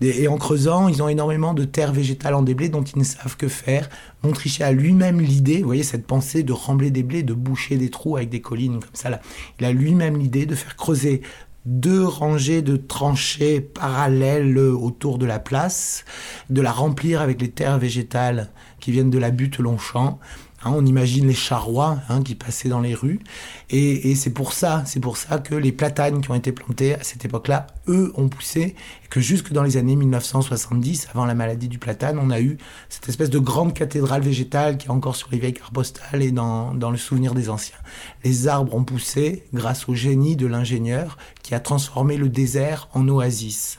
Et, 0.00 0.28
en 0.28 0.36
creusant, 0.36 0.88
ils 0.88 1.02
ont 1.02 1.08
énormément 1.08 1.54
de 1.54 1.64
terres 1.64 1.92
végétales 1.92 2.34
en 2.34 2.42
déblé 2.42 2.68
dont 2.68 2.82
ils 2.82 2.98
ne 2.98 3.04
savent 3.04 3.36
que 3.36 3.48
faire. 3.48 3.88
Montrichet 4.22 4.64
a 4.64 4.72
lui-même 4.72 5.20
l'idée, 5.20 5.58
vous 5.58 5.66
voyez, 5.66 5.82
cette 5.82 6.06
pensée 6.06 6.42
de 6.42 6.52
rembler 6.52 6.90
des 6.90 7.02
blés, 7.02 7.22
de 7.22 7.34
boucher 7.34 7.76
des 7.76 7.90
trous 7.90 8.16
avec 8.16 8.28
des 8.28 8.40
collines 8.40 8.80
comme 8.80 8.94
ça 8.94 9.10
là. 9.10 9.20
Il 9.60 9.66
a 9.66 9.72
lui-même 9.72 10.16
l'idée 10.18 10.46
de 10.46 10.54
faire 10.54 10.76
creuser 10.76 11.22
deux 11.64 12.04
rangées 12.04 12.62
de 12.62 12.76
tranchées 12.76 13.60
parallèles 13.60 14.56
autour 14.58 15.18
de 15.18 15.26
la 15.26 15.40
place, 15.40 16.04
de 16.48 16.60
la 16.60 16.70
remplir 16.70 17.20
avec 17.20 17.40
les 17.40 17.50
terres 17.50 17.78
végétales 17.78 18.50
qui 18.78 18.92
viennent 18.92 19.10
de 19.10 19.18
la 19.18 19.32
butte 19.32 19.58
Longchamp. 19.58 20.20
Hein, 20.64 20.72
on 20.74 20.86
imagine 20.86 21.28
les 21.28 21.34
charrois 21.34 21.98
hein, 22.08 22.22
qui 22.22 22.34
passaient 22.34 22.68
dans 22.68 22.80
les 22.80 22.94
rues. 22.94 23.20
Et, 23.68 24.14
c'est 24.14 24.30
pour 24.32 24.52
ça, 24.52 24.82
c'est 24.86 25.00
pour 25.00 25.16
ça 25.16 25.38
que 25.38 25.54
les 25.54 25.70
platanes 25.70 26.22
qui 26.22 26.30
ont 26.30 26.34
été 26.34 26.50
plantés 26.50 26.94
à 26.94 27.02
cette 27.02 27.24
époque-là, 27.24 27.66
eux, 27.88 28.12
ont 28.14 28.28
poussé. 28.28 28.74
Et 29.04 29.08
que 29.08 29.20
jusque 29.20 29.52
dans 29.52 29.62
les 29.62 29.76
années 29.76 29.96
1970, 29.96 31.08
avant 31.10 31.26
la 31.26 31.34
maladie 31.34 31.68
du 31.68 31.78
platane, 31.78 32.18
on 32.18 32.30
a 32.30 32.40
eu 32.40 32.56
cette 32.88 33.08
espèce 33.08 33.30
de 33.30 33.38
grande 33.38 33.74
cathédrale 33.74 34.22
végétale 34.22 34.78
qui 34.78 34.86
est 34.86 34.90
encore 34.90 35.16
sur 35.16 35.28
les 35.30 35.38
vieilles 35.38 35.54
cartes 35.54 35.74
postales 35.74 36.22
et 36.22 36.32
dans, 36.32 36.74
dans 36.74 36.90
le 36.90 36.96
souvenir 36.96 37.34
des 37.34 37.50
anciens. 37.50 37.78
Les 38.24 38.48
arbres 38.48 38.74
ont 38.74 38.84
poussé 38.84 39.44
grâce 39.52 39.88
au 39.88 39.94
génie 39.94 40.36
de 40.36 40.46
l'ingénieur 40.46 41.18
qui 41.42 41.54
a 41.54 41.60
transformé 41.60 42.16
le 42.16 42.28
désert 42.28 42.88
en 42.94 43.06
oasis. 43.08 43.78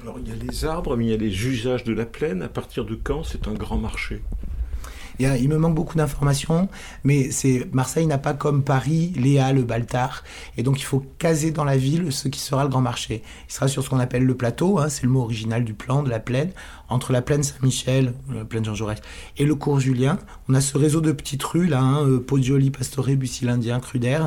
Alors 0.00 0.18
il 0.20 0.28
y 0.28 0.32
a 0.32 0.36
les 0.36 0.64
arbres, 0.64 0.96
mais 0.96 1.06
il 1.06 1.10
y 1.10 1.14
a 1.14 1.16
les 1.16 1.46
usages 1.46 1.82
de 1.82 1.92
la 1.92 2.06
plaine. 2.06 2.42
À 2.42 2.48
partir 2.48 2.84
de 2.84 2.94
quand 2.94 3.24
c'est 3.24 3.48
un 3.48 3.54
grand 3.54 3.78
marché? 3.78 4.22
Il, 5.18 5.48
me 5.48 5.56
manque 5.56 5.74
beaucoup 5.74 5.96
d'informations, 5.96 6.68
mais 7.02 7.30
c'est 7.30 7.66
Marseille 7.72 8.06
n'a 8.06 8.18
pas 8.18 8.34
comme 8.34 8.62
Paris 8.62 9.12
halles, 9.40 9.56
le 9.56 9.62
Baltard, 9.62 10.22
et 10.56 10.62
donc 10.62 10.80
il 10.80 10.84
faut 10.84 11.04
caser 11.18 11.50
dans 11.50 11.64
la 11.64 11.76
ville 11.76 12.12
ce 12.12 12.28
qui 12.28 12.40
sera 12.40 12.62
le 12.62 12.70
grand 12.70 12.80
marché. 12.80 13.22
Il 13.48 13.52
sera 13.52 13.68
sur 13.68 13.82
ce 13.82 13.90
qu'on 13.90 13.98
appelle 13.98 14.24
le 14.24 14.36
plateau, 14.36 14.78
hein, 14.78 14.88
c'est 14.88 15.02
le 15.02 15.08
mot 15.08 15.22
original 15.22 15.64
du 15.64 15.74
plan 15.74 16.02
de 16.02 16.10
la 16.10 16.20
plaine, 16.20 16.50
entre 16.88 17.12
la 17.12 17.22
plaine 17.22 17.42
Saint-Michel, 17.42 18.14
la 18.34 18.44
plaine 18.44 18.64
Jean 18.64 18.74
Jaurès, 18.74 19.00
et 19.36 19.44
le 19.44 19.54
cours 19.54 19.80
Julien. 19.80 20.18
On 20.48 20.54
a 20.54 20.60
ce 20.60 20.78
réseau 20.78 21.00
de 21.00 21.12
petites 21.12 21.42
rues 21.42 21.66
là, 21.66 21.80
hein, 21.80 22.04
euh, 22.06 22.20
Poggioli, 22.20 22.70
Pastore, 22.70 23.08
Bussy-l'Indien, 23.08 23.80
Cruder, 23.80 24.20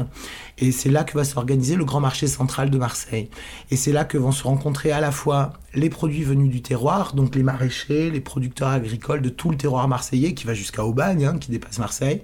et 0.57 0.71
c'est 0.71 0.89
là 0.89 1.03
que 1.03 1.17
va 1.17 1.23
s'organiser 1.23 1.75
le 1.75 1.85
grand 1.85 1.99
marché 1.99 2.27
central 2.27 2.69
de 2.69 2.77
Marseille. 2.77 3.29
Et 3.71 3.75
c'est 3.75 3.91
là 3.91 4.05
que 4.05 4.17
vont 4.17 4.31
se 4.31 4.43
rencontrer 4.43 4.91
à 4.91 4.99
la 4.99 5.11
fois 5.11 5.53
les 5.73 5.89
produits 5.89 6.23
venus 6.23 6.51
du 6.51 6.61
terroir, 6.61 7.13
donc 7.13 7.35
les 7.35 7.43
maraîchers, 7.43 8.11
les 8.11 8.21
producteurs 8.21 8.69
agricoles 8.69 9.21
de 9.21 9.29
tout 9.29 9.49
le 9.49 9.57
terroir 9.57 9.87
marseillais 9.87 10.33
qui 10.33 10.45
va 10.45 10.53
jusqu'à 10.53 10.85
Aubagne, 10.85 11.25
hein, 11.25 11.37
qui 11.37 11.51
dépasse 11.51 11.79
Marseille, 11.79 12.21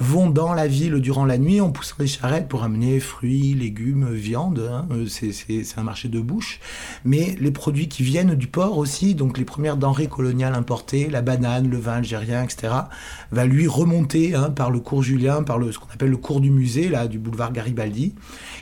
vont 0.00 0.30
dans 0.30 0.52
la 0.54 0.66
ville 0.66 0.94
durant 1.00 1.24
la 1.24 1.38
nuit 1.38 1.60
en 1.60 1.70
poussant 1.70 1.94
des 1.98 2.06
charrettes 2.06 2.48
pour 2.48 2.64
amener 2.64 2.98
fruits, 2.98 3.54
légumes, 3.54 4.10
viande. 4.12 4.66
hein. 4.70 4.86
Euh, 4.90 5.06
c'est- 5.06 5.32
un 5.76 5.82
marché 5.82 6.08
de 6.08 6.20
bouche. 6.20 6.60
Mais 7.04 7.36
les 7.40 7.50
produits 7.50 7.88
qui 7.88 8.02
viennent 8.02 8.34
du 8.34 8.46
port 8.46 8.78
aussi, 8.78 9.14
donc 9.14 9.38
les 9.38 9.44
premières 9.44 9.76
denrées 9.76 10.08
coloniales 10.08 10.54
importées, 10.54 11.08
la 11.08 11.22
banane, 11.22 11.68
le 11.68 11.78
vin 11.78 11.94
algérien, 11.94 12.42
etc., 12.42 12.72
va 13.30 13.44
lui 13.46 13.66
remonter 13.68 14.34
hein, 14.34 14.50
par 14.50 14.70
le 14.70 14.80
cours 14.80 15.02
Julien, 15.02 15.42
par 15.42 15.58
ce 15.72 15.78
qu'on 15.78 15.92
appelle 15.92 16.10
le 16.10 16.16
cours 16.16 16.40
du 16.40 16.50
musée, 16.50 16.88
là, 16.88 17.06
du 17.06 17.18
boulevard 17.18 17.52
Garibaldi. 17.52 18.14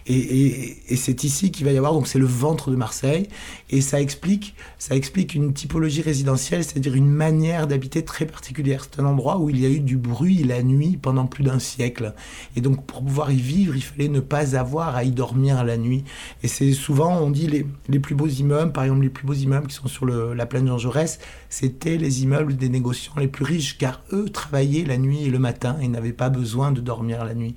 Et, 0.06 0.14
et- 0.16 0.76
et 0.88 0.96
c'est 0.96 1.24
ici 1.24 1.50
qu'il 1.50 1.64
va 1.64 1.72
y 1.72 1.78
avoir, 1.78 1.92
donc 1.92 2.06
c'est 2.06 2.18
le 2.18 2.26
ventre 2.26 2.70
de 2.70 2.76
Marseille, 2.76 3.28
et 3.70 3.80
ça 3.80 4.00
explique, 4.00 4.54
ça 4.78 4.94
explique 4.94 5.34
une 5.34 5.52
typologie 5.52 6.02
résidentielle, 6.02 6.64
c'est-à-dire 6.64 6.94
une 6.94 7.08
manière 7.10 7.66
d'habiter 7.66 8.04
très 8.04 8.26
particulière. 8.26 8.84
C'est 8.90 9.00
un 9.00 9.06
endroit 9.06 9.38
où 9.38 9.50
il 9.50 9.58
y 9.60 9.66
a 9.66 9.68
eu 9.70 9.80
du 9.80 9.96
bruit 9.96 10.42
la 10.44 10.62
nuit 10.62 10.98
pendant 11.00 11.19
plus 11.26 11.44
d'un 11.44 11.58
siècle. 11.58 12.14
Et 12.56 12.60
donc 12.60 12.84
pour 12.84 13.02
pouvoir 13.02 13.30
y 13.30 13.36
vivre, 13.36 13.76
il 13.76 13.82
fallait 13.82 14.08
ne 14.08 14.20
pas 14.20 14.56
avoir 14.56 14.96
à 14.96 15.04
y 15.04 15.10
dormir 15.10 15.64
la 15.64 15.76
nuit. 15.76 16.04
Et 16.42 16.48
c'est 16.48 16.72
souvent, 16.72 17.18
on 17.18 17.30
dit, 17.30 17.46
les, 17.46 17.66
les 17.88 17.98
plus 17.98 18.14
beaux 18.14 18.28
immeubles, 18.28 18.72
par 18.72 18.84
exemple 18.84 19.02
les 19.02 19.10
plus 19.10 19.26
beaux 19.26 19.34
immeubles 19.34 19.66
qui 19.66 19.74
sont 19.74 19.88
sur 19.88 20.06
la 20.06 20.46
plaine 20.46 20.66
Jean 20.66 20.78
Jaurès, 20.78 21.18
c'était 21.48 21.96
les 21.96 22.22
immeubles 22.22 22.56
des 22.56 22.68
négociants 22.68 23.14
les 23.18 23.28
plus 23.28 23.44
riches, 23.44 23.78
car 23.78 24.00
eux 24.12 24.28
travaillaient 24.28 24.84
la 24.84 24.98
nuit 24.98 25.24
et 25.24 25.30
le 25.30 25.38
matin 25.38 25.76
et 25.80 25.88
n'avaient 25.88 26.12
pas 26.12 26.28
besoin 26.28 26.72
de 26.72 26.80
dormir 26.80 27.24
la 27.24 27.34
nuit. 27.34 27.54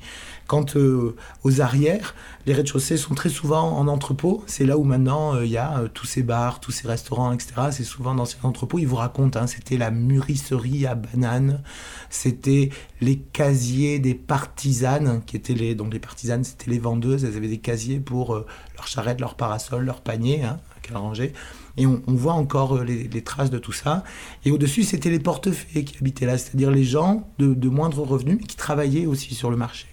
Quant 0.48 0.66
euh, 0.76 1.16
aux 1.44 1.62
arrières, 1.62 2.16
les 2.46 2.54
rez-de-chaussée 2.54 2.98
sont 2.98 3.16
très 3.16 3.30
souvent 3.30 3.78
en 3.78 3.88
entrepôt. 3.88 4.44
C'est 4.46 4.66
là 4.66 4.78
où 4.78 4.84
maintenant 4.84 5.36
euh, 5.36 5.46
il 5.46 5.52
y 5.52 5.58
a 5.58 5.80
euh, 5.80 5.88
tous 5.92 6.06
ces 6.06 6.22
bars, 6.22 6.60
tous 6.60 6.72
ces 6.72 6.88
restaurants, 6.88 7.32
etc. 7.32 7.54
C'est 7.72 7.84
souvent 7.84 8.14
dans 8.14 8.26
ces 8.26 8.38
entrepôts. 8.44 8.80
Ils 8.80 8.88
vous 8.88 8.98
racontent, 8.98 9.40
hein, 9.40 9.48
c'était 9.48 9.78
la 9.78 9.90
mûrisserie 9.90 10.86
à 10.86 10.96
bananes, 10.96 11.62
c'était 12.10 12.70
les 13.00 13.18
des 13.54 14.16
partisanes, 14.16 15.22
qui 15.26 15.36
étaient 15.36 15.54
les 15.54 15.76
donc 15.76 15.94
les 15.94 16.00
partisanes, 16.00 16.44
c'était 16.44 16.72
les 16.72 16.80
vendeuses. 16.80 17.24
Elles 17.24 17.38
avaient 17.38 17.48
des 17.48 17.60
casiers 17.60 18.00
pour 18.00 18.36
euh, 18.36 18.46
leurs 18.76 18.88
charrettes, 18.88 19.20
leurs 19.20 19.36
parasols, 19.36 19.86
leurs 19.86 20.02
paniers 20.02 20.44
hein, 20.44 20.60
qu'elles 20.82 20.98
rangeaient. 20.98 21.34
Et 21.78 21.88
on, 21.88 22.02
voit 22.08 22.34
encore 22.34 22.78
euh, 22.78 22.84
les, 22.84 23.22
traces 23.24 23.50
de 23.50 23.58
tout 23.58 23.72
ça. 23.72 24.04
Et 24.46 24.52
au-dessus, 24.52 24.84
c'était 24.84 25.10
les 25.10 25.20
portefaix 25.20 25.84
qui 25.84 25.98
habitaient 25.98 26.26
là, 26.26 26.38
c'est-à-dire 26.38 26.70
les 26.70 26.84
gens 26.84 27.28
de, 27.40 27.54
de 27.54 27.70
moindre 27.70 28.04
revenu, 28.04 28.38
mais 28.40 28.46
qui 28.46 28.58
travaillaient 28.58 29.06
aussi 29.06 29.34
sur 29.34 29.50
le 29.50 29.58
marché. 29.58 29.88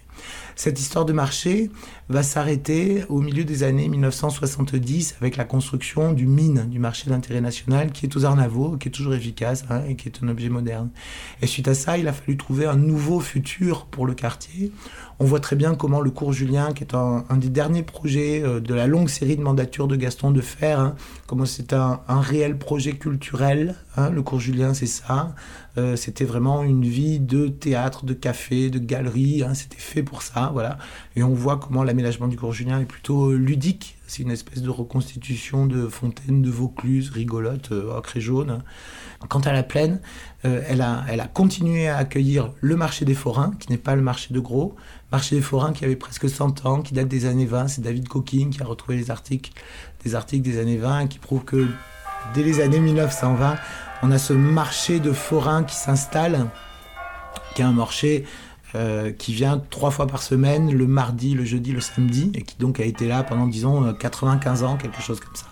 Cette 0.55 0.79
histoire 0.79 1.05
de 1.05 1.13
marché 1.13 1.71
va 2.11 2.23
s'arrêter 2.23 3.03
au 3.09 3.21
milieu 3.21 3.43
des 3.43 3.63
années 3.63 3.87
1970 3.87 5.15
avec 5.19 5.37
la 5.37 5.45
construction 5.45 6.11
du 6.11 6.27
mine, 6.27 6.67
du 6.69 6.77
marché 6.77 7.09
d'intérêt 7.09 7.41
national, 7.41 7.91
qui 7.91 8.05
est 8.05 8.15
aux 8.15 8.25
Arnavaux, 8.25 8.77
qui 8.77 8.89
est 8.89 8.91
toujours 8.91 9.13
efficace 9.13 9.65
hein, 9.69 9.81
et 9.87 9.95
qui 9.95 10.09
est 10.09 10.23
un 10.23 10.27
objet 10.27 10.49
moderne. 10.49 10.89
Et 11.41 11.47
suite 11.47 11.67
à 11.67 11.73
ça, 11.73 11.97
il 11.97 12.07
a 12.07 12.13
fallu 12.13 12.37
trouver 12.37 12.65
un 12.65 12.75
nouveau 12.75 13.19
futur 13.19 13.85
pour 13.85 14.05
le 14.05 14.13
quartier. 14.13 14.71
On 15.19 15.25
voit 15.25 15.39
très 15.39 15.55
bien 15.55 15.75
comment 15.75 16.01
le 16.01 16.09
cours 16.09 16.33
Julien, 16.33 16.73
qui 16.73 16.83
est 16.83 16.95
un, 16.95 17.23
des 17.37 17.49
derniers 17.49 17.83
projets 17.83 18.41
euh, 18.43 18.59
de 18.59 18.73
la 18.73 18.87
longue 18.87 19.07
série 19.07 19.37
de 19.37 19.41
mandatures 19.41 19.87
de 19.87 19.95
Gaston 19.95 20.31
Defer, 20.31 20.71
hein, 20.71 20.95
comment 21.27 21.45
c'est 21.45 21.73
un, 21.73 21.99
réel 22.07 22.57
projet 22.57 22.93
culturel. 22.93 23.75
hein, 23.97 24.09
le 24.09 24.23
cours 24.23 24.39
Julien, 24.39 24.73
c'est 24.73 24.87
ça. 24.87 25.35
Euh, 25.77 25.95
c'était 25.95 26.25
vraiment 26.25 26.63
une 26.63 26.83
vie 26.83 27.19
de 27.19 27.47
théâtre, 27.47 28.03
de 28.03 28.13
café, 28.13 28.69
de 28.71 28.79
galerie. 28.79 29.43
c'était 29.53 29.77
fait 29.77 30.01
pour 30.01 30.23
ça, 30.23 30.49
voilà. 30.53 30.79
Et 31.15 31.21
on 31.21 31.33
voit 31.35 31.57
comment 31.57 31.83
du 32.01 32.37
cours 32.37 32.53
Julien 32.53 32.79
est 32.79 32.85
plutôt 32.85 33.31
euh, 33.31 33.35
ludique. 33.35 33.97
C'est 34.07 34.23
une 34.23 34.31
espèce 34.31 34.61
de 34.61 34.69
reconstitution 34.69 35.67
de 35.67 35.87
fontaine 35.87 36.41
de 36.41 36.49
Vaucluse, 36.49 37.09
rigolote, 37.09 37.71
euh, 37.71 37.95
ocre 37.95 38.17
et 38.17 38.21
jaune. 38.21 38.63
Quant 39.29 39.39
à 39.41 39.53
la 39.53 39.63
plaine, 39.63 40.01
euh, 40.45 40.63
elle, 40.67 40.81
a, 40.81 41.27
continué 41.27 41.87
à 41.87 41.97
accueillir 41.97 42.51
le 42.59 42.75
marché 42.75 43.05
des 43.05 43.13
forains, 43.13 43.51
qui 43.59 43.69
n'est 43.69 43.77
pas 43.77 43.95
le 43.95 44.01
marché 44.01 44.33
de 44.33 44.39
gros. 44.39 44.75
Marché 45.11 45.35
des 45.35 45.41
forains 45.41 45.73
qui 45.73 45.85
avait 45.85 45.95
presque 45.95 46.29
100 46.29 46.65
ans, 46.65 46.81
qui 46.81 46.93
date 46.93 47.07
des 47.07 47.25
années 47.25 47.45
20. 47.45 47.67
C'est 47.67 47.81
David 47.81 48.07
Coquin 48.07 48.49
qui 48.51 48.61
a 48.61 48.65
retrouvé 48.65 48.97
les 48.97 49.11
articles, 49.11 49.51
des 50.03 50.15
articles 50.15 50.43
des 50.43 50.59
années 50.59 50.77
20 50.77 51.07
qui 51.07 51.19
prouvent 51.19 51.45
que 51.45 51.67
dès 52.33 52.43
les 52.43 52.61
années 52.61 52.79
1920, 52.79 53.55
on 54.03 54.11
a 54.11 54.17
ce 54.17 54.33
marché 54.33 54.99
de 54.99 55.11
forains 55.11 55.63
qui 55.63 55.75
s'installe, 55.75 56.47
qui 57.55 57.61
est 57.61 57.65
un 57.65 57.73
marché 57.73 58.25
euh, 58.75 59.11
qui 59.11 59.33
vient 59.33 59.61
trois 59.69 59.91
fois 59.91 60.07
par 60.07 60.21
semaine, 60.21 60.71
le 60.71 60.87
mardi, 60.87 61.33
le 61.33 61.43
jeudi, 61.43 61.71
le 61.71 61.81
samedi, 61.81 62.31
et 62.35 62.41
qui 62.43 62.55
donc 62.57 62.79
a 62.79 62.85
été 62.85 63.07
là 63.07 63.23
pendant, 63.23 63.47
disons, 63.47 63.85
euh, 63.85 63.93
95 63.93 64.63
ans, 64.63 64.77
quelque 64.77 65.01
chose 65.01 65.19
comme 65.19 65.35
ça. 65.35 65.47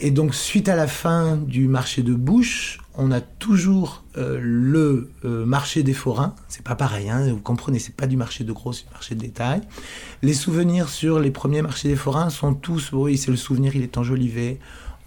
Et 0.00 0.10
donc, 0.10 0.34
suite 0.34 0.68
à 0.68 0.76
la 0.76 0.86
fin 0.86 1.36
du 1.36 1.68
marché 1.68 2.02
de 2.02 2.14
bouche, 2.14 2.80
on 2.98 3.10
a 3.10 3.20
toujours 3.20 4.04
euh, 4.16 4.38
le 4.42 5.10
euh, 5.24 5.44
marché 5.44 5.82
des 5.82 5.92
forains. 5.92 6.34
C'est 6.48 6.64
pas 6.64 6.74
pareil, 6.74 7.08
hein, 7.10 7.30
vous 7.30 7.40
comprenez, 7.40 7.78
c'est 7.78 7.94
pas 7.94 8.06
du 8.06 8.16
marché 8.16 8.42
de 8.44 8.52
gros, 8.52 8.72
c'est 8.72 8.84
du 8.84 8.92
marché 8.92 9.14
de 9.14 9.20
détail. 9.20 9.60
Les 10.22 10.34
souvenirs 10.34 10.88
sur 10.88 11.20
les 11.20 11.30
premiers 11.30 11.62
marchés 11.62 11.88
des 11.88 11.96
forains 11.96 12.30
sont 12.30 12.54
tous, 12.54 12.92
oui, 12.92 13.16
c'est 13.18 13.30
le 13.30 13.36
souvenir, 13.36 13.76
il 13.76 13.82
est 13.82 13.98
enjolivé. 13.98 14.58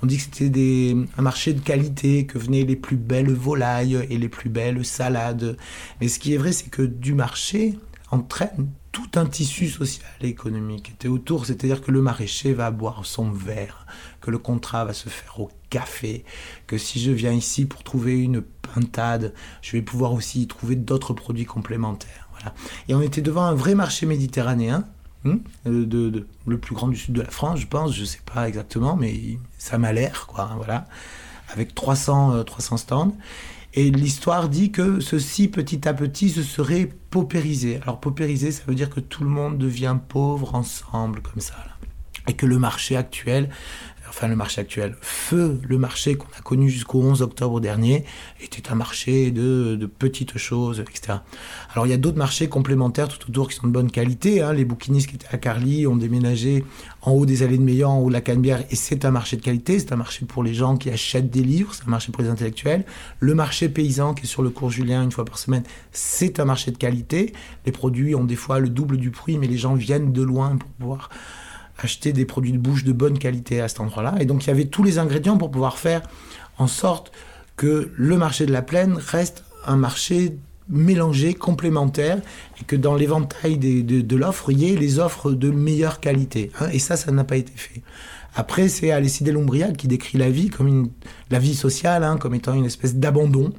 On 0.01 0.05
dit 0.05 0.17
que 0.17 0.23
c'était 0.23 0.95
un 1.17 1.21
marché 1.21 1.53
de 1.53 1.59
qualité, 1.59 2.25
que 2.25 2.37
venaient 2.37 2.63
les 2.63 2.75
plus 2.75 2.95
belles 2.95 3.33
volailles 3.33 4.05
et 4.09 4.17
les 4.17 4.29
plus 4.29 4.49
belles 4.49 4.85
salades. 4.85 5.57
Mais 5.99 6.07
ce 6.07 6.19
qui 6.19 6.33
est 6.33 6.37
vrai, 6.37 6.51
c'est 6.51 6.69
que 6.69 6.81
du 6.81 7.13
marché 7.13 7.77
entraîne 8.11 8.69
tout 8.91 9.09
un 9.15 9.25
tissu 9.25 9.67
social 9.67 10.07
et 10.21 10.27
économique 10.27 10.83
qui 10.83 10.91
était 10.91 11.07
autour. 11.07 11.45
C'est-à-dire 11.45 11.81
que 11.81 11.91
le 11.91 12.01
maraîcher 12.01 12.53
va 12.53 12.71
boire 12.71 13.05
son 13.05 13.29
verre, 13.29 13.85
que 14.21 14.31
le 14.31 14.37
contrat 14.37 14.85
va 14.85 14.93
se 14.93 15.09
faire 15.09 15.39
au 15.39 15.51
café, 15.69 16.23
que 16.65 16.77
si 16.77 16.99
je 16.99 17.11
viens 17.11 17.33
ici 17.33 17.65
pour 17.65 17.83
trouver 17.83 18.19
une 18.19 18.41
pintade, 18.41 19.33
je 19.61 19.73
vais 19.73 19.81
pouvoir 19.81 20.13
aussi 20.13 20.41
y 20.41 20.47
trouver 20.47 20.75
d'autres 20.75 21.13
produits 21.13 21.45
complémentaires. 21.45 22.29
Et 22.87 22.95
on 22.95 23.01
était 23.01 23.21
devant 23.21 23.43
un 23.43 23.53
vrai 23.53 23.75
marché 23.75 24.05
méditerranéen, 24.05 24.87
hein, 25.25 25.39
euh, 25.67 26.25
le 26.45 26.57
plus 26.57 26.75
grand 26.75 26.87
du 26.87 26.97
sud 26.97 27.13
de 27.13 27.21
la 27.21 27.29
France, 27.29 27.59
je 27.59 27.67
pense, 27.67 27.95
je 27.95 28.05
sais 28.05 28.21
pas 28.33 28.47
exactement, 28.47 28.95
mais 28.95 29.37
ça 29.57 29.77
m'a 29.77 29.93
l'air, 29.93 30.27
quoi, 30.27 30.49
hein, 30.51 30.55
voilà, 30.55 30.87
avec 31.51 31.75
300, 31.75 32.33
euh, 32.33 32.43
300 32.43 32.77
stands. 32.77 33.15
Et 33.75 33.91
l'histoire 33.91 34.49
dit 34.49 34.71
que 34.71 34.99
ceci, 34.99 35.47
petit 35.47 35.87
à 35.87 35.93
petit, 35.93 36.29
se 36.29 36.41
serait 36.41 36.89
paupérisé. 37.11 37.79
Alors, 37.83 37.99
paupérisé, 37.99 38.51
ça 38.51 38.63
veut 38.67 38.73
dire 38.73 38.89
que 38.89 38.99
tout 38.99 39.23
le 39.23 39.29
monde 39.29 39.57
devient 39.57 39.97
pauvre 40.07 40.55
ensemble, 40.55 41.21
comme 41.21 41.39
ça. 41.39 41.53
Et 42.27 42.33
que 42.33 42.45
le 42.45 42.57
marché 42.57 42.95
actuel, 42.95 43.49
enfin 44.09 44.27
le 44.27 44.35
marché 44.35 44.61
actuel, 44.61 44.95
feu, 45.01 45.59
le 45.67 45.77
marché 45.77 46.15
qu'on 46.15 46.27
a 46.37 46.41
connu 46.41 46.69
jusqu'au 46.69 47.01
11 47.01 47.21
octobre 47.21 47.59
dernier, 47.61 48.03
était 48.41 48.71
un 48.71 48.75
marché 48.75 49.31
de, 49.31 49.75
de 49.79 49.85
petites 49.85 50.37
choses, 50.37 50.79
etc. 50.79 51.19
Alors 51.73 51.85
il 51.87 51.89
y 51.89 51.93
a 51.93 51.97
d'autres 51.97 52.17
marchés 52.17 52.49
complémentaires 52.49 53.07
tout 53.07 53.29
autour 53.29 53.47
qui 53.49 53.55
sont 53.55 53.67
de 53.67 53.71
bonne 53.71 53.91
qualité. 53.91 54.41
hein. 54.41 54.53
Les 54.53 54.65
bouquinistes 54.65 55.09
qui 55.09 55.15
étaient 55.15 55.33
à 55.33 55.37
Carly 55.37 55.87
ont 55.87 55.95
déménagé 55.95 56.65
en 57.01 57.11
haut 57.11 57.25
des 57.25 57.43
allées 57.43 57.57
de 57.57 57.63
Meillan, 57.63 57.91
en 57.91 57.99
haut 57.99 58.09
de 58.09 58.13
la 58.13 58.21
Canebière, 58.21 58.63
et 58.69 58.75
c'est 58.75 59.05
un 59.05 59.11
marché 59.11 59.37
de 59.37 59.41
qualité, 59.41 59.79
c'est 59.79 59.93
un 59.93 59.97
marché 59.97 60.25
pour 60.25 60.43
les 60.43 60.53
gens 60.53 60.75
qui 60.75 60.89
achètent 60.89 61.29
des 61.29 61.43
livres, 61.43 61.73
c'est 61.73 61.83
un 61.87 61.91
marché 61.91 62.11
pour 62.11 62.23
les 62.23 62.29
intellectuels. 62.29 62.85
Le 63.19 63.35
marché 63.35 63.69
paysan 63.69 64.13
qui 64.13 64.23
est 64.23 64.27
sur 64.27 64.41
le 64.41 64.49
cours 64.49 64.69
Julien 64.69 65.03
une 65.03 65.11
fois 65.11 65.25
par 65.25 65.37
semaine, 65.37 65.63
c'est 65.91 66.39
un 66.39 66.45
marché 66.45 66.71
de 66.71 66.77
qualité. 66.77 67.33
Les 67.65 67.71
produits 67.71 68.15
ont 68.15 68.25
des 68.25 68.35
fois 68.35 68.59
le 68.59 68.69
double 68.69 68.97
du 68.97 69.11
prix, 69.11 69.37
mais 69.37 69.47
les 69.47 69.57
gens 69.57 69.75
viennent 69.75 70.11
de 70.11 70.21
loin 70.21 70.57
pour 70.57 70.69
pouvoir 70.71 71.09
acheter 71.79 72.13
des 72.13 72.25
produits 72.25 72.51
de 72.51 72.57
bouche 72.57 72.83
de 72.83 72.91
bonne 72.91 73.17
qualité 73.17 73.61
à 73.61 73.67
cet 73.67 73.79
endroit-là. 73.79 74.15
Et 74.19 74.25
donc 74.25 74.45
il 74.45 74.47
y 74.47 74.51
avait 74.51 74.65
tous 74.65 74.83
les 74.83 74.99
ingrédients 74.99 75.37
pour 75.37 75.51
pouvoir 75.51 75.77
faire 75.77 76.01
en 76.57 76.67
sorte 76.67 77.11
que 77.55 77.91
le 77.95 78.17
marché 78.17 78.45
de 78.45 78.51
la 78.51 78.61
plaine 78.61 78.97
reste 78.97 79.43
un 79.65 79.75
marché 79.75 80.37
mélangé, 80.69 81.33
complémentaire, 81.33 82.19
et 82.61 82.63
que 82.63 82.75
dans 82.75 82.95
l'éventail 82.95 83.57
de, 83.57 84.15
l'offre, 84.15 84.51
il 84.51 84.59
y 84.59 84.71
ait 84.71 84.75
les 84.75 84.99
offres 84.99 85.31
de 85.31 85.49
meilleure 85.49 85.99
qualité. 85.99 86.51
hein. 86.59 86.69
et 86.71 86.79
ça, 86.79 86.95
ça 86.95 87.11
n'a 87.11 87.23
pas 87.23 87.37
été 87.37 87.51
fait. 87.55 87.81
Après, 88.35 88.69
c'est 88.69 88.91
Alesside 88.91 89.29
Lombriac 89.29 89.75
qui 89.75 89.87
décrit 89.87 90.17
la 90.17 90.29
vie 90.29 90.49
comme 90.49 90.67
une, 90.67 90.89
la 91.31 91.39
vie 91.39 91.55
sociale, 91.55 92.03
hein, 92.03 92.17
comme 92.17 92.35
étant 92.35 92.53
une 92.53 92.65
espèce 92.65 92.95
d'abandon. 92.95 93.51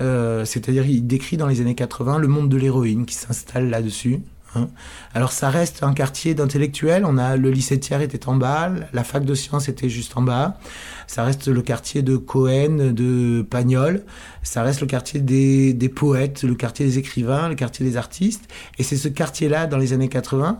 Euh, 0.00 0.44
C'est-à-dire, 0.44 0.86
il 0.86 1.06
décrit 1.06 1.36
dans 1.36 1.48
les 1.48 1.60
années 1.60 1.74
80 1.74 2.18
le 2.18 2.28
monde 2.28 2.48
de 2.48 2.56
l'héroïne 2.56 3.04
qui 3.04 3.14
s'installe 3.14 3.68
là-dessus. 3.68 4.20
Hein. 4.54 4.68
Alors, 5.14 5.32
ça 5.32 5.50
reste 5.50 5.82
un 5.82 5.92
quartier 5.92 6.34
d'intellectuels. 6.34 7.04
On 7.04 7.18
a 7.18 7.36
le 7.36 7.50
lycée 7.50 7.78
Thiers 7.78 8.02
était 8.02 8.28
en 8.28 8.36
bas, 8.36 8.70
la 8.92 9.04
fac 9.04 9.24
de 9.24 9.34
sciences 9.34 9.68
était 9.68 9.88
juste 9.88 10.16
en 10.16 10.22
bas. 10.22 10.58
Ça 11.06 11.24
reste 11.24 11.48
le 11.48 11.62
quartier 11.62 12.02
de 12.02 12.16
Cohen, 12.16 12.92
de 12.92 13.42
Pagnol. 13.42 14.04
Ça 14.42 14.62
reste 14.62 14.80
le 14.80 14.86
quartier 14.86 15.20
des, 15.20 15.74
des 15.74 15.88
poètes, 15.88 16.42
le 16.42 16.54
quartier 16.54 16.86
des 16.86 16.98
écrivains, 16.98 17.48
le 17.48 17.54
quartier 17.54 17.84
des 17.84 17.96
artistes. 17.96 18.44
Et 18.78 18.82
c'est 18.82 18.96
ce 18.96 19.08
quartier-là, 19.08 19.66
dans 19.66 19.78
les 19.78 19.92
années 19.92 20.08
80, 20.08 20.58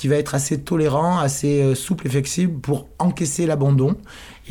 qui 0.00 0.08
va 0.08 0.16
être 0.16 0.34
assez 0.34 0.58
tolérant, 0.58 1.18
assez 1.18 1.62
euh, 1.62 1.74
souple 1.74 2.06
et 2.06 2.10
flexible 2.10 2.58
pour 2.60 2.88
encaisser 2.98 3.44
l'abandon. 3.44 3.98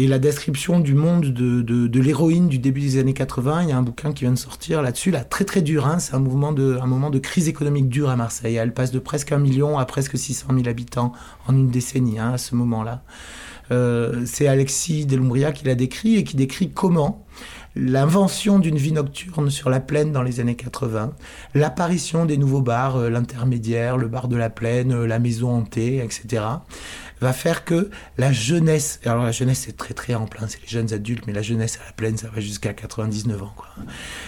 Et 0.02 0.08
la 0.08 0.18
description 0.18 0.80
du 0.80 0.94
monde 0.94 1.26
de, 1.26 2.00
l'héroïne 2.00 2.48
du 2.48 2.58
début 2.58 2.80
des 2.80 3.00
années 3.00 3.14
80, 3.14 3.64
il 3.64 3.70
y 3.70 3.72
a 3.74 3.78
un 3.78 3.82
bouquin 3.82 4.14
qui 4.14 4.24
vient 4.24 4.32
de 4.32 4.38
sortir 4.38 4.82
là-dessus, 4.82 5.12
là, 5.12 5.26
très 5.26 5.44
très 5.44 5.62
dur. 5.62 5.86
Hein, 5.86 6.00
c'est 6.00 6.14
un 6.14 6.20
moment 6.20 6.54
de 6.54 7.20
crise 7.20 7.50
économique 7.50 7.90
dure 7.90 8.10
à 8.10 8.16
Marseille. 8.16 8.56
Elle 8.56 8.74
passe 8.74 8.92
de 8.92 9.00
presque 9.00 9.34
un 9.34 9.40
million 9.40 9.78
à 9.78 9.84
presque 9.84 10.18
600 10.18 10.48
000 10.56 10.70
habitants 10.70 11.12
en 11.48 11.54
une 11.54 11.70
décennie, 11.70 12.18
hein, 12.18 12.32
à 12.32 12.38
ce 12.38 12.56
moment-là. 12.56 13.04
Euh, 13.72 14.24
c'est 14.26 14.48
Alexis 14.48 15.06
Delumbria 15.06 15.52
qui 15.52 15.66
l'a 15.66 15.76
décrit 15.76 16.16
et 16.16 16.24
qui 16.24 16.38
décrit 16.38 16.72
comment 16.72 17.26
l'invention 17.76 18.58
d'une 18.58 18.78
vie 18.78 18.92
nocturne 18.92 19.50
sur 19.50 19.70
la 19.70 19.80
plaine 19.80 20.12
dans 20.12 20.24
les 20.24 20.40
années 20.40 20.56
80, 20.56 21.14
l'apparition 21.54 22.26
des 22.26 22.38
nouveaux 22.38 22.62
bars, 22.62 22.98
euh, 22.98 23.10
l'intermédiaire, 23.10 23.98
le 23.98 24.08
bar 24.08 24.28
de 24.28 24.36
la 24.36 24.50
plaine, 24.50 24.92
euh, 24.92 25.08
la 25.08 25.20
maison 25.20 25.52
hantée, 25.52 26.04
etc., 26.04 26.44
va 27.22 27.34
faire 27.34 27.66
que 27.66 27.90
la 28.18 28.32
jeunesse, 28.32 29.00
alors 29.06 29.24
la 29.24 29.32
jeunesse 29.32 29.64
c'est 29.66 29.76
très 29.78 29.94
très 29.94 30.16
ample, 30.16 30.38
hein, 30.42 30.46
c'est 30.48 30.62
les 30.62 30.68
jeunes 30.68 30.94
adultes, 30.94 31.26
mais 31.28 31.34
la 31.34 31.42
jeunesse 31.42 31.80
à 31.84 31.86
la 31.88 31.92
plaine 31.94 32.18
ça 32.18 32.30
va 32.34 32.40
jusqu'à 32.42 32.74
99 32.74 33.44
ans. 33.44 33.54
Quoi. 33.56 33.68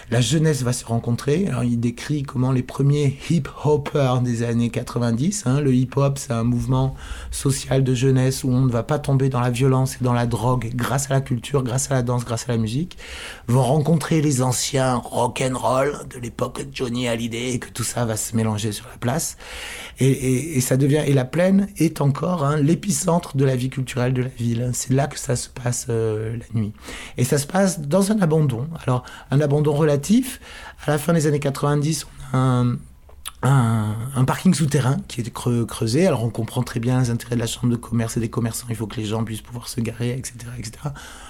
La 0.10 0.22
jeunesse 0.22 0.64
va 0.64 0.74
se 0.74 0.86
rencontrer, 0.86 1.48
alors 1.48 1.64
il 1.64 1.80
décrit 1.80 2.24
comment 2.24 2.52
les 2.52 2.64
premiers 2.64 3.18
hip-hoppers 3.30 4.22
des 4.22 4.44
années 4.44 4.70
90, 4.70 5.44
hein, 5.46 5.62
le 5.62 5.74
hip-hop 5.74 6.18
c'est 6.18 6.34
un 6.34 6.44
mouvement 6.44 6.96
social 7.32 7.84
de 7.84 7.94
jeunesse 7.94 8.44
où 8.44 8.50
on 8.50 8.62
ne 8.62 8.72
va 8.72 8.84
pas 8.84 9.00
tomber 9.00 9.30
dans 9.30 9.40
la 9.42 9.50
violence 9.52 9.96
et 10.02 10.04
dans 10.04 10.14
la 10.14 10.26
drogue 10.26 10.72
grâce 10.76 11.10
à 11.12 11.14
la 11.16 11.22
culture, 11.22 11.64
grâce 11.64 11.92
à 11.92 11.96
la 11.96 12.02
danse, 12.02 12.26
grâce 12.26 12.50
à 12.50 12.52
la 12.52 12.58
musique, 12.58 12.98
vont 13.48 13.64
rencontrer 13.64 14.22
les 14.22 14.42
anciens 14.42 14.96
rock 14.96 15.42
and 15.46 15.58
roll 15.58 15.94
de 16.14 16.20
l'époque 16.20 16.66
Johnny 16.74 17.08
Hallyday 17.08 17.52
et 17.54 17.60
que 17.60 17.70
tout 17.70 17.84
ça 17.84 18.06
va 18.06 18.18
se 18.18 18.36
mélanger 18.36 18.72
sur 18.72 18.86
la 18.90 18.98
place. 18.98 19.38
Et, 20.00 20.58
et- 20.58 20.62
ça 20.62 20.78
devient 20.78 21.04
et 21.06 21.14
la 21.14 21.26
plaine 21.26 21.68
est 21.78 22.02
encore 22.02 22.44
hein, 22.44 22.58
l'épicentre 22.82 23.38
de 23.38 23.46
la 23.46 23.56
vie 23.56 23.70
culturelle 23.70 24.14
de 24.14 24.24
la 24.24 24.30
ville. 24.30 24.72
C'est 24.74 24.94
là 24.94 25.06
que 25.06 25.20
ça 25.20 25.36
se 25.36 25.50
passe 25.50 25.86
euh, 25.90 26.38
la 26.38 26.60
nuit. 26.60 26.74
Et 27.18 27.24
ça 27.24 27.38
se 27.38 27.46
passe 27.46 27.80
dans 27.80 28.12
un 28.12 28.20
abandon. 28.22 28.68
Alors 28.84 29.04
un 29.30 29.40
abandon 29.40 29.72
relatif. 29.72 30.42
À 30.88 30.92
la 30.92 30.98
fin 30.98 31.14
des 31.14 31.28
années 31.28 31.40
90, 31.40 32.08
on 32.34 32.38
a 32.38 32.66
un, 33.44 34.26
parking 34.26 34.56
souterrain 34.56 34.98
qui 35.08 35.22
est 35.22 35.32
creusé. 35.32 36.08
Alors 36.08 36.24
on 36.24 36.32
comprend 36.32 36.64
très 36.64 36.80
bien 36.80 37.00
les 37.02 37.12
intérêts 37.12 37.36
de 37.36 37.40
la 37.40 37.46
chambre 37.46 37.70
de 37.70 37.78
commerce 37.78 38.18
et 38.18 38.20
des 38.20 38.30
commerçants. 38.30 38.66
Il 38.70 38.76
faut 38.76 38.88
que 38.88 38.98
les 38.98 39.06
gens 39.06 39.24
puissent 39.24 39.42
pouvoir 39.42 39.68
se 39.68 39.80
garer, 39.80 40.12
etc., 40.18 40.34
etc. 40.58 40.72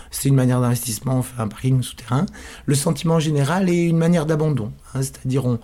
C'est 0.09 0.29
une 0.29 0.35
manière 0.35 0.61
d'investissement. 0.61 1.17
On 1.17 1.21
fait 1.21 1.41
un 1.41 1.49
parking 1.49 1.81
souterrain. 1.81 2.25
Le 2.65 2.75
sentiment 2.75 3.19
général 3.19 3.69
est 3.69 3.87
une 3.87 3.97
manière 3.97 4.25
d'abandon. 4.25 4.71
hein, 4.93 5.01
C'est-à-dire 5.01 5.45
on 5.45 5.59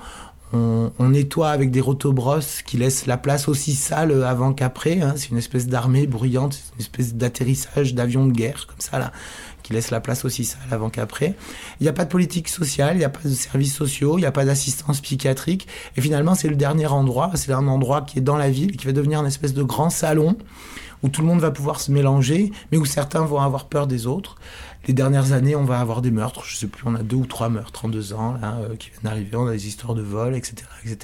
on, 0.54 1.10
nettoie 1.10 1.50
avec 1.50 1.72
des 1.72 1.82
rotobrosses 1.82 2.62
qui 2.62 2.78
laissent 2.78 3.06
la 3.06 3.18
place 3.18 3.48
aussi 3.48 3.76
sale 3.76 4.24
avant 4.24 4.54
qu'après. 4.54 5.02
hein. 5.02 5.14
C'est 5.18 5.30
une 5.30 5.38
espèce 5.38 5.68
d'armée 5.68 6.08
bruyante, 6.08 6.60
une 6.76 6.82
espèce 6.82 7.16
d'atterrissage 7.16 7.94
d'avion 7.94 8.26
de 8.26 8.32
guerre, 8.32 8.66
comme 8.68 8.80
ça, 8.80 8.98
là, 9.00 9.12
qui 9.64 9.74
laisse 9.74 9.92
la 9.92 10.00
place 10.00 10.24
aussi 10.24 10.46
sale 10.46 10.62
avant 10.72 10.90
qu'après. 10.90 11.36
Il 11.80 11.84
n'y 11.84 11.90
a 11.90 11.94
pas 11.94 12.06
de 12.06 12.10
politique 12.10 12.48
sociale, 12.48 12.96
il 12.96 13.00
n'y 13.00 13.06
a 13.06 13.10
pas 13.10 13.24
de 13.24 13.34
services 13.34 13.76
sociaux, 13.76 14.18
il 14.18 14.22
n'y 14.22 14.28
a 14.28 14.32
pas 14.32 14.46
d'assistance 14.46 15.02
psychiatrique. 15.02 15.68
Et 15.98 16.02
finalement, 16.02 16.36
c'est 16.36 16.50
le 16.50 16.56
dernier 16.56 16.88
endroit, 16.88 17.32
c'est 17.36 17.52
un 17.52 17.68
endroit 17.68 18.02
qui 18.02 18.20
est 18.20 18.22
dans 18.22 18.38
la 18.38 18.50
ville, 18.50 18.78
qui 18.78 18.86
va 18.86 18.94
devenir 18.94 19.20
une 19.20 19.28
espèce 19.28 19.54
de 19.54 19.64
grand 19.64 19.90
salon 19.90 20.38
où 21.04 21.10
tout 21.10 21.22
le 21.22 21.28
monde 21.28 21.40
va 21.40 21.52
pouvoir 21.52 21.80
se 21.80 21.92
mélanger, 21.92 22.52
mais 22.72 22.78
où 22.78 22.86
certains 22.86 23.22
vont 23.22 23.40
avoir 23.40 23.66
peur 23.66 23.88
des 23.88 24.08
autres. 24.08 24.36
Les 24.88 24.94
dernières 24.94 25.34
années, 25.34 25.56
on 25.56 25.66
va 25.66 25.80
avoir 25.80 26.02
des 26.02 26.12
meurtres. 26.12 26.44
Je 26.46 26.56
sais 26.56 26.68
plus, 26.68 26.84
on 26.86 26.96
a 26.96 27.04
deux 27.04 27.18
ou 27.18 27.26
trois 27.26 27.50
meurtres 27.50 27.84
en 27.86 27.90
deux 27.90 28.14
ans 28.14 28.38
là, 28.42 28.58
euh, 28.62 28.76
qui 28.78 28.90
viennent 28.90 29.04
d'arriver. 29.04 29.36
On 29.36 29.48
a 29.48 29.52
des 29.52 29.68
histoires 29.68 29.96
de 29.96 30.02
vol, 30.02 30.34
etc., 30.36 30.56
etc. 30.86 30.98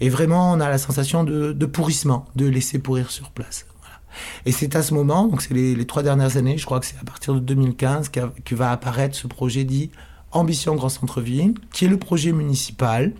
Et 0.00 0.10
vraiment, 0.10 0.52
on 0.52 0.60
a 0.60 0.68
la 0.68 0.78
sensation 0.78 1.24
de, 1.24 1.52
pourrissement, 1.66 2.26
de 2.36 2.46
laisser 2.46 2.78
pourrir 2.78 3.10
sur 3.10 3.30
place. 3.30 3.66
Et 4.46 4.52
c'est 4.52 4.74
à 4.76 4.82
ce 4.82 4.94
moment, 4.94 5.28
donc 5.28 5.42
c'est 5.42 5.54
les, 5.54 5.86
trois 5.86 6.02
dernières 6.02 6.36
années, 6.36 6.58
je 6.58 6.64
crois 6.66 6.80
que 6.80 6.86
c'est 6.86 6.98
à 7.00 7.04
partir 7.04 7.34
de 7.34 7.40
2015 7.40 8.08
qu'a- 8.08 8.32
que 8.44 8.54
va 8.54 8.72
apparaître 8.72 9.14
ce 9.14 9.26
projet 9.26 9.64
dit 9.64 9.90
Ambition 10.32 10.74
Grand 10.74 10.88
Centre-Ville, 10.88 11.54
qui 11.72 11.84
est 11.84 11.88
le 11.88 11.98
projet 11.98 12.32
municipal 12.32 13.12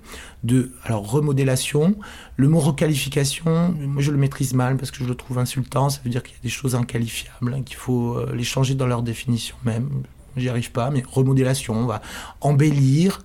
de 0.45 0.72
alors 0.84 1.11
remodélation. 1.11 1.97
Le 2.36 2.49
mot 2.49 2.61
requalification, 2.61 3.74
moi 3.78 4.03
je 4.03 4.11
le 4.11 4.18
maîtrise 4.18 4.55
mal 4.55 4.76
parce 4.76 4.91
que 4.91 4.99
je 4.99 5.09
le 5.09 5.14
trouve 5.14 5.39
insultant. 5.39 5.91
Ça 5.91 6.01
veut 6.05 6.11
dire 6.11 6.22
qu'il 6.22 6.34
y 6.34 6.39
a 6.39 6.43
des 6.43 6.49
choses 6.49 6.74
inqualifiables, 6.74 7.55
hein, 7.55 7.62
qu'il 7.62 7.76
faut 7.76 8.14
euh, 8.14 8.32
les 8.34 8.45
changer 8.45 8.74
dans 8.74 8.86
leur 8.86 9.03
définition 9.03 9.57
même. 9.64 9.89
J'y 10.36 10.49
arrive 10.49 10.70
pas, 10.70 10.91
mais 10.91 11.03
remodélation, 11.11 11.74
on 11.74 11.86
va 11.86 12.01
embellir, 12.41 13.22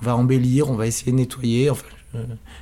on 0.00 0.04
va 0.06 0.16
embellir, 0.16 0.68
on 0.68 0.74
va 0.74 0.86
essayer 0.88 1.12
de 1.12 1.16
nettoyer. 1.16 1.70
Enfin, 1.70 1.86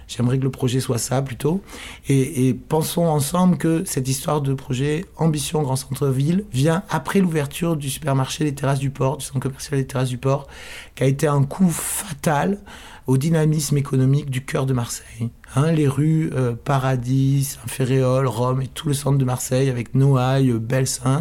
j'aimerais 0.06 0.38
que 0.38 0.42
le 0.42 0.50
projet 0.50 0.80
soit 0.80 0.98
ça 0.98 1.22
plutôt. 1.22 1.62
Et, 2.08 2.48
et 2.48 2.54
pensons 2.54 3.06
ensemble 3.06 3.56
que 3.56 3.84
cette 3.86 4.08
histoire 4.08 4.42
de 4.42 4.52
projet 4.52 5.06
Ambition 5.16 5.62
Grand 5.62 5.76
Centre-Ville 5.76 6.44
vient 6.52 6.82
après 6.90 7.20
l'ouverture 7.20 7.76
du 7.76 7.88
supermarché 7.88 8.44
Les 8.44 8.54
Terrasses 8.54 8.80
du 8.80 8.90
Port, 8.90 9.16
du 9.16 9.24
centre 9.24 9.40
commercial 9.40 9.78
Les 9.78 9.86
Terrasses 9.86 10.10
du 10.10 10.18
Port, 10.18 10.46
qui 10.94 11.04
a 11.04 11.06
été 11.06 11.26
un 11.26 11.44
coup 11.44 11.70
fatal 11.70 12.58
au 13.06 13.16
dynamisme 13.16 13.76
économique 13.78 14.30
du 14.30 14.44
cœur 14.44 14.66
de 14.66 14.72
Marseille. 14.72 15.30
Hein, 15.54 15.72
les 15.72 15.86
rues 15.86 16.30
euh, 16.34 16.54
Paradis, 16.54 17.44
Saint-Ferréol, 17.44 18.26
Rome 18.26 18.62
et 18.62 18.66
tout 18.66 18.88
le 18.88 18.94
centre 18.94 19.18
de 19.18 19.24
Marseille, 19.24 19.70
avec 19.70 19.94
Noailles, 19.94 20.50
euh, 20.50 20.58
Belsains, 20.58 21.20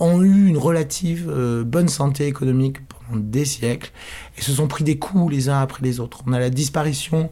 ont 0.00 0.22
eu 0.22 0.46
une 0.46 0.58
relative 0.58 1.28
euh, 1.28 1.64
bonne 1.64 1.88
santé 1.88 2.26
économique 2.26 2.78
pendant 2.86 3.20
des 3.20 3.44
siècles 3.44 3.90
et 4.36 4.42
se 4.42 4.52
sont 4.52 4.68
pris 4.68 4.84
des 4.84 4.98
coups 4.98 5.32
les 5.32 5.48
uns 5.48 5.60
après 5.60 5.82
les 5.82 5.98
autres. 5.98 6.22
On 6.26 6.32
a 6.32 6.38
la 6.38 6.50
disparition 6.50 7.30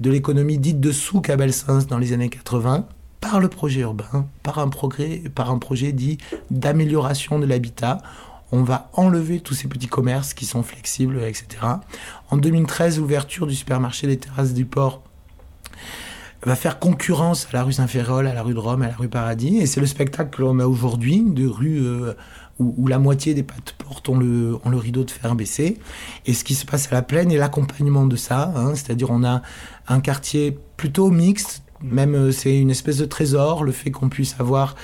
de 0.00 0.10
l'économie 0.10 0.58
dite 0.58 0.80
de 0.80 0.92
souk 0.92 1.30
à 1.30 1.36
Belsains 1.36 1.84
dans 1.88 1.98
les 1.98 2.12
années 2.12 2.28
80 2.28 2.86
par 3.20 3.40
le 3.40 3.48
projet 3.48 3.80
urbain, 3.80 4.26
par 4.42 4.58
un, 4.58 4.68
progrès, 4.68 5.22
par 5.34 5.50
un 5.50 5.58
projet 5.58 5.92
dit 5.92 6.18
d'amélioration 6.50 7.38
de 7.38 7.46
l'habitat. 7.46 7.98
On 8.50 8.62
va 8.62 8.90
enlever 8.94 9.40
tous 9.40 9.54
ces 9.54 9.68
petits 9.68 9.88
commerces 9.88 10.34
qui 10.34 10.46
sont 10.46 10.62
flexibles, 10.62 11.22
etc. 11.22 11.46
En 12.30 12.36
2013, 12.36 12.98
l'ouverture 12.98 13.46
du 13.46 13.54
supermarché 13.54 14.06
des 14.06 14.18
terrasses 14.18 14.54
du 14.54 14.64
port 14.64 15.02
va 16.44 16.54
faire 16.54 16.78
concurrence 16.78 17.48
à 17.50 17.56
la 17.56 17.64
rue 17.64 17.72
Saint-Ferrol, 17.72 18.26
à 18.26 18.34
la 18.34 18.42
rue 18.42 18.54
de 18.54 18.58
Rome, 18.58 18.82
à 18.82 18.88
la 18.88 18.94
rue 18.94 19.08
Paradis. 19.08 19.58
Et 19.58 19.66
c'est 19.66 19.80
le 19.80 19.86
spectacle 19.86 20.36
que 20.36 20.42
l'on 20.42 20.58
a 20.60 20.66
aujourd'hui, 20.66 21.22
de 21.26 21.46
rue 21.46 21.78
euh, 21.78 22.14
où, 22.58 22.86
la 22.86 22.98
moitié 22.98 23.34
des 23.34 23.42
pattes 23.42 23.74
portes 23.78 24.08
ont 24.08 24.18
le, 24.18 24.56
ont 24.64 24.70
le 24.70 24.76
rideau 24.76 25.04
de 25.04 25.10
fer 25.10 25.34
baissé. 25.34 25.78
Et 26.26 26.34
ce 26.34 26.44
qui 26.44 26.54
se 26.54 26.64
passe 26.64 26.90
à 26.92 26.94
la 26.94 27.02
plaine 27.02 27.30
est 27.32 27.36
l'accompagnement 27.36 28.06
de 28.06 28.16
ça. 28.16 28.52
hein. 28.54 28.74
C'est-à-dire 28.74 29.10
on 29.10 29.24
a 29.24 29.42
un 29.88 30.00
quartier 30.00 30.56
plutôt 30.76 31.10
mixte, 31.10 31.62
même 31.82 32.14
euh, 32.14 32.32
c'est 32.32 32.58
une 32.58 32.70
espèce 32.70 32.98
de 32.98 33.04
trésor, 33.04 33.64
le 33.64 33.72
fait 33.72 33.90
qu'on 33.90 34.08
puisse 34.08 34.36
avoir 34.38 34.74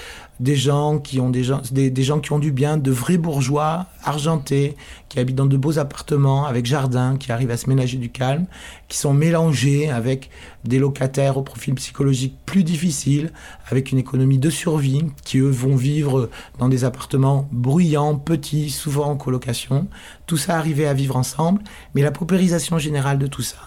des 0.41 0.57
gens 0.57 0.99
qui 0.99 1.21
ont 1.21 1.31
des 1.31 1.45
gens, 1.45 1.63
des, 1.71 2.03
gens 2.03 2.21
qui 2.21 2.33
ont 2.33 2.39
du 2.39 2.53
bien, 2.53 2.77
de 2.77 2.91
vrais 2.91 3.17
bourgeois 3.17 3.87
argentés, 4.03 4.77
qui 5.09 5.19
habitent 5.21 5.37
dans 5.37 5.47
de 5.47 5.57
beaux 5.57 5.79
appartements 5.79 6.45
avec 6.45 6.67
jardin, 6.67 7.17
qui 7.17 7.31
arrivent 7.31 7.51
à 7.51 7.57
se 7.57 7.69
ménager 7.69 7.99
du 7.99 8.11
calme, 8.11 8.47
qui 8.89 8.99
sont 8.99 9.15
mélangés 9.15 9.91
avec 9.91 10.31
des 10.65 10.79
locataires 10.79 11.37
au 11.37 11.43
profil 11.43 11.75
psychologique 11.75 12.37
plus 12.47 12.65
difficile, 12.65 13.33
avec 13.69 13.93
une 13.93 13.99
économie 13.99 14.39
de 14.39 14.51
survie, 14.51 15.05
qui 15.25 15.39
eux 15.39 15.51
vont 15.51 15.77
vivre 15.77 16.31
dans 16.59 16.69
des 16.69 16.85
appartements 16.85 17.49
bruyants, 17.53 18.17
petits, 18.17 18.71
souvent 18.71 19.11
en 19.11 19.17
colocation. 19.17 19.87
Tout 20.27 20.37
ça 20.37 20.57
arrivé 20.57 20.87
à 20.87 20.95
vivre 20.95 21.17
ensemble, 21.17 21.63
mais 21.95 22.03
la 22.03 22.11
paupérisation 22.11 22.79
générale 22.79 23.19
de 23.19 23.27
tout 23.27 23.43
ça 23.43 23.59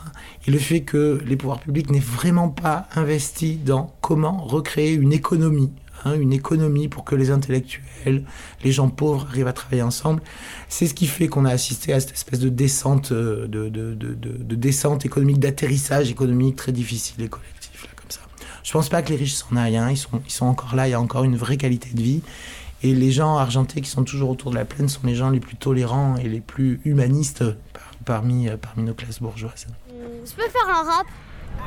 et 0.47 0.51
le 0.51 0.59
fait 0.59 0.81
que 0.81 1.21
les 1.25 1.35
pouvoirs 1.35 1.59
publics 1.59 1.91
n'aient 1.91 1.99
vraiment 1.99 2.49
pas 2.49 2.87
investi 2.95 3.57
dans 3.57 3.93
comment 4.01 4.37
recréer 4.37 4.93
une 4.93 5.11
économie, 5.11 5.71
hein, 6.07 6.13
une 6.19 6.33
économie 6.33 6.87
pour 6.87 7.03
que 7.03 7.15
les 7.15 7.29
intellectuels, 7.31 8.23
les 8.63 8.71
gens 8.71 8.89
pauvres 8.89 9.27
arrivent 9.29 9.47
à 9.47 9.53
travailler 9.53 9.81
ensemble, 9.83 10.21
c'est 10.69 10.87
ce 10.87 10.93
qui 10.93 11.07
fait 11.07 11.27
qu'on 11.27 11.45
a 11.45 11.51
assisté 11.51 11.93
à 11.93 11.99
cette 11.99 12.13
espèce 12.13 12.39
de 12.39 12.49
descente, 12.49 13.11
euh, 13.11 13.47
de, 13.47 13.69
de, 13.69 13.93
de, 13.93 14.13
de- 14.13 14.37
de 14.43 14.55
descente 14.55 15.05
économique, 15.05 15.39
d'atterrissage 15.39 16.09
économique 16.09 16.55
très 16.55 16.71
difficile 16.71 17.21
et 17.23 17.27
collectif, 17.29 17.83
là, 17.83 17.89
comme 17.95 18.09
ça. 18.09 18.21
Je 18.63 18.71
pense 18.71 18.89
pas 18.89 19.01
que 19.01 19.09
les 19.09 19.15
riches 19.17 19.35
s'en 19.35 19.55
aillent, 19.55 19.77
hein, 19.77 19.89
ils, 19.91 19.97
sont, 19.97 20.21
ils 20.25 20.31
sont 20.31 20.45
encore 20.45 20.75
là, 20.75 20.87
il 20.87 20.91
y 20.91 20.93
a 20.93 20.99
encore 21.01 21.23
une 21.23 21.35
vraie 21.37 21.57
qualité 21.57 21.89
de 21.93 22.01
vie. 22.01 22.21
Et 22.83 22.93
les 22.93 23.11
gens 23.11 23.37
argentés 23.37 23.81
qui 23.81 23.89
sont 23.89 24.03
toujours 24.03 24.29
autour 24.29 24.51
de 24.51 24.55
la 24.55 24.63
plaine 24.65 24.87
sont 24.87 25.01
les 25.05 25.15
gens 25.15 25.31
les 25.31 25.39
plus 25.39 25.55
tolérants 25.55 26.15
et 26.17 26.29
les 26.29 26.41
plus 26.41 26.79
humanistes 26.85 27.43
par- 27.73 27.91
parmi, 28.05 28.47
euh, 28.47 28.55
parmi 28.55 28.83
nos 28.83 28.93
classes 28.93 29.19
bourgeoises. 29.19 29.65
Je 29.89 30.31
peux 30.35 30.47
faire 30.49 30.69
un 30.69 30.83
rap? 30.83 31.07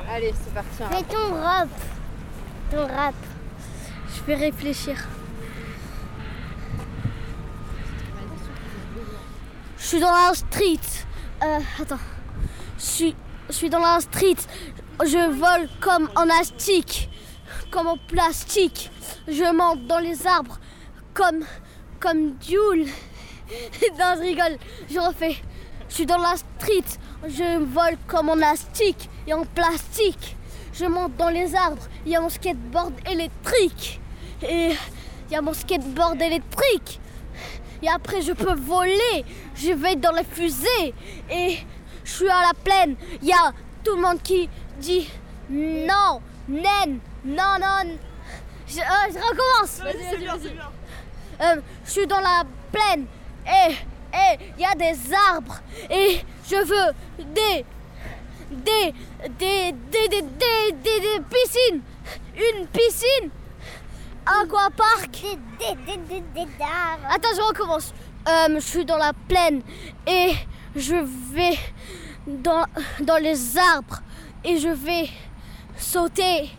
Allez, 0.09 0.33
c'est 0.45 0.55
parti. 0.55 0.69
Mais 0.91 1.03
ton 1.13 1.35
rap 1.35 1.69
Ton 2.71 2.87
rap 2.87 3.15
Je 4.15 4.23
vais 4.25 4.35
réfléchir. 4.35 4.97
Je 9.79 9.87
suis 9.87 10.01
dans 10.01 10.11
la 10.11 10.33
street. 10.35 10.81
Euh, 11.43 11.59
attends. 11.81 11.99
Je 12.79 13.13
suis, 13.51 13.71
dans 13.71 13.79
la 13.79 14.01
street. 14.01 14.37
Je 15.05 15.31
vole 15.31 15.69
comme 15.81 16.09
en 16.17 16.29
astique, 16.29 17.11
comme 17.71 17.87
en 17.87 17.97
plastique. 17.97 18.91
Je 19.27 19.53
monte 19.53 19.87
dans 19.87 19.99
les 19.99 20.27
arbres 20.27 20.59
comme, 21.15 21.45
comme 21.99 22.35
Jules. 22.41 22.87
non, 23.99 24.15
je 24.17 24.21
rigole. 24.21 24.59
Je 24.91 24.99
refais. 24.99 25.37
Je 25.89 25.95
suis 25.95 26.07
dans 26.07 26.19
la 26.19 26.37
street. 26.37 26.99
Je 27.27 27.59
vole 27.59 27.99
comme 28.07 28.29
en 28.29 28.41
astique 28.43 29.09
et 29.27 29.35
en 29.35 29.45
plastique. 29.45 30.37
Je 30.81 30.87
monte 30.87 31.15
dans 31.17 31.29
les 31.29 31.55
arbres. 31.55 31.83
Il 32.07 32.13
y 32.13 32.17
a 32.17 32.23
mon 32.23 32.31
skateboard 32.31 32.95
électrique. 33.07 34.01
Et 34.43 34.71
il 35.29 35.33
y 35.33 35.37
a 35.37 35.43
mon 35.43 35.53
skateboard 35.53 36.23
électrique. 36.23 36.99
Et 37.83 37.89
après, 37.89 38.23
je 38.23 38.33
peux 38.33 38.55
voler. 38.55 39.25
Je 39.55 39.73
vais 39.73 39.97
dans 39.97 40.13
les 40.13 40.25
fusées. 40.25 40.95
Et 41.31 41.59
je 42.03 42.11
suis 42.11 42.29
à 42.31 42.41
la 42.41 42.55
plaine. 42.65 42.97
Il 43.21 43.29
y 43.29 43.33
a 43.33 43.53
tout 43.85 43.95
le 43.95 44.01
monde 44.01 44.23
qui 44.23 44.49
dit 44.79 45.07
non, 45.51 46.23
naine, 46.49 47.01
non, 47.27 47.59
non. 47.61 47.99
Je, 48.67 48.79
euh, 48.79 49.13
je 49.13 49.19
recommence. 49.19 49.81
Vas-y, 49.81 50.11
c'est 50.11 50.17
bien, 50.17 50.35
c'est 50.41 50.55
bien. 50.55 50.71
Euh, 51.43 51.61
je 51.85 51.91
suis 51.91 52.07
dans 52.07 52.21
la 52.21 52.45
plaine 52.73 53.05
et 53.47 53.75
Et 54.15 54.39
il 54.57 54.63
y 54.63 54.65
a 54.65 54.75
des 54.75 54.97
arbres. 55.33 55.61
Et 55.91 56.21
je 56.49 56.57
veux 56.57 57.25
des. 57.35 57.67
Des. 58.51 58.95
Des. 59.39 59.73
Des. 59.73 60.09
Des. 60.09 60.23
Des, 60.23 60.73
des, 60.73 61.01
des 61.01 61.21
piscines. 61.31 61.83
Une 62.37 62.67
piscine. 62.67 63.31
Aquapark. 64.27 65.25
Attends, 67.11 67.29
je 67.37 67.43
recommence. 67.49 67.93
Euh, 68.29 68.55
je 68.55 68.61
suis 68.61 68.85
dans 68.85 68.99
la 68.99 69.13
plaine 69.29 69.63
et 70.07 70.33
je 70.77 70.95
vais 71.33 71.59
dans, 72.27 72.65
dans 73.01 73.17
les 73.17 73.57
arbres 73.57 74.03
et 74.45 74.59
je 74.59 74.69
vais 74.69 75.09
sauter 75.77 76.51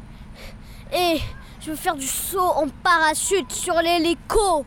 et 0.91 1.21
je 1.59 1.71
vais 1.71 1.77
faire 1.77 1.95
du 1.95 2.07
saut 2.07 2.39
en 2.39 2.67
parachute 2.83 3.51
sur 3.51 3.75
l'hélico. 3.75 4.65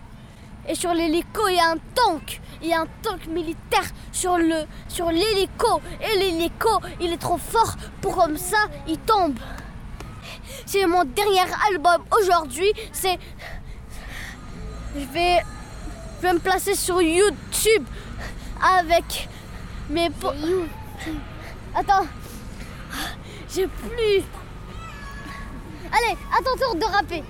Et 0.67 0.75
sur 0.75 0.95
l'hélico, 0.95 1.49
il 1.49 1.57
y 1.57 1.59
a 1.59 1.73
un 1.73 1.79
tank. 1.95 2.41
Il 2.65 2.71
y 2.71 2.73
a 2.73 2.81
un 2.81 2.87
tank 3.03 3.27
militaire 3.27 3.85
sur 4.11 4.39
le 4.39 4.65
sur 4.89 5.11
l'hélico. 5.11 5.83
Et 6.01 6.19
l'hélico, 6.19 6.71
il 6.99 7.13
est 7.13 7.19
trop 7.21 7.37
fort 7.37 7.75
pour 8.01 8.17
comme 8.17 8.39
ça, 8.39 8.57
il 8.89 8.99
tombe. 9.01 9.39
C'est 10.65 10.87
mon 10.87 11.05
dernier 11.05 11.45
album 11.71 12.03
aujourd'hui. 12.19 12.73
C'est. 12.91 13.19
Je 14.97 15.05
vais. 15.13 15.43
Je 16.23 16.27
vais 16.27 16.33
me 16.33 16.39
placer 16.39 16.75
sur 16.75 17.03
YouTube 17.03 17.85
avec 18.79 19.29
mes 19.91 20.09
po- 20.09 20.33
Attends. 21.75 22.07
J'ai 23.55 23.67
plus. 23.67 24.23
Allez, 25.93 26.17
à 26.33 26.43
ton 26.43 26.57
tour 26.59 26.75
de 26.77 26.85
rapper. 26.97 27.23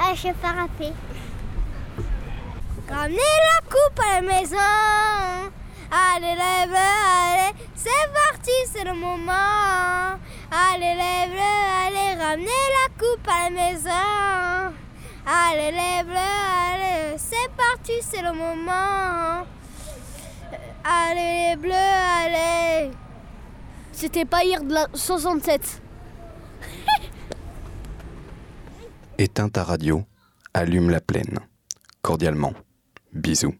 Ah, 0.00 0.14
je 0.14 0.22
sais 0.22 0.32
pas 0.32 0.48
rapper. 0.52 0.92
Ramenez 2.88 3.16
la 3.16 3.60
coupe 3.68 4.00
à 4.00 4.20
la 4.20 4.22
maison. 4.22 4.56
Allez, 5.90 6.34
lève, 6.34 6.74
allez, 6.74 7.52
c'est 7.74 7.90
parti, 8.12 8.50
c'est 8.72 8.84
le 8.84 8.94
moment. 8.94 10.18
Allez, 10.50 10.94
lève, 10.94 11.38
allez, 11.86 12.14
ramenez 12.18 12.46
la 12.46 12.88
coupe 12.98 13.28
à 13.28 13.44
la 13.44 13.50
maison. 13.50 14.74
Allez, 15.26 15.70
lève, 15.70 16.10
allez, 16.10 17.16
c'est 17.18 17.50
parti, 17.56 17.92
c'est 18.00 18.22
le 18.22 18.32
moment. 18.32 19.44
Allez, 20.84 21.50
les 21.50 21.56
bleus, 21.56 21.72
allez. 21.74 22.90
C'était 23.92 24.24
pas 24.24 24.42
hier 24.42 24.64
de 24.64 24.72
la 24.74 24.88
67. 24.94 25.80
Éteins 29.18 29.48
ta 29.48 29.62
radio, 29.62 30.02
allume 30.54 30.90
la 30.90 31.00
plaine. 31.00 31.38
Cordialement. 32.00 32.52
Bisous. 33.12 33.54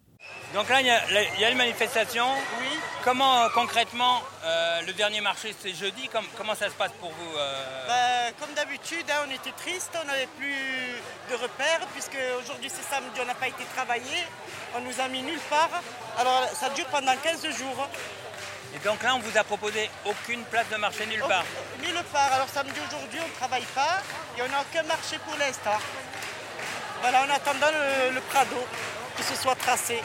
Donc 0.55 0.69
là, 0.69 0.81
il 0.81 0.87
y, 0.87 0.91
a- 0.91 1.49
y 1.49 1.51
une 1.51 1.59
manifestation. 1.59 2.27
Oui. 2.61 2.69
Comment 3.05 3.43
euh, 3.45 3.49
concrètement, 3.55 4.23
euh, 4.45 4.81
le 4.83 4.93
dernier 4.93 5.21
marché 5.21 5.55
c'est 5.61 5.75
jeudi, 5.75 6.09
com- 6.09 6.25
comment 6.37 6.55
ça 6.55 6.67
se 6.69 6.75
passe 6.75 6.93
pour 7.01 7.11
vous 7.11 7.37
euh? 7.37 7.87
Bah, 7.89 8.33
comme 8.39 8.55
d'habitude, 8.55 9.05
hein, 9.11 9.25
on 9.27 9.31
était 9.35 9.51
triste, 9.53 9.91
on 10.01 10.07
n'avait 10.07 10.29
plus 10.39 10.55
de 11.31 11.35
repères, 11.35 11.81
puisque 11.93 12.17
aujourd'hui 12.41 12.71
c'est 12.73 12.89
samedi, 12.95 13.19
on 13.21 13.25
n'a 13.27 13.35
pas 13.35 13.49
été 13.49 13.65
travaillé, 13.75 14.25
on 14.77 14.81
nous 14.83 15.01
a 15.01 15.09
mis 15.09 15.23
nulle 15.23 15.41
part. 15.51 15.71
Alors 16.19 16.49
ça 16.55 16.69
dure 16.71 16.87
pendant 16.87 17.17
15 17.17 17.43
jours. 17.57 17.89
Et 18.75 18.79
donc 18.87 19.03
là, 19.03 19.17
on 19.17 19.19
vous 19.19 19.37
a 19.37 19.43
proposé 19.45 19.91
aucune 20.07 20.45
place 20.45 20.69
de 20.71 20.77
marché 20.77 21.05
nulle 21.07 21.21
part? 21.27 21.45
Nulle 21.83 22.03
part. 22.13 22.33
Alors 22.35 22.49
samedi 22.49 22.79
aujourd'hui, 22.87 23.19
on 23.25 23.29
ne 23.29 23.35
travaille 23.35 23.67
pas 23.75 23.99
et 24.39 24.43
on 24.43 24.49
n'a 24.49 24.61
aucun 24.61 24.83
marché 24.85 25.19
pour 25.27 25.37
l'instant. 25.39 25.79
Voilà, 27.01 27.23
en 27.25 27.31
attendant 27.31 27.67
le, 27.73 28.15
le 28.15 28.21
Prado, 28.21 28.57
que 29.23 29.35
ce 29.37 29.43
soit 29.43 29.55
tracé. 29.57 30.01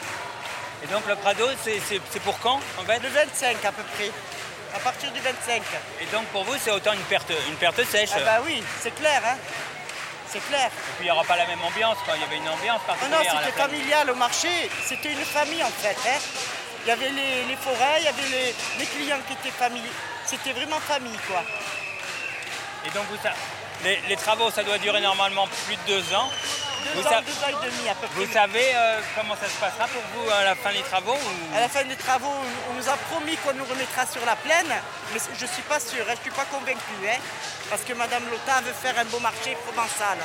Et 0.82 0.86
donc 0.86 1.06
le 1.08 1.16
Prado, 1.16 1.44
c'est 1.64 2.20
pour 2.20 2.38
quand 2.40 2.60
en 2.78 2.84
fait 2.84 2.98
Le 3.00 3.08
25 3.08 3.64
à 3.64 3.72
peu 3.72 3.82
près, 3.94 4.10
à 4.74 4.78
partir 4.78 5.10
du 5.12 5.20
25. 5.20 5.62
Et 6.00 6.06
donc 6.06 6.24
pour 6.26 6.44
vous, 6.44 6.54
c'est 6.62 6.70
autant 6.70 6.92
une 6.92 7.00
perte, 7.00 7.32
une 7.48 7.56
perte 7.56 7.84
sèche. 7.84 8.10
Ah 8.14 8.20
bah 8.20 8.40
oui, 8.44 8.62
c'est 8.82 8.94
clair, 8.94 9.20
hein. 9.26 9.36
C'est 10.30 10.46
clair. 10.46 10.66
Et 10.66 10.92
puis 10.98 11.00
il 11.00 11.04
n'y 11.04 11.10
aura 11.10 11.24
pas 11.24 11.36
la 11.36 11.46
même 11.46 11.62
ambiance, 11.62 11.96
quoi. 12.04 12.14
Il 12.16 12.20
y 12.20 12.24
avait 12.24 12.36
une 12.36 12.48
ambiance 12.48 12.80
Non, 12.82 12.86
particulière. 12.86 13.18
non, 13.34 13.40
la 13.40 13.46
c'était 13.46 13.58
familial 13.58 14.10
au 14.10 14.14
marché. 14.14 14.70
C'était 14.86 15.12
une 15.12 15.24
famille 15.24 15.64
en 15.64 15.70
fait. 15.70 15.96
hein. 16.06 16.18
Il 16.84 16.88
y 16.88 16.92
avait 16.92 17.08
les, 17.10 17.44
les 17.44 17.56
forêts, 17.56 17.96
il 17.98 18.04
y 18.04 18.08
avait 18.08 18.28
les, 18.30 18.54
les 18.78 18.86
clients 18.86 19.18
qui 19.26 19.32
étaient 19.34 19.56
familles. 19.56 19.90
C'était 20.26 20.52
vraiment 20.52 20.78
famille 20.80 21.18
quoi. 21.26 21.42
Et 22.86 22.90
donc 22.90 23.04
vous, 23.10 23.16
sa- 23.22 23.32
les, 23.84 24.00
les 24.08 24.16
travaux, 24.16 24.50
ça 24.50 24.62
doit 24.62 24.78
durer 24.78 25.00
normalement 25.00 25.46
plus 25.66 25.76
de 25.76 25.82
deux 26.00 26.14
ans. 26.14 26.30
Deux 26.84 27.00
vous, 27.00 27.06
ans, 27.06 27.10
sa- 27.10 27.20
deux 27.20 27.32
ans 27.44 27.48
et 27.62 27.66
demi 27.66 27.88
à 27.88 27.94
peu 27.94 28.06
près. 28.06 28.24
vous 28.24 28.32
savez 28.32 28.70
euh, 28.74 29.00
comment 29.16 29.34
ça 29.36 29.46
se 29.46 29.58
passera 29.60 29.86
pour 29.88 30.02
vous 30.14 30.30
à 30.30 30.44
la 30.44 30.54
fin 30.54 30.72
des 30.72 30.82
travaux 30.82 31.14
ou- 31.14 31.56
À 31.56 31.60
la 31.60 31.68
fin 31.68 31.84
des 31.84 31.96
travaux, 31.96 32.32
on 32.70 32.72
nous 32.74 32.88
a 32.88 32.96
promis 33.10 33.36
qu'on 33.38 33.52
nous 33.54 33.64
remettra 33.64 34.06
sur 34.06 34.24
la 34.24 34.36
plaine, 34.36 34.72
mais 35.12 35.20
je 35.38 35.44
ne 35.44 35.50
suis 35.50 35.62
pas 35.62 35.80
sûre, 35.80 36.04
hein, 36.08 36.14
je 36.14 36.18
ne 36.18 36.22
suis 36.22 36.30
pas 36.30 36.44
convaincue. 36.50 36.78
hein, 37.08 37.18
parce 37.70 37.82
que 37.82 37.92
Madame 37.92 38.24
Lotin 38.30 38.60
veut 38.62 38.72
faire 38.72 38.98
un 38.98 39.04
beau 39.06 39.18
marché 39.20 39.56
provençal. 39.66 40.16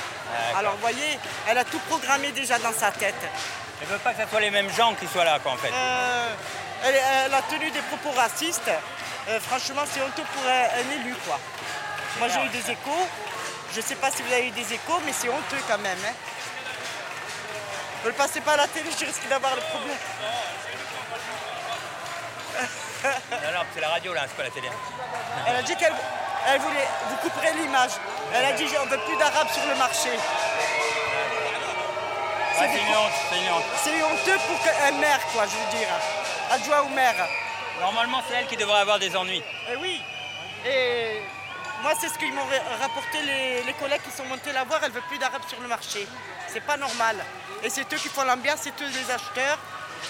Alors 0.58 0.74
vous 0.74 0.82
voyez, 0.82 1.20
elle 1.48 1.58
a 1.58 1.64
tout 1.66 1.80
programmé 1.90 2.32
déjà 2.32 2.58
dans 2.60 2.72
sa 2.74 2.92
tête. 2.92 3.16
Elle 3.82 3.88
veut 3.88 3.98
pas 3.98 4.14
que 4.14 4.24
ce 4.24 4.30
soit 4.30 4.40
les 4.40 4.52
mêmes 4.52 4.70
gens 4.74 4.94
qui 4.96 5.08
soient 5.08 5.26
là, 5.26 5.40
quoi, 5.40 5.52
en 5.54 5.58
fait. 5.58 5.72
Euh, 5.74 6.34
elle, 6.86 6.96
elle 7.26 7.34
a 7.34 7.42
tenu 7.44 7.70
des 7.72 7.82
propos 7.82 8.12
racistes. 8.12 8.72
Euh, 9.28 9.40
franchement, 9.42 9.82
c'est 9.92 10.02
honteux 10.02 10.24
pour 10.34 10.44
un, 10.48 10.80
un 10.80 11.02
élu, 11.02 11.14
quoi. 11.28 11.38
Moi, 12.20 12.28
j'ai 12.30 12.46
eu 12.46 12.50
des 12.50 12.72
échos. 12.72 13.08
Je 13.74 13.80
ne 13.80 13.84
sais 13.86 13.96
pas 13.96 14.10
si 14.12 14.22
vous 14.22 14.32
avez 14.32 14.48
eu 14.48 14.52
des 14.52 14.74
échos, 14.74 15.02
mais 15.06 15.12
c'est 15.12 15.28
honteux 15.30 15.62
quand 15.68 15.80
même. 15.80 15.98
Hein. 16.08 16.14
Ne 18.04 18.10
le 18.10 18.16
passez 18.16 18.42
pas 18.42 18.54
à 18.54 18.58
la 18.58 18.68
télé, 18.68 18.90
je 18.92 19.06
risque 19.06 19.28
d'avoir 19.30 19.56
le 19.56 19.62
problème. 19.62 19.98
Non, 23.04 23.52
non, 23.54 23.66
c'est 23.74 23.82
la 23.82 23.90
radio 23.90 24.14
là, 24.14 24.22
c'est 24.28 24.38
pas 24.38 24.44
la 24.44 24.50
télé. 24.50 24.70
Elle 25.48 25.56
a 25.56 25.62
dit 25.62 25.76
qu'elle 25.76 25.94
elle 26.48 26.60
voulait. 26.60 26.88
Vous 27.10 27.16
couperez 27.18 27.54
l'image. 27.54 27.92
Elle 28.34 28.46
a 28.46 28.52
dit 28.54 28.66
on 28.82 28.86
ne 28.86 28.92
veut 28.92 29.00
plus 29.00 29.18
d'arabes 29.18 29.50
sur 29.50 29.66
le 29.66 29.76
marché. 29.76 30.10
Ouais, 32.60 32.70
c'est 32.72 32.82
une 32.82 32.96
honte, 32.96 33.12
c'est 33.30 33.40
une 33.40 33.52
honte. 33.52 33.64
C'est 33.84 34.04
honteux 34.04 34.40
pour 34.48 34.60
un 34.88 34.92
maire, 35.00 35.20
quoi, 35.34 35.46
je 35.46 35.56
veux 35.58 35.78
dire. 35.78 35.88
Adjoint 36.52 36.82
au 36.82 36.90
maire. 36.90 37.28
Normalement, 37.80 38.22
c'est 38.28 38.36
elle 38.36 38.48
qui 38.48 38.58
devrait 38.58 38.82
avoir 38.82 39.00
des 39.00 39.16
ennuis. 39.16 39.44
Eh 39.72 39.76
oui. 39.78 40.02
Et 40.66 41.22
moi, 41.84 41.94
c'est 42.00 42.10
ce 42.10 42.18
qu'ils 42.18 42.34
m'ont 42.34 42.46
ra- 42.46 42.78
rapporté 42.82 43.18
les, 43.66 43.74
collègues 43.74 44.02
qui 44.04 44.16
sont 44.16 44.26
montés 44.26 44.52
la 44.52 44.64
voir. 44.64 44.80
Elle 44.84 44.92
veut 44.92 45.02
plus 45.10 45.18
d'arabes 45.20 45.44
sur 45.48 45.60
le 45.62 45.68
marché. 45.68 46.08
C'est 46.48 46.62
pas 46.64 46.78
normal. 46.78 47.18
Et 47.64 47.70
c'est 47.70 47.82
eux 47.94 47.98
qui 47.98 48.10
font 48.10 48.24
l'ambiance, 48.24 48.60
c'est 48.64 48.82
eux 48.82 48.88
les 48.88 49.12
acheteurs. 49.12 49.58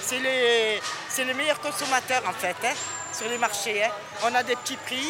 C'est 0.01 0.19
les, 0.19 0.81
les 1.19 1.33
meilleurs 1.33 1.59
consommateurs 1.59 2.23
en 2.27 2.33
fait 2.33 2.55
hein, 2.63 2.73
sur 3.13 3.27
les 3.27 3.37
marchés. 3.37 3.83
hein. 3.83 3.89
On 4.23 4.33
a 4.33 4.41
des 4.41 4.55
petits 4.55 4.77
prix. 4.77 5.07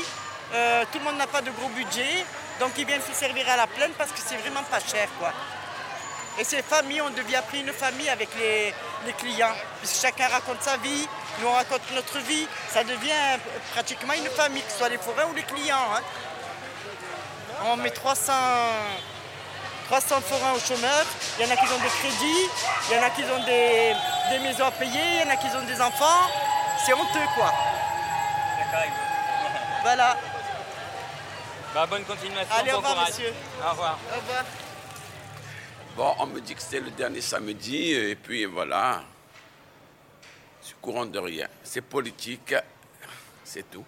euh, 0.53 0.83
tout 0.91 0.99
le 0.99 1.05
monde 1.05 1.17
n'a 1.17 1.27
pas 1.27 1.41
de 1.41 1.51
gros 1.51 1.69
budget. 1.69 2.25
Donc 2.59 2.71
ils 2.77 2.85
viennent 2.85 3.01
se 3.01 3.13
servir 3.13 3.49
à 3.49 3.55
la 3.57 3.67
plaine 3.67 3.91
parce 3.97 4.11
que 4.11 4.19
c'est 4.25 4.35
vraiment 4.37 4.63
pas 4.63 4.79
cher 4.81 5.07
quoi. 5.19 5.31
Et 6.37 6.43
ces 6.43 6.61
familles, 6.63 7.01
on 7.01 7.11
devient 7.11 7.41
pris 7.47 7.61
une 7.61 7.71
famille 7.71 8.09
avec 8.09 8.29
les, 8.37 8.73
les 9.05 9.13
clients. 9.13 9.53
Puisque 9.79 10.01
chacun 10.01 10.27
raconte 10.27 10.61
sa 10.61 10.75
vie, 10.77 11.07
nous 11.39 11.47
on 11.47 11.53
raconte 11.53 11.81
notre 11.93 12.17
vie. 12.19 12.47
Ça 12.69 12.83
devient 12.83 13.39
pratiquement 13.73 14.13
une 14.13 14.27
famille, 14.31 14.63
que 14.63 14.71
ce 14.71 14.79
soit 14.79 14.89
les 14.89 14.97
forêts 14.97 15.25
ou 15.31 15.33
les 15.33 15.43
clients. 15.43 15.77
hein. 15.95 16.01
On 17.65 17.77
met 17.77 17.91
300, 17.91 18.33
300 19.85 20.21
forains 20.21 20.53
au 20.53 20.59
chômeur. 20.59 21.05
Il 21.39 21.45
y 21.45 21.49
en 21.49 21.53
a 21.53 21.55
qui 21.57 21.65
ont 21.65 21.79
des 21.79 21.87
crédits, 21.87 22.49
il 22.89 22.95
y 22.95 22.99
en 22.99 23.03
a 23.03 23.09
qui 23.09 23.23
ont 23.23 23.43
des, 23.45 23.93
des 24.31 24.39
maisons 24.39 24.65
à 24.65 24.71
payer, 24.71 24.99
il 25.21 25.21
y 25.21 25.23
en 25.29 25.33
a 25.33 25.35
qui 25.37 25.47
ont 25.47 25.65
des 25.65 25.79
enfants. 25.81 26.29
C'est 26.85 26.93
honteux 26.93 27.27
quoi. 27.35 27.51
D'accord 28.57 28.79
avec 28.79 28.89
vous. 28.89 29.81
Voilà. 29.83 30.17
Bah, 31.73 31.85
bonne 31.87 32.03
continuation, 32.03 32.53
Allez, 32.55 32.71
au 32.71 32.77
revoir, 32.77 32.93
courage. 32.93 33.09
monsieur. 33.09 33.33
Au 33.65 33.69
revoir. 33.71 33.97
Au 34.11 34.19
revoir. 34.19 34.43
Bon, 35.95 36.15
on 36.19 36.25
me 36.27 36.39
dit 36.39 36.53
que 36.55 36.61
c'était 36.61 36.79
le 36.79 36.91
dernier 36.91 37.21
samedi, 37.21 37.91
et 37.93 38.15
puis 38.15 38.45
voilà. 38.45 39.01
Je 40.61 40.67
suis 40.67 40.75
courant 40.81 41.05
de 41.05 41.17
rien. 41.19 41.47
C'est 41.63 41.81
politique, 41.81 42.53
c'est 43.43 43.69
tout. 43.71 43.83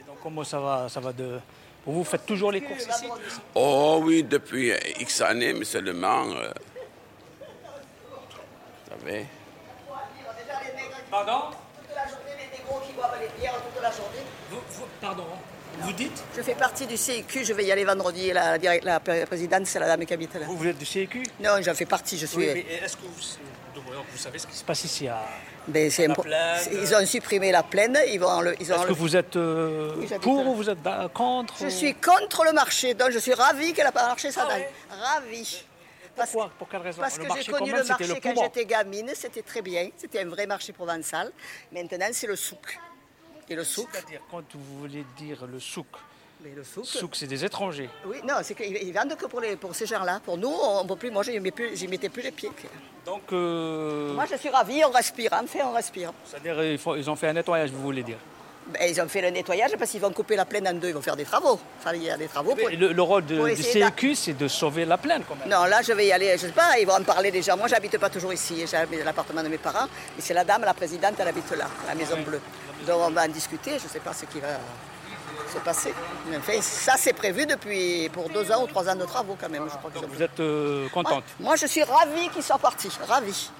Et 0.00 0.02
donc, 0.04 0.16
comment 0.22 0.44
ça 0.44 0.58
va, 0.58 0.88
ça 0.88 1.00
va 1.00 1.12
de... 1.12 1.40
Vous, 1.86 1.94
vous 1.94 2.04
faites 2.04 2.26
toujours 2.26 2.52
les 2.52 2.60
courses 2.60 2.86
ici? 2.86 3.06
Oh 3.54 4.00
oui, 4.02 4.22
depuis 4.22 4.72
X 5.00 5.20
années, 5.22 5.52
mais 5.54 5.64
seulement. 5.64 6.24
euh, 6.32 6.50
vous 8.90 9.00
savez. 9.00 9.26
Pardon? 11.10 11.40
Vous, 14.50 14.56
vous- 14.70 14.84
pardon, 15.00 15.24
vous 15.80 15.92
dites? 15.92 16.22
Je 16.36 16.42
fais 16.42 16.54
partie 16.54 16.86
du 16.86 16.96
CEQ, 16.96 17.44
je 17.44 17.52
vais 17.52 17.64
y 17.64 17.72
aller 17.72 17.84
vendredi. 17.84 18.32
La, 18.32 18.52
la 18.52 18.58
direct- 18.58 18.84
la 18.84 19.00
présidente, 19.00 19.66
c'est 19.66 19.78
la 19.78 19.86
dame 19.86 20.04
qui 20.04 20.12
habite 20.14 20.34
là. 20.34 20.46
Vous, 20.46 20.56
vous 20.56 20.66
êtes 20.66 20.78
du 20.78 20.84
CEQ 20.86 21.22
Non, 21.40 21.60
j'en 21.62 21.74
fais 21.74 21.86
partie, 21.86 22.18
je 22.18 22.26
suis. 22.26 22.38
Oui, 22.38 22.50
mais 22.54 22.84
est-ce 22.84 22.96
que 22.96 23.02
vous, 23.02 23.22
vous 24.10 24.18
savez 24.18 24.38
ce 24.38 24.46
qui 24.46 24.54
se 24.56 24.64
passe 24.64 24.84
ici 24.84 25.08
à... 25.08 25.20
Ben, 25.66 25.90
la 25.98 26.14
plaine. 26.14 26.68
Ils 26.72 26.94
ont 26.94 27.04
supprimé 27.06 27.52
la 27.52 27.62
plaine, 27.62 27.98
ils 28.06 28.18
vont 28.18 28.42
ils 28.58 28.72
ont 28.72 28.76
Est-ce 28.76 28.86
que 28.86 28.92
vous 28.92 29.14
êtes 29.16 29.36
euh, 29.36 29.94
pour 30.22 30.46
ou 30.46 30.54
vous 30.54 30.70
êtes 30.70 30.80
d'a- 30.82 31.10
contre 31.12 31.54
Je 31.60 31.66
ou- 31.66 31.70
suis 31.70 31.94
contre 31.94 32.44
le 32.44 32.52
marché, 32.52 32.94
donc 32.94 33.10
je 33.10 33.18
suis 33.18 33.34
ravie 33.34 33.74
qu'elle 33.74 33.84
n'a 33.84 33.92
pas 33.92 34.06
marché 34.06 34.28
Ah 34.28 34.32
ça 34.32 34.46
d'aille. 34.46 34.66
Ravie. 34.90 35.64
Pourquoi? 36.16 36.50
Pour 36.58 36.68
quelle 36.68 36.80
raison? 36.80 37.00
Parce 37.02 37.18
Le 37.18 37.24
que 37.26 37.40
j'ai 37.42 37.52
connu 37.52 37.70
même, 37.72 37.82
le 37.82 37.86
marché 37.86 38.06
le 38.06 38.14
quand 38.14 38.42
j'étais 38.42 38.64
gamine, 38.64 39.10
c'était 39.14 39.42
très 39.42 39.60
bien, 39.62 39.90
c'était 39.96 40.20
un 40.20 40.28
vrai 40.28 40.46
marché 40.46 40.72
provençal. 40.72 41.30
Maintenant, 41.70 42.08
c'est 42.12 42.26
le 42.26 42.34
souk. 42.36 42.78
Et 43.50 43.54
le 43.54 43.62
souk 43.64 43.88
C'est-à-dire, 43.92 44.20
quand 44.30 44.42
vous 44.54 44.78
voulez 44.80 45.04
dire 45.16 45.46
le 45.46 45.60
souk, 45.60 45.86
Mais 46.40 46.50
le 46.54 46.62
souk, 46.62 46.86
souk 46.86 47.16
c'est 47.16 47.26
des 47.26 47.44
étrangers. 47.44 47.90
Oui, 48.06 48.18
non, 48.24 48.34
c'est 48.42 48.54
qu'ils 48.54 48.76
ils 48.76 48.92
vendent 48.92 49.16
que 49.16 49.26
pour, 49.26 49.40
les, 49.40 49.56
pour 49.56 49.74
ces 49.74 49.86
gens-là. 49.86 50.20
Pour 50.24 50.38
nous, 50.38 50.52
on 50.52 50.86
peut 50.86 50.94
plus. 50.94 51.10
Moi, 51.10 51.24
j'y 51.24 51.88
mettais 51.88 52.08
plus 52.08 52.22
les 52.22 52.30
pieds. 52.30 52.50
Donc, 53.04 53.22
euh, 53.32 54.12
Moi, 54.14 54.24
je 54.30 54.36
suis 54.36 54.48
ravie, 54.48 54.84
on 54.84 54.90
respire. 54.90 55.30
Enfin, 55.32 55.60
on 55.64 55.72
respire. 55.72 56.12
c'est-à-dire 56.24 56.62
ils, 56.62 57.10
ont 57.10 57.16
fait 57.16 57.28
un 57.28 57.32
nettoyage, 57.32 57.70
vous 57.70 57.82
voulez 57.82 58.04
dire? 58.04 58.18
Ben, 58.68 58.88
ils 58.88 59.00
ont 59.00 59.08
fait 59.08 59.22
le 59.22 59.30
nettoyage 59.30 59.72
parce 59.78 59.90
qu'ils 59.90 60.00
vont 60.00 60.12
couper 60.12 60.36
la 60.36 60.44
plaine 60.44 60.68
en 60.68 60.74
deux. 60.74 60.88
Ils 60.88 60.94
vont 60.94 61.00
faire 61.00 61.16
des 61.16 61.24
travaux. 61.24 61.58
Enfin, 61.80 61.92
il 61.94 62.04
y 62.04 62.10
a 62.10 62.16
des 62.16 62.28
travaux. 62.28 62.54
Pour... 62.54 62.68
Le, 62.68 62.92
le 62.92 63.02
rôle 63.02 63.24
de- 63.24 63.54
du 63.54 63.62
CEQ, 63.62 64.14
c'est 64.14 64.34
de 64.34 64.46
sauver 64.46 64.84
la 64.84 64.98
plaine 64.98 65.22
quand 65.26 65.36
même. 65.36 65.48
Non, 65.48 65.64
là, 65.64 65.80
je 65.82 65.92
vais 65.92 66.06
y 66.06 66.12
aller. 66.12 66.32
Je 66.32 66.46
sais 66.46 66.52
pas, 66.52 66.78
ils 66.78 66.86
vont 66.86 66.92
en 66.94 67.02
parler 67.02 67.30
déjà. 67.32 67.56
Moi, 67.56 67.66
j'habite 67.66 67.98
pas 67.98 68.10
toujours 68.10 68.32
ici. 68.32 68.64
J'habite 68.70 69.04
l'appartement 69.04 69.42
de 69.42 69.48
mes 69.48 69.58
parents. 69.58 69.86
Et 70.18 70.20
c'est 70.20 70.34
la 70.34 70.44
dame, 70.44 70.62
la 70.64 70.74
présidente, 70.74 71.14
elle 71.18 71.28
habite 71.28 71.50
là, 71.56 71.64
à 71.84 71.88
la 71.88 71.94
Maison 71.96 72.20
Bleue. 72.22 72.40
Donc, 72.86 73.00
on 73.00 73.10
va 73.10 73.24
en 73.24 73.28
discuter. 73.28 73.72
Je 73.78 73.84
ne 73.84 73.88
sais 73.88 74.00
pas 74.00 74.12
ce 74.12 74.26
qui 74.26 74.38
va 74.38 74.48
se 75.48 75.58
passer. 75.58 75.94
Mais 76.30 76.36
enfin, 76.36 76.60
ça, 76.60 76.94
c'est 76.96 77.12
prévu 77.12 77.46
depuis 77.46 78.08
pour 78.12 78.28
deux 78.30 78.50
ans 78.52 78.62
ou 78.64 78.66
trois 78.66 78.88
ans 78.88 78.96
de 78.96 79.04
travaux 79.04 79.36
quand 79.40 79.48
même. 79.48 79.64
Je 79.70 79.76
crois 79.76 79.90
Vous 80.08 80.22
êtes 80.22 80.40
euh, 80.40 80.88
contente 80.90 81.24
Moi, 81.40 81.56
je 81.56 81.66
suis 81.66 81.82
ravie 81.82 82.28
qu'ils 82.30 82.42
soient 82.42 82.58
partis. 82.58 82.90
Ravie. 83.06 83.50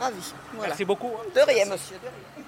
Ravie. 0.00 0.34
Voilà. 0.54 0.68
Merci 0.68 0.84
beaucoup. 0.84 1.10
hein. 1.18 1.26
De 1.34 1.40
rien, 1.40 1.64
monsieur. 1.66 1.96
de 1.96 2.02
rien. 2.06 2.44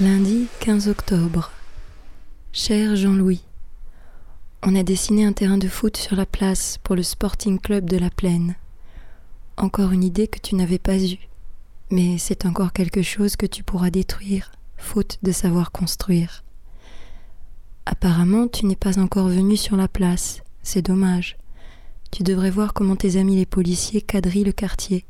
Lundi 0.00 0.48
15 0.60 0.88
octobre. 0.88 1.50
Cher 2.52 2.96
Jean-Louis, 2.96 3.42
on 4.62 4.74
a 4.74 4.82
dessiné 4.82 5.24
un 5.24 5.32
terrain 5.32 5.56
de 5.56 5.68
foot 5.68 5.96
sur 5.96 6.16
la 6.16 6.26
place 6.26 6.78
pour 6.82 6.94
le 6.94 7.02
Sporting 7.02 7.58
Club 7.58 7.88
de 7.88 7.96
la 7.96 8.10
Plaine. 8.10 8.56
Encore 9.56 9.92
une 9.92 10.04
idée 10.04 10.28
que 10.28 10.38
tu 10.38 10.54
n'avais 10.54 10.78
pas 10.78 10.98
eue, 10.98 11.28
mais 11.90 12.18
c'est 12.18 12.44
encore 12.44 12.72
quelque 12.72 13.02
chose 13.02 13.36
que 13.36 13.46
tu 13.46 13.62
pourras 13.62 13.90
détruire, 13.90 14.52
faute 14.76 15.18
de 15.22 15.32
savoir 15.32 15.72
construire. 15.72 16.44
Apparemment, 17.86 18.48
tu 18.48 18.66
n'es 18.66 18.76
pas 18.76 18.98
encore 18.98 19.28
venu 19.28 19.56
sur 19.56 19.76
la 19.76 19.88
place, 19.88 20.42
c'est 20.62 20.82
dommage. 20.82 21.38
Tu 22.10 22.22
devrais 22.22 22.50
voir 22.50 22.74
comment 22.74 22.96
tes 22.96 23.16
amis 23.16 23.36
les 23.36 23.46
policiers 23.46 24.02
quadrillent 24.02 24.44
le 24.44 24.52
quartier, 24.52 25.06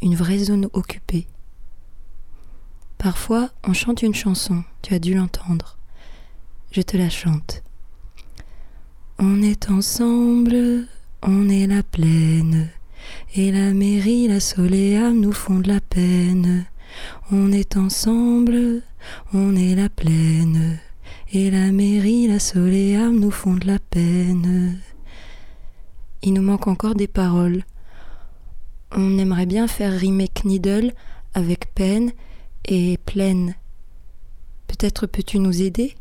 une 0.00 0.14
vraie 0.14 0.38
zone 0.38 0.68
occupée. 0.72 1.26
Parfois, 2.96 3.50
on 3.62 3.74
chante 3.74 4.02
une 4.02 4.14
chanson, 4.14 4.64
tu 4.80 4.94
as 4.94 4.98
dû 4.98 5.12
l'entendre. 5.14 5.76
Je 6.70 6.80
te 6.80 6.96
la 6.96 7.10
chante. 7.10 7.62
On 9.22 9.42
est 9.42 9.68
ensemble, 9.68 10.86
on 11.22 11.50
est 11.50 11.66
la 11.66 11.82
plaine, 11.82 12.70
et 13.34 13.52
la 13.52 13.74
mairie, 13.74 14.26
la 14.28 14.40
soléam 14.40 15.20
nous 15.20 15.32
font 15.34 15.58
de 15.58 15.68
la 15.68 15.82
peine. 15.82 16.64
On 17.30 17.52
est 17.52 17.76
ensemble, 17.76 18.82
on 19.34 19.54
est 19.56 19.74
la 19.74 19.90
plaine, 19.90 20.78
et 21.34 21.50
la 21.50 21.70
mairie, 21.70 22.28
la 22.28 22.38
soléam 22.38 23.20
nous 23.20 23.30
font 23.30 23.52
de 23.52 23.66
la 23.66 23.78
peine. 23.78 24.78
Il 26.22 26.32
nous 26.32 26.42
manque 26.42 26.66
encore 26.66 26.94
des 26.94 27.06
paroles. 27.06 27.64
On 28.90 29.18
aimerait 29.18 29.44
bien 29.44 29.68
faire 29.68 29.92
rimer 29.92 30.28
Kniddle 30.28 30.94
avec 31.34 31.74
peine 31.74 32.10
et 32.64 32.96
pleine. 33.04 33.54
Peut-être 34.66 35.06
peux-tu 35.06 35.40
nous 35.40 35.60
aider? 35.60 35.94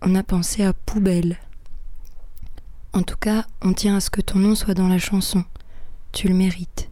On 0.00 0.14
a 0.14 0.22
pensé 0.22 0.62
à 0.62 0.72
poubelle. 0.72 1.38
En 2.94 3.02
tout 3.02 3.16
cas, 3.16 3.46
on 3.62 3.72
tient 3.72 3.96
à 3.96 4.00
ce 4.00 4.10
que 4.10 4.20
ton 4.20 4.38
nom 4.38 4.54
soit 4.54 4.74
dans 4.74 4.88
la 4.88 4.98
chanson. 4.98 5.44
Tu 6.12 6.28
le 6.28 6.34
mérites. 6.34 6.90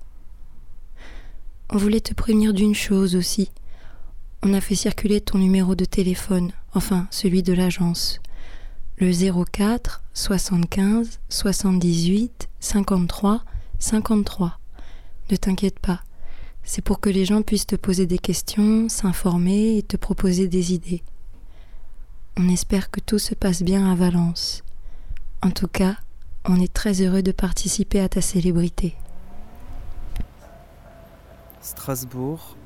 On 1.68 1.76
voulait 1.76 2.00
te 2.00 2.14
prévenir 2.14 2.54
d'une 2.54 2.74
chose 2.74 3.14
aussi. 3.14 3.50
On 4.42 4.54
a 4.54 4.62
fait 4.62 4.74
circuler 4.74 5.20
ton 5.20 5.36
numéro 5.36 5.74
de 5.74 5.84
téléphone, 5.84 6.52
enfin 6.72 7.06
celui 7.10 7.42
de 7.42 7.52
l'agence. 7.52 8.18
Le 8.96 9.12
04 9.44 10.02
75 10.14 11.20
78 11.28 12.48
53 12.60 13.44
53. 13.78 14.58
Ne 15.30 15.36
t'inquiète 15.36 15.80
pas. 15.80 16.00
C'est 16.64 16.82
pour 16.82 17.00
que 17.00 17.10
les 17.10 17.26
gens 17.26 17.42
puissent 17.42 17.66
te 17.66 17.76
poser 17.76 18.06
des 18.06 18.18
questions, 18.18 18.88
s'informer 18.88 19.76
et 19.76 19.82
te 19.82 19.98
proposer 19.98 20.48
des 20.48 20.72
idées. 20.72 21.02
On 22.38 22.48
espère 22.48 22.90
que 22.90 23.00
tout 23.00 23.18
se 23.18 23.34
passe 23.34 23.62
bien 23.62 23.90
à 23.90 23.94
Valence. 23.94 24.62
En 25.42 25.50
tout 25.50 25.68
cas, 25.68 25.96
on 26.44 26.60
est 26.60 26.70
très 26.70 27.00
heureux 27.00 27.22
de 27.22 27.32
participer 27.32 27.98
à 28.00 28.10
ta 28.10 28.20
célébrité. 28.20 28.94
Strasbourg, 31.62 32.56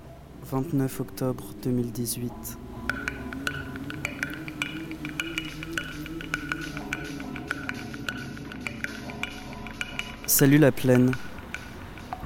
29 0.50 1.00
octobre 1.00 1.44
2018. 1.62 2.32
Salut 10.26 10.58
la 10.58 10.72
plaine. 10.72 11.12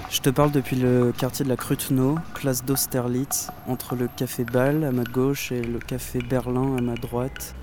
Je 0.09 0.21
te 0.21 0.31
parle 0.31 0.51
depuis 0.51 0.77
le 0.77 1.13
quartier 1.13 1.45
de 1.45 1.51
la 1.51 1.57
Krutno, 1.57 2.17
place 2.33 2.65
d'Austerlitz, 2.65 3.51
entre 3.67 3.97
le 3.97 4.09
café 4.09 4.45
Bâle 4.45 4.85
à 4.85 4.93
ma 4.93 5.05
gauche 5.05 5.53
et 5.53 5.61
le 5.61 5.79
café 5.79 6.21
Berlin 6.21 6.77
à 6.79 6.81
ma 6.81 6.95
droite. 6.95 7.55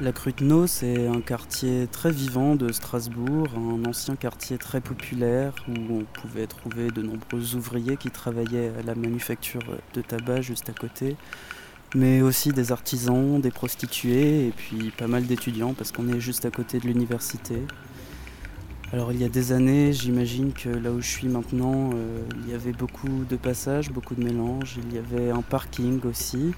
La 0.00 0.10
Krutno, 0.10 0.66
c'est 0.66 1.06
un 1.06 1.20
quartier 1.20 1.86
très 1.86 2.10
vivant 2.10 2.56
de 2.56 2.72
Strasbourg, 2.72 3.46
un 3.56 3.88
ancien 3.88 4.16
quartier 4.16 4.58
très 4.58 4.80
populaire 4.80 5.54
où 5.68 5.72
on 5.72 6.04
pouvait 6.20 6.48
trouver 6.48 6.88
de 6.90 7.00
nombreux 7.00 7.54
ouvriers 7.54 7.96
qui 7.96 8.10
travaillaient 8.10 8.72
à 8.76 8.82
la 8.82 8.96
manufacture 8.96 9.62
de 9.94 10.00
tabac 10.02 10.40
juste 10.40 10.68
à 10.68 10.72
côté, 10.72 11.16
mais 11.94 12.22
aussi 12.22 12.50
des 12.50 12.72
artisans, 12.72 13.40
des 13.40 13.52
prostituées 13.52 14.48
et 14.48 14.50
puis 14.50 14.90
pas 14.90 15.06
mal 15.06 15.26
d'étudiants 15.26 15.74
parce 15.74 15.92
qu'on 15.92 16.08
est 16.08 16.18
juste 16.18 16.44
à 16.44 16.50
côté 16.50 16.80
de 16.80 16.88
l'université. 16.88 17.62
Alors 18.92 19.12
il 19.12 19.20
y 19.20 19.24
a 19.24 19.28
des 19.28 19.52
années, 19.52 19.92
j'imagine 19.92 20.52
que 20.52 20.70
là 20.70 20.90
où 20.90 21.00
je 21.00 21.08
suis 21.08 21.28
maintenant, 21.28 21.90
euh, 21.94 22.20
il 22.44 22.50
y 22.50 22.54
avait 22.54 22.72
beaucoup 22.72 23.24
de 23.30 23.36
passages, 23.36 23.90
beaucoup 23.90 24.16
de 24.16 24.24
mélanges, 24.24 24.76
il 24.76 24.92
y 24.92 24.98
avait 24.98 25.30
un 25.30 25.42
parking 25.42 26.00
aussi. 26.04 26.52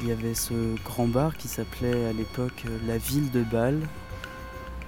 Il 0.00 0.08
y 0.08 0.12
avait 0.12 0.34
ce 0.34 0.54
grand 0.84 1.06
bar 1.06 1.36
qui 1.36 1.48
s'appelait 1.48 2.06
à 2.06 2.12
l'époque 2.12 2.64
euh, 2.66 2.78
la 2.86 2.98
ville 2.98 3.30
de 3.30 3.42
Bâle. 3.42 3.80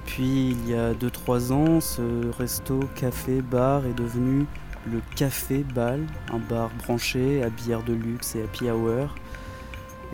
Puis 0.05 0.51
il 0.51 0.69
y 0.69 0.75
a 0.75 0.93
2-3 0.95 1.53
ans, 1.53 1.81
ce 1.81 2.31
resto, 2.39 2.81
café, 2.95 3.43
bar 3.43 3.87
est 3.87 3.95
devenu 3.95 4.47
le 4.91 5.01
Café 5.17 5.65
Bâle, 5.75 6.07
un 6.33 6.39
bar 6.39 6.71
branché 6.85 7.43
à 7.43 7.51
bière 7.51 7.83
de 7.83 7.93
luxe 7.93 8.37
et 8.37 8.43
happy 8.43 8.71
hour. 8.71 9.15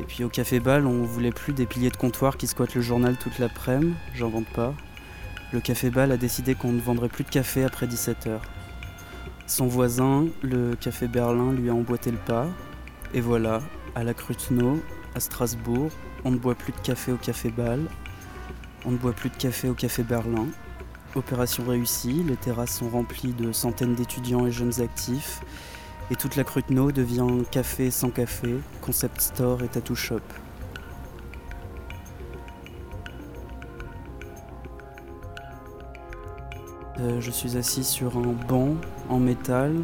Et 0.00 0.04
puis 0.04 0.24
au 0.24 0.28
Café 0.28 0.60
Bâle, 0.60 0.86
on 0.86 1.04
voulait 1.04 1.32
plus 1.32 1.52
des 1.52 1.66
piliers 1.66 1.90
de 1.90 1.96
comptoir 1.96 2.36
qui 2.36 2.46
squattent 2.46 2.74
le 2.74 2.80
journal 2.80 3.16
toute 3.18 3.38
l'après-midi, 3.38 3.94
j'en 4.14 4.30
vante 4.30 4.48
pas. 4.54 4.74
Le 5.52 5.60
Café 5.60 5.90
Bâle 5.90 6.12
a 6.12 6.16
décidé 6.16 6.54
qu'on 6.54 6.72
ne 6.72 6.80
vendrait 6.80 7.08
plus 7.08 7.24
de 7.24 7.28
café 7.28 7.64
après 7.64 7.86
17h. 7.86 8.38
Son 9.46 9.66
voisin, 9.66 10.26
le 10.42 10.74
Café 10.76 11.08
Berlin, 11.08 11.52
lui 11.52 11.68
a 11.68 11.74
emboîté 11.74 12.10
le 12.10 12.16
pas. 12.16 12.46
Et 13.12 13.20
voilà, 13.20 13.60
à 13.94 14.04
la 14.04 14.14
Krutno, 14.14 14.80
à 15.14 15.20
Strasbourg, 15.20 15.90
on 16.24 16.30
ne 16.30 16.36
boit 16.36 16.54
plus 16.54 16.72
de 16.72 16.78
café 16.78 17.12
au 17.12 17.16
Café 17.16 17.50
Bâle, 17.50 17.86
on 18.84 18.90
ne 18.90 18.96
boit 18.96 19.12
plus 19.12 19.30
de 19.30 19.36
café 19.36 19.68
au 19.68 19.74
Café 19.74 20.02
Berlin. 20.02 20.46
Opération 21.14 21.64
réussie, 21.64 22.22
les 22.26 22.36
terrasses 22.36 22.78
sont 22.78 22.88
remplies 22.88 23.34
de 23.34 23.52
centaines 23.52 23.94
d'étudiants 23.94 24.46
et 24.46 24.52
jeunes 24.52 24.80
actifs, 24.80 25.40
et 26.10 26.16
toute 26.16 26.36
la 26.36 26.44
Krutno 26.44 26.90
devient 26.90 27.26
café 27.50 27.90
sans 27.90 28.10
café, 28.10 28.56
concept 28.80 29.20
store 29.20 29.62
et 29.62 29.68
tattoo 29.68 29.94
shop. 29.94 30.20
Euh, 37.00 37.20
je 37.20 37.30
suis 37.30 37.56
assis 37.56 37.84
sur 37.84 38.16
un 38.16 38.34
banc 38.48 38.76
en 39.08 39.18
métal, 39.18 39.74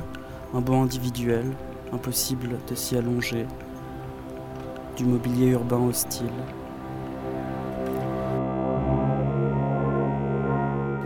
un 0.55 0.61
banc 0.61 0.83
individuel, 0.83 1.45
impossible 1.93 2.59
de 2.69 2.75
s'y 2.75 2.97
allonger, 2.97 3.47
du 4.99 5.05
mobilier 5.05 5.47
urbain 5.47 5.79
hostile. 5.79 6.27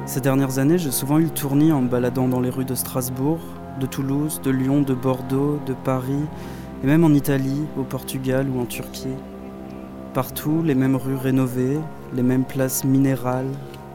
Ces 0.06 0.22
dernières 0.22 0.58
années, 0.58 0.78
j'ai 0.78 0.90
souvent 0.90 1.18
eu 1.18 1.24
le 1.24 1.30
tournis 1.30 1.72
en 1.72 1.82
me 1.82 1.88
baladant 1.88 2.26
dans 2.26 2.40
les 2.40 2.48
rues 2.48 2.64
de 2.64 2.74
Strasbourg, 2.74 3.38
de 3.78 3.84
Toulouse, 3.84 4.40
de 4.42 4.50
Lyon, 4.50 4.80
de 4.80 4.94
Bordeaux, 4.94 5.60
de 5.66 5.74
Paris, 5.74 6.24
et 6.82 6.86
même 6.86 7.04
en 7.04 7.10
Italie, 7.10 7.66
au 7.78 7.82
Portugal 7.82 8.48
ou 8.48 8.60
en 8.60 8.64
Turquie. 8.64 9.14
Partout, 10.14 10.62
les 10.62 10.74
mêmes 10.74 10.96
rues 10.96 11.16
rénovées, 11.16 11.78
les 12.14 12.22
mêmes 12.22 12.44
places 12.44 12.84
minérales, 12.84 13.52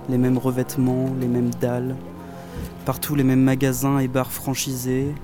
les 0.10 0.20
mêmes 0.20 0.38
revêtements, 0.38 1.08
les 1.20 1.28
mêmes 1.28 1.52
dalles, 1.60 1.95
partout 2.86 3.16
les 3.16 3.24
mêmes 3.24 3.43
magasins 3.43 3.98
et 3.98 4.08
bars 4.08 4.32
franchisés, 4.32 5.16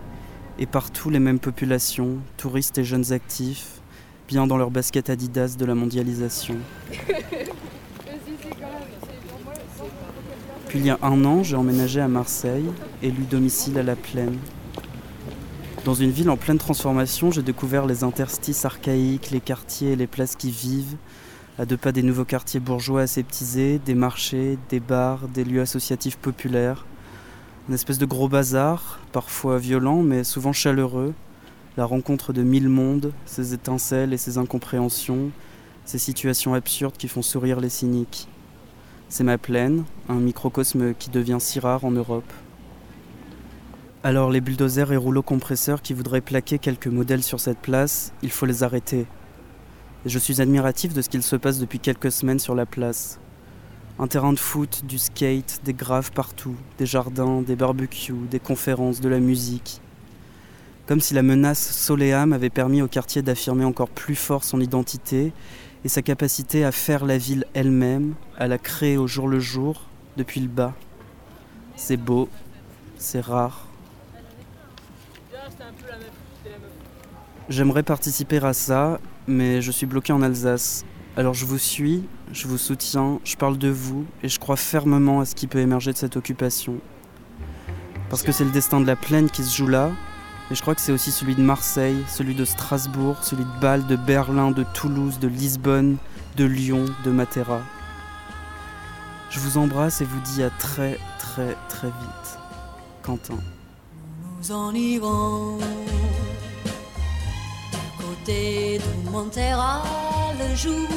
et 0.58 0.66
partout 0.66 1.12
les 1.12 1.20
mêmes 1.20 1.40
populations, 1.40 2.18
touristes 2.38 2.80
et 2.80 2.84
jeunes 2.84 3.14
actifs, 3.14 3.83
bien 4.28 4.48
dans 4.48 4.58
leur 4.58 4.72
basket 4.72 5.10
Adidas 5.10 5.56
de 5.58 5.66
la 5.66 5.76
mondialisation. 5.76 6.56
Puis 10.68 10.80
il 10.80 10.86
y 10.86 10.90
a 10.90 10.98
un 11.02 11.24
an, 11.26 11.44
j'ai 11.44 11.56
emménagé 11.56 12.02
à 12.02 12.08
Marseille, 12.08 12.66
élu 13.02 13.24
domicile 13.30 13.78
à 13.78 13.84
la 13.84 13.96
plaine. 13.96 14.38
Dans 15.86 15.94
une 15.94 16.12
ville 16.12 16.30
en 16.30 16.38
pleine 16.38 16.58
transformation, 16.58 17.30
j'ai 17.30 17.44
découvert 17.44 17.86
les 17.86 18.04
interstices 18.04 18.66
archaïques, 18.66 19.32
les 19.32 19.42
quartiers 19.42 19.92
et 19.92 19.96
les 19.96 20.08
places 20.08 20.36
qui 20.36 20.50
vivent, 20.50 20.96
à 21.60 21.66
deux 21.66 21.78
pas 21.78 21.92
des 21.92 22.02
nouveaux 22.02 22.26
quartiers 22.26 22.60
bourgeois 22.60 23.02
aseptisés, 23.02 23.80
des 23.86 23.94
marchés, 23.94 24.58
des 24.70 24.80
bars, 24.80 25.28
des 25.28 25.44
lieux 25.44 25.62
associatifs 25.62 26.18
populaires. 26.18 26.86
Une 27.68 27.76
espèce 27.76 27.98
de 27.98 28.06
gros 28.06 28.28
bazar, 28.28 29.00
parfois 29.12 29.58
violent 29.60 30.02
mais 30.02 30.24
souvent 30.24 30.54
chaleureux, 30.54 31.14
la 31.78 31.86
rencontre 31.86 32.34
de 32.34 32.44
mille 32.44 32.70
mondes, 32.70 33.12
ces 33.26 33.54
étincelles 33.54 34.14
et 34.14 34.18
ces 34.18 34.38
incompréhensions, 34.38 35.32
ces 35.86 35.98
situations 35.98 36.54
absurdes 36.54 36.98
qui 36.98 37.08
font 37.08 37.22
sourire 37.22 37.60
les 37.60 37.70
cyniques. 37.70 38.28
C'est 39.10 39.24
ma 39.24 39.38
plaine, 39.38 39.84
un 40.10 40.20
microcosme 40.20 40.94
qui 40.94 41.10
devient 41.10 41.38
si 41.40 41.60
rare 41.60 41.84
en 41.86 41.92
Europe. 41.92 42.32
Alors 44.04 44.30
les 44.30 44.42
bulldozers 44.42 44.92
et 44.92 44.98
rouleaux 44.98 45.24
compresseurs 45.24 45.82
qui 45.82 45.94
voudraient 45.94 46.22
plaquer 46.22 46.60
quelques 46.60 46.88
modèles 46.88 47.24
sur 47.24 47.40
cette 47.40 47.60
place, 47.60 48.14
il 48.22 48.32
faut 48.32 48.46
les 48.46 48.64
arrêter. 48.64 49.08
Et 50.06 50.10
je 50.10 50.20
suis 50.20 50.42
admiratif 50.42 50.94
de 50.94 51.02
ce 51.02 51.10
qu'il 51.10 51.24
se 51.24 51.36
passe 51.38 51.60
depuis 51.60 51.80
quelques 51.80 52.12
semaines 52.12 52.40
sur 52.40 52.54
la 52.54 52.66
place. 52.66 53.20
Un 54.00 54.08
terrain 54.08 54.34
de 54.34 54.40
foot, 54.40 54.84
du 54.86 54.98
skate, 54.98 55.62
des 55.64 55.74
graves 55.74 56.12
partout, 56.12 56.56
des 56.78 56.86
jardins, 56.86 57.42
des 57.42 57.56
barbecues, 57.56 58.28
des 58.30 58.40
conférences, 58.40 59.00
de 59.00 59.08
la 59.08 59.20
musique. 59.20 59.82
Comme 60.86 61.00
si 61.00 61.14
la 61.14 61.24
menace 61.24 61.72
Soleam 61.72 62.34
avait 62.34 62.50
permis 62.50 62.82
au 62.82 62.90
quartier 62.90 63.22
d'affirmer 63.22 63.64
encore 63.64 63.90
plus 63.90 64.16
fort 64.16 64.44
son 64.44 64.60
identité 64.60 65.32
et 65.86 65.88
sa 65.88 66.02
capacité 66.02 66.66
à 66.66 66.74
faire 66.74 67.06
la 67.06 67.18
ville 67.18 67.46
elle-même, 67.54 68.16
à 68.38 68.48
la 68.48 68.58
créer 68.58 68.98
au 68.98 69.08
jour 69.08 69.30
le 69.30 69.40
jour, 69.40 69.84
depuis 70.18 70.42
le 70.42 70.50
bas. 70.50 70.74
C'est 71.78 71.98
beau, 71.98 72.28
c'est 72.98 73.22
rare. 73.22 73.66
J'aimerais 77.48 77.84
participer 77.84 78.38
à 78.44 78.54
ça, 78.54 79.00
mais 79.28 79.62
je 79.62 79.72
suis 79.72 79.86
bloqué 79.86 80.12
en 80.12 80.22
Alsace. 80.22 80.84
Alors 81.16 81.34
je 81.34 81.46
vous 81.46 81.58
suis, 81.58 82.04
je 82.32 82.48
vous 82.48 82.58
soutiens, 82.58 83.20
je 83.24 83.36
parle 83.36 83.58
de 83.58 83.70
vous 83.70 84.06
et 84.22 84.28
je 84.28 84.40
crois 84.40 84.56
fermement 84.58 85.22
à 85.22 85.26
ce 85.26 85.36
qui 85.36 85.48
peut 85.48 85.60
émerger 85.60 85.94
de 85.94 85.98
cette 85.98 86.18
occupation. 86.18 86.76
Parce 88.10 88.24
que 88.24 88.32
c'est 88.32 88.44
le 88.44 88.52
destin 88.52 88.82
de 88.82 88.88
la 88.88 88.96
plaine 88.96 89.30
qui 89.30 89.44
se 89.44 89.56
joue 89.56 89.68
là, 89.68 89.92
et 90.54 90.56
je 90.56 90.62
crois 90.62 90.76
que 90.76 90.82
c'est 90.82 90.92
aussi 90.92 91.12
celui 91.12 91.34
de 91.34 91.42
Marseille, 91.42 92.06
celui 92.08 92.36
de 92.36 92.46
Strasbourg, 92.46 93.18
celui 93.24 93.44
de 93.44 93.60
Bâle, 93.60 93.88
de 93.88 93.96
Berlin, 93.96 94.52
de 94.52 94.64
Toulouse, 94.76 95.18
de 95.18 95.28
Lisbonne, 95.28 95.98
de 96.38 96.46
Lyon, 96.46 96.86
de 97.04 97.10
Matera. 97.10 97.60
Je 99.32 99.40
vous 99.40 99.58
embrasse 99.58 100.02
et 100.02 100.06
vous 100.06 100.20
dis 100.20 100.44
à 100.44 100.52
très 100.52 101.00
très 101.18 101.58
très 101.70 101.88
vite. 101.88 102.38
Quentin. 103.02 103.40
nous 104.38 104.52
en 104.52 104.76
irons 104.76 105.58
côté 107.98 108.78
d'où 108.78 109.10
montera 109.10 109.82
le 110.38 110.56
jour 110.56 110.88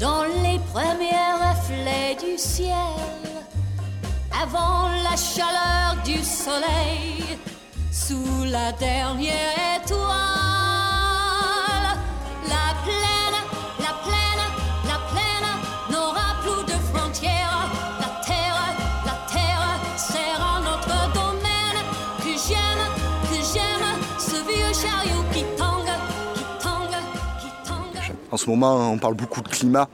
dans 0.00 0.24
les 0.42 0.58
premiers 0.72 1.34
reflets 1.42 2.16
du 2.24 2.38
ciel 2.38 3.37
avant 4.40 4.88
la 5.02 5.16
chaleur 5.16 5.96
du 6.04 6.22
soleil 6.22 7.38
sous 7.90 8.44
la 8.44 8.72
dernière 8.72 9.54
étoile 9.82 10.08
la 12.46 12.66
plaine 12.84 13.38
la 13.80 13.92
plaine 14.04 14.44
la 14.84 14.98
plaine 15.10 15.50
n'aura 15.90 16.28
plus 16.42 16.64
de 16.72 16.78
frontières. 16.92 17.68
La 18.00 18.10
terre 18.24 18.60
la 19.04 19.16
terre 19.32 19.66
sera 19.96 20.60
notre 20.60 21.12
domaine. 21.12 21.80
Que 22.18 22.32
j'aime 22.46 22.84
que 23.30 23.38
j'aime 23.52 23.88
ce 24.18 24.36
vieux 24.48 24.72
chariot 24.72 25.24
qui 25.32 25.42
tangue 25.56 25.96
qui 26.34 26.44
tangue 26.62 27.00
qui 27.40 27.68
tangue. 27.68 28.14
En 28.30 28.36
ce 28.36 28.48
moment, 28.48 28.92
on 28.92 28.98
parle 28.98 29.14
beaucoup 29.14 29.40
de 29.42 29.48
climat. 29.48 29.88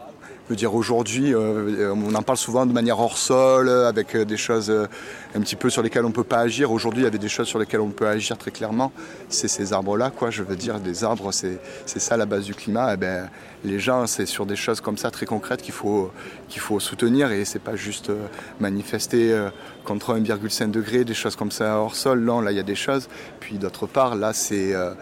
Je 0.47 0.51
veux 0.51 0.57
dire, 0.57 0.74
aujourd'hui, 0.74 1.34
euh, 1.34 1.95
on 1.95 2.14
en 2.14 2.20
parle 2.20 2.36
souvent 2.36 2.66
de 2.66 2.72
manière 2.74 3.01
hors 3.01 3.16
sol, 3.16 3.66
euh, 3.66 3.88
avec 3.88 4.14
euh, 4.14 4.26
des 4.26 4.36
choses 4.36 4.68
euh, 4.68 4.86
un 5.34 5.40
petit 5.40 5.57
peu 5.57 5.70
sur 5.70 5.82
lesquelles 5.82 6.05
on 6.05 6.09
ne 6.09 6.12
peut 6.12 6.22
pas 6.22 6.40
agir. 6.40 6.70
Aujourd'hui, 6.70 7.01
il 7.01 7.05
y 7.05 7.07
avait 7.07 7.16
des 7.16 7.30
choses 7.30 7.49
sur 7.49 7.59
lesquelles 7.59 7.80
on 7.80 7.88
peut 7.88 8.07
agir 8.07 8.36
très 8.36 8.51
clairement. 8.51 8.92
C'est 9.30 9.49
ces 9.49 9.72
arbres-là, 9.72 10.11
quoi. 10.11 10.28
Je 10.28 10.42
veux 10.42 10.55
dire, 10.55 10.80
des 10.80 11.03
arbres, 11.03 11.32
c'est 11.32 11.59
ça 11.86 12.18
la 12.18 12.26
base 12.26 12.45
du 12.45 12.55
climat. 12.55 12.92
Eh 12.92 12.99
ben, 12.99 13.30
les 13.64 13.78
gens, 13.78 14.07
c'est 14.07 14.26
sur 14.26 14.45
des 14.45 14.55
choses 14.55 14.82
comme 14.82 14.99
ça, 14.99 15.11
très 15.11 15.24
concrètes, 15.24 15.62
qu'il 15.62 15.72
faut, 15.72 16.11
qu'il 16.51 16.61
faut 16.61 16.78
soutenir. 16.78 17.32
Et 17.32 17.47
c'est 17.47 17.59
pas 17.59 17.74
juste 17.74 18.11
euh, 18.11 18.26
manifester 18.61 19.32
euh, 19.32 19.49
contre 19.86 20.14
1,5 20.14 20.70
degré, 20.70 21.07
des 21.07 21.14
choses 21.14 21.36
comme 21.36 21.53
ça 21.53 21.78
hors 21.78 21.97
sol. 21.97 22.20
Non, 22.20 22.42
là, 22.42 22.51
il 22.53 22.59
y 22.59 22.61
a 22.61 22.64
des 22.64 22.74
choses. 22.74 23.09
Puis 23.40 23.57
d'autre 23.57 23.86
part, 23.86 24.14
là, 24.14 24.34
c'est... 24.34 24.74
euh, 24.74 24.92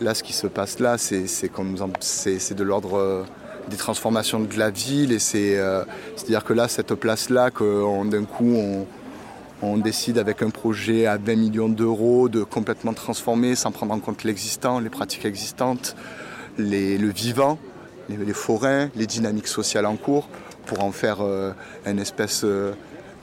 Là, 0.00 0.14
ce 0.14 0.24
qui 0.24 0.32
se 0.32 0.48
passe 0.48 0.80
là, 0.80 0.96
c'est 0.98 2.54
de 2.54 2.64
l'ordre 2.64 2.98
euh, 2.98 3.22
des 3.68 3.76
transformations 3.76 4.40
de 4.40 4.58
la 4.58 4.70
ville. 4.70 5.12
Et 5.12 5.18
c'est, 5.18 5.58
euh, 5.58 5.84
c'est-à-dire 6.16 6.44
que 6.44 6.52
là, 6.52 6.68
cette 6.68 6.94
place-là, 6.94 7.50
qu'on- 7.50 8.04
d'un 8.04 8.24
coup, 8.24 8.54
on, 8.54 8.86
on 9.62 9.76
décide 9.78 10.18
avec 10.18 10.42
un 10.42 10.50
projet 10.50 11.06
à 11.06 11.16
20 11.18 11.36
millions 11.36 11.68
d'euros 11.68 12.28
de 12.28 12.42
complètement 12.42 12.92
transformer 12.94 13.54
sans 13.54 13.70
prendre 13.70 13.94
en 13.94 14.00
compte 14.00 14.24
l'existant, 14.24 14.80
les 14.80 14.90
pratiques 14.90 15.24
existantes, 15.24 15.94
les- 16.58 16.98
le 16.98 17.08
vivant, 17.10 17.58
les, 18.08 18.16
les 18.16 18.32
forêts, 18.34 18.90
les 18.96 19.06
dynamiques 19.06 19.46
sociales 19.48 19.86
en 19.86 19.96
cours, 19.96 20.28
pour 20.66 20.82
en 20.82 20.92
faire 20.92 21.18
euh, 21.20 21.52
une, 21.86 21.98
espèce, 21.98 22.42
euh, 22.44 22.72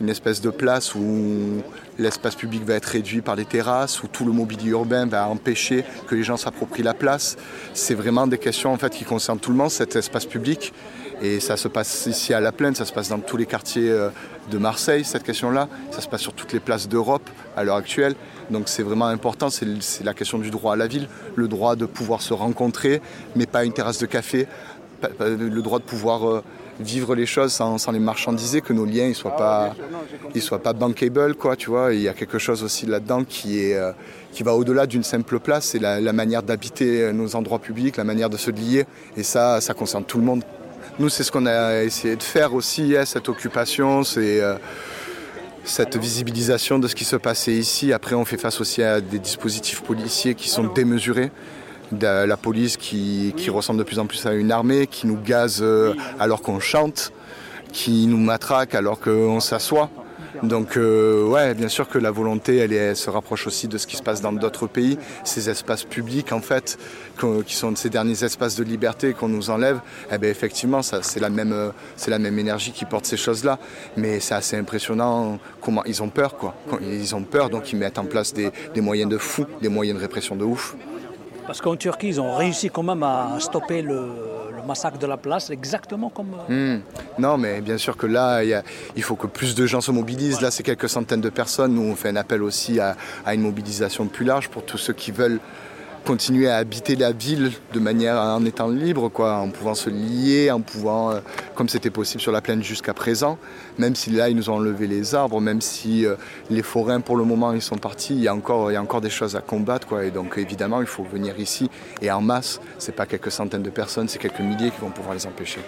une 0.02 0.10
espèce 0.10 0.42
de 0.42 0.50
place 0.50 0.96
où 0.96 1.62
l'espace 1.98 2.36
public 2.36 2.64
va 2.64 2.76
être 2.76 2.86
réduit 2.86 3.22
par 3.22 3.36
les 3.36 3.46
terrasses, 3.46 4.02
où 4.02 4.08
tout 4.08 4.26
le 4.26 4.32
mobilier 4.32 4.72
urbain 4.72 5.06
va 5.06 5.28
empêcher 5.28 5.84
que 6.08 6.16
les 6.16 6.24
gens 6.24 6.38
s'approprient 6.38 6.84
la 6.84 6.94
place. 6.94 7.38
C'est 7.74 7.96
vraiment 7.96 8.26
des 8.28 8.38
questions 8.38 8.72
en 8.72 8.78
fait, 8.78 8.94
qui 8.94 9.04
concernent 9.04 9.40
tout 9.40 9.52
le 9.52 9.58
monde, 9.58 9.72
cet 9.72 9.96
espace 9.96 10.26
public. 10.26 10.74
Et 11.22 11.42
ça 11.42 11.58
se 11.58 11.68
passe 11.68 12.06
ici 12.06 12.34
à 12.34 12.40
La 12.40 12.54
Plaine, 12.54 12.76
ça 12.76 12.86
se 12.86 12.94
passe 12.94 13.10
dans 13.10 13.20
tous 13.20 13.36
les 13.36 13.46
quartiers 13.46 13.90
euh, 13.90 14.10
de 14.50 14.58
Marseille, 14.58 15.04
cette 15.04 15.24
question-là. 15.24 15.68
Ça 15.92 16.00
se 16.00 16.08
passe 16.08 16.22
sur 16.22 16.32
toutes 16.32 16.54
les 16.54 16.62
places 16.62 16.88
d'Europe 16.88 17.30
à 17.58 17.66
l'heure 17.66 17.76
actuelle. 17.76 18.16
Donc 18.50 18.70
c'est 18.70 18.84
vraiment 18.84 19.08
important, 19.08 19.50
c'est 19.50 20.04
la 20.04 20.14
question 20.14 20.38
du 20.38 20.50
droit 20.50 20.74
à 20.74 20.76
la 20.78 20.88
ville, 20.88 21.10
le 21.36 21.50
droit 21.50 21.76
de 21.76 21.86
pouvoir 21.86 22.22
se 22.22 22.34
rencontrer, 22.34 23.02
mais 23.36 23.46
pas 23.46 23.66
une 23.66 23.74
terrasse 23.74 24.00
de 24.00 24.06
café, 24.06 24.48
le 25.20 25.62
droit 25.62 25.80
de 25.80 25.84
pouvoir 25.84 26.28
euh, 26.28 26.44
vivre 26.80 27.16
les 27.16 27.26
choses 27.26 27.54
sans, 27.54 27.92
les 27.92 28.00
marchandiser, 28.00 28.62
que 28.62 28.74
nos 28.74 28.86
liens 28.86 29.10
ne 29.10 29.14
soient 29.14 29.36
pas, 29.36 29.76
ils 30.36 30.42
soient 30.42 30.62
pas 30.62 30.74
bankable, 30.74 31.36
quoi, 31.36 31.56
tu 31.56 31.70
vois. 31.70 31.94
Il 31.94 32.02
y 32.02 32.08
a 32.08 32.14
quelque 32.14 32.40
chose 32.40 32.64
aussi 32.64 32.86
là-dedans 32.86 33.24
qui, 33.24 33.74
euh, 33.74 33.92
qui 34.32 34.44
va 34.44 34.54
au-delà 34.56 34.88
d'une 34.88 35.04
simple 35.04 35.40
place, 35.40 35.66
c'est 35.66 35.80
la, 35.80 36.00
la 36.00 36.14
manière 36.14 36.44
d'habiter 36.44 37.02
euh, 37.02 37.12
nos 37.12 37.36
endroits 37.36 37.60
publics, 37.60 37.98
la 37.98 38.04
manière 38.04 38.30
de 38.30 38.38
se 38.38 38.52
lier, 38.52 38.86
et 39.18 39.24
ça, 39.24 39.62
ça 39.62 39.74
concerne 39.74 40.04
tout 40.04 40.18
le 40.18 40.24
monde. 40.24 40.44
Nous, 41.00 41.10
c'est 41.10 41.24
ce 41.24 41.32
qu'on 41.32 41.46
a 41.46 41.84
essayé 41.84 42.16
de 42.16 42.24
faire 42.24 42.54
aussi, 42.54 42.96
hein, 42.98 43.06
cette 43.06 43.30
occupation, 43.30 44.04
c'est 44.04 44.42
euh, 44.42 44.56
cette 45.64 45.98
visibilisation 45.98 46.80
de 46.80 46.88
ce 46.88 46.96
qui 46.96 47.06
se 47.06 47.16
passait 47.16 47.54
ici. 47.54 47.94
Après, 47.94 48.16
on 48.16 48.26
fait 48.26 48.38
face 48.38 48.60
aussi 48.60 48.82
à 48.84 49.00
des 49.00 49.20
dispositifs 49.20 49.82
policiers 49.82 50.36
qui 50.36 50.50
sont 50.50 50.66
démesurés. 50.66 51.32
De 51.92 52.26
la 52.26 52.38
police 52.38 52.78
qui, 52.78 53.34
qui 53.36 53.50
ressemble 53.50 53.80
de 53.80 53.84
plus 53.84 53.98
en 54.00 54.06
plus 54.06 54.26
à 54.28 54.34
une 54.34 54.52
armée, 54.52 54.86
qui 54.88 55.08
nous 55.08 55.18
gaze 55.20 55.60
euh, 55.62 55.96
alors 56.20 56.42
qu'on 56.44 56.60
chante, 56.60 57.12
qui 57.74 58.06
nous 58.06 58.18
matraque 58.20 58.76
alors 58.76 59.00
qu'on 59.00 59.40
s'assoit. 59.40 59.90
Donc 60.44 60.78
euh, 60.78 61.26
ouais, 61.28 61.54
bien 61.56 61.68
sûr 61.68 61.90
que 61.90 61.98
la 61.98 62.12
volonté, 62.12 62.58
elle, 62.58 62.72
est- 62.72 62.76
elle 62.92 62.96
se 62.96 63.10
rapproche 63.10 63.48
aussi 63.48 63.68
de 63.68 63.78
ce 63.80 63.88
qui 63.88 63.98
se 63.98 64.04
passe 64.04 64.22
dans 64.22 64.32
d'autres 64.32 64.68
pays. 64.68 64.98
Ces 65.24 65.50
espaces 65.50 65.84
publics, 65.84 66.32
en 66.32 66.40
fait, 66.42 66.78
qui 67.46 67.56
sont 67.56 67.76
ces 67.76 67.90
derniers 67.90 68.24
espaces 68.24 68.56
de 68.56 68.64
liberté 68.64 69.14
qu'on 69.14 69.28
nous 69.28 69.50
enlève, 69.50 69.80
eh 70.12 70.18
ben, 70.20 70.30
effectivement, 70.30 70.82
c'est 70.84 71.20
la 71.20 71.30
même, 71.30 71.52
euh, 71.52 71.72
c'est 71.98 72.12
la 72.12 72.20
même 72.20 72.38
énergie 72.38 72.72
qui 72.72 72.86
porte 72.86 73.06
ces 73.08 73.18
choses-là. 73.18 73.58
Mais 73.98 74.20
c'est 74.20 74.36
assez 74.36 74.56
impressionnant 74.56 75.40
comment 75.60 75.84
ils 75.86 76.02
ont 76.04 76.10
peur, 76.10 76.38
quoi. 76.38 76.54
Ils 76.82 77.16
ont 77.16 77.24
peur, 77.24 77.50
donc 77.50 77.74
ils 77.74 77.78
mettent 77.80 77.98
en 78.00 78.06
place 78.06 78.32
des, 78.32 78.52
des 78.76 78.82
moyens 78.82 79.10
de 79.12 79.18
fou, 79.18 79.46
des 79.62 79.70
moyens 79.70 79.98
de 79.98 80.02
répression 80.04 80.36
de 80.36 80.46
ouf. 80.46 80.76
Parce 81.50 81.62
qu'en 81.62 81.76
Turquie, 81.76 82.10
ils 82.10 82.22
ont 82.22 82.36
réussi 82.36 82.70
quand 82.70 82.84
même 82.84 83.02
à 83.02 83.38
stopper 83.40 83.82
le, 83.82 84.12
massacre 84.68 85.00
de 85.00 85.08
la 85.08 85.18
place, 85.18 85.50
exactement 85.50 86.12
comme. 86.12 86.36
euh, 86.48 86.78
Hmm. 86.78 86.82
Non, 87.18 87.40
mais 87.40 87.60
bien 87.60 87.80
sûr 87.80 87.98
que 87.98 88.06
là, 88.06 88.44
il, 88.44 89.02
faut 89.02 89.16
que 89.16 89.26
plus 89.26 89.56
de 89.56 89.66
gens 89.66 89.82
se 89.82 89.90
mobilisent. 89.90 90.42
Là, 90.42 90.52
c'est 90.52 90.62
quelques 90.62 90.90
centaines 90.90 91.22
de 91.22 91.30
personnes. 91.32 91.74
Nous, 91.74 91.82
on 91.82 91.96
fait 91.96 92.10
un 92.10 92.18
appel 92.18 92.44
aussi 92.44 92.80
à 92.80 92.96
une 93.34 93.42
mobilisation 93.42 94.06
plus 94.06 94.26
large 94.26 94.50
pour 94.50 94.64
tous 94.64 94.78
ceux 94.78 94.94
qui 94.94 95.10
veulent 95.12 95.40
continuer 96.10 96.50
à 96.50 96.56
habiter 96.56 96.96
la 96.96 97.12
ville 97.12 97.52
de 97.72 97.80
manière 97.80 98.18
en 98.18 98.44
étant 98.44 98.68
libre, 98.68 99.12
en 99.20 99.50
pouvant 99.50 99.76
se 99.76 99.92
lier, 99.92 100.50
en 100.50 100.60
pouvant, 100.60 101.12
euh, 101.12 101.20
comme 101.54 101.70
c'était 101.70 101.92
possible 101.92 102.20
sur 102.20 102.32
la 102.32 102.42
plaine 102.42 102.64
jusqu'à 102.64 102.96
présent, 102.96 103.38
même 103.78 103.94
si 103.94 104.10
là 104.10 104.28
ils 104.28 104.36
nous 104.36 104.50
ont 104.50 104.56
enlevé 104.56 104.88
les 104.88 105.14
arbres, 105.14 105.40
même 105.40 105.62
si 105.62 106.08
euh, 106.08 106.16
les 106.50 106.64
forains 106.64 107.00
pour 107.00 107.16
le 107.16 107.26
moment 107.26 107.54
ils 107.54 107.62
sont 107.62 107.78
partis, 107.78 108.16
il 108.16 108.24
y 108.24 108.28
a 108.28 108.34
encore, 108.34 108.72
il 108.72 108.74
y 108.74 108.78
a 108.78 108.82
encore 108.82 109.02
des 109.02 109.12
choses 109.12 109.36
à 109.36 109.42
combattre, 109.42 110.02
et 110.02 110.10
donc 110.10 110.40
évidemment 110.40 110.82
il 110.82 110.88
faut 110.88 111.04
venir 111.04 111.40
ici 111.40 111.70
et 112.02 112.10
en 112.10 112.22
masse. 112.22 112.60
C'est 112.80 112.96
pas 112.96 113.06
quelques 113.06 113.32
centaines 113.32 113.62
de 113.62 113.70
personnes, 113.70 114.08
c'est 114.08 114.18
quelques 114.18 114.40
milliers 114.40 114.72
qui 114.72 114.82
vont 114.82 114.90
pouvoir 114.90 115.14
les 115.14 115.28
empêcher. 115.28 115.62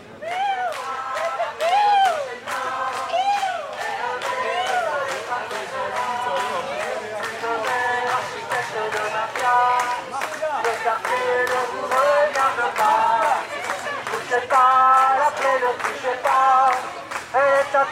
À. 17.82 17.88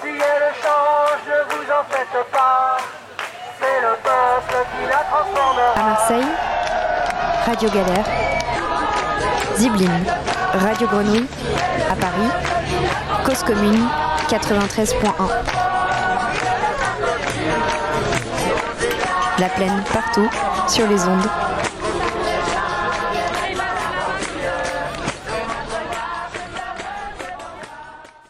Si 0.00 0.08
elle 0.08 0.54
change, 0.62 1.22
ne 1.26 1.40
vous 1.50 1.66
en 1.70 1.82
faites 1.90 2.22
pas. 2.30 2.78
C'est 3.58 3.80
le 3.80 3.94
peuple 4.02 4.56
qui 4.70 4.82
la 4.88 5.02
Marseille, 5.82 6.30
Radio 7.46 7.68
Galère. 7.70 8.06
Zibline, 9.56 10.04
Radio 10.54 10.86
Grenouille. 10.88 11.28
À 11.90 11.94
Paris, 11.94 12.30
Cause 13.24 13.42
Commune 13.42 13.88
93.1. 14.28 15.28
La 19.38 19.48
plaine 19.48 19.82
partout, 19.92 20.28
sur 20.68 20.86
les 20.86 21.04
ondes 21.04 21.28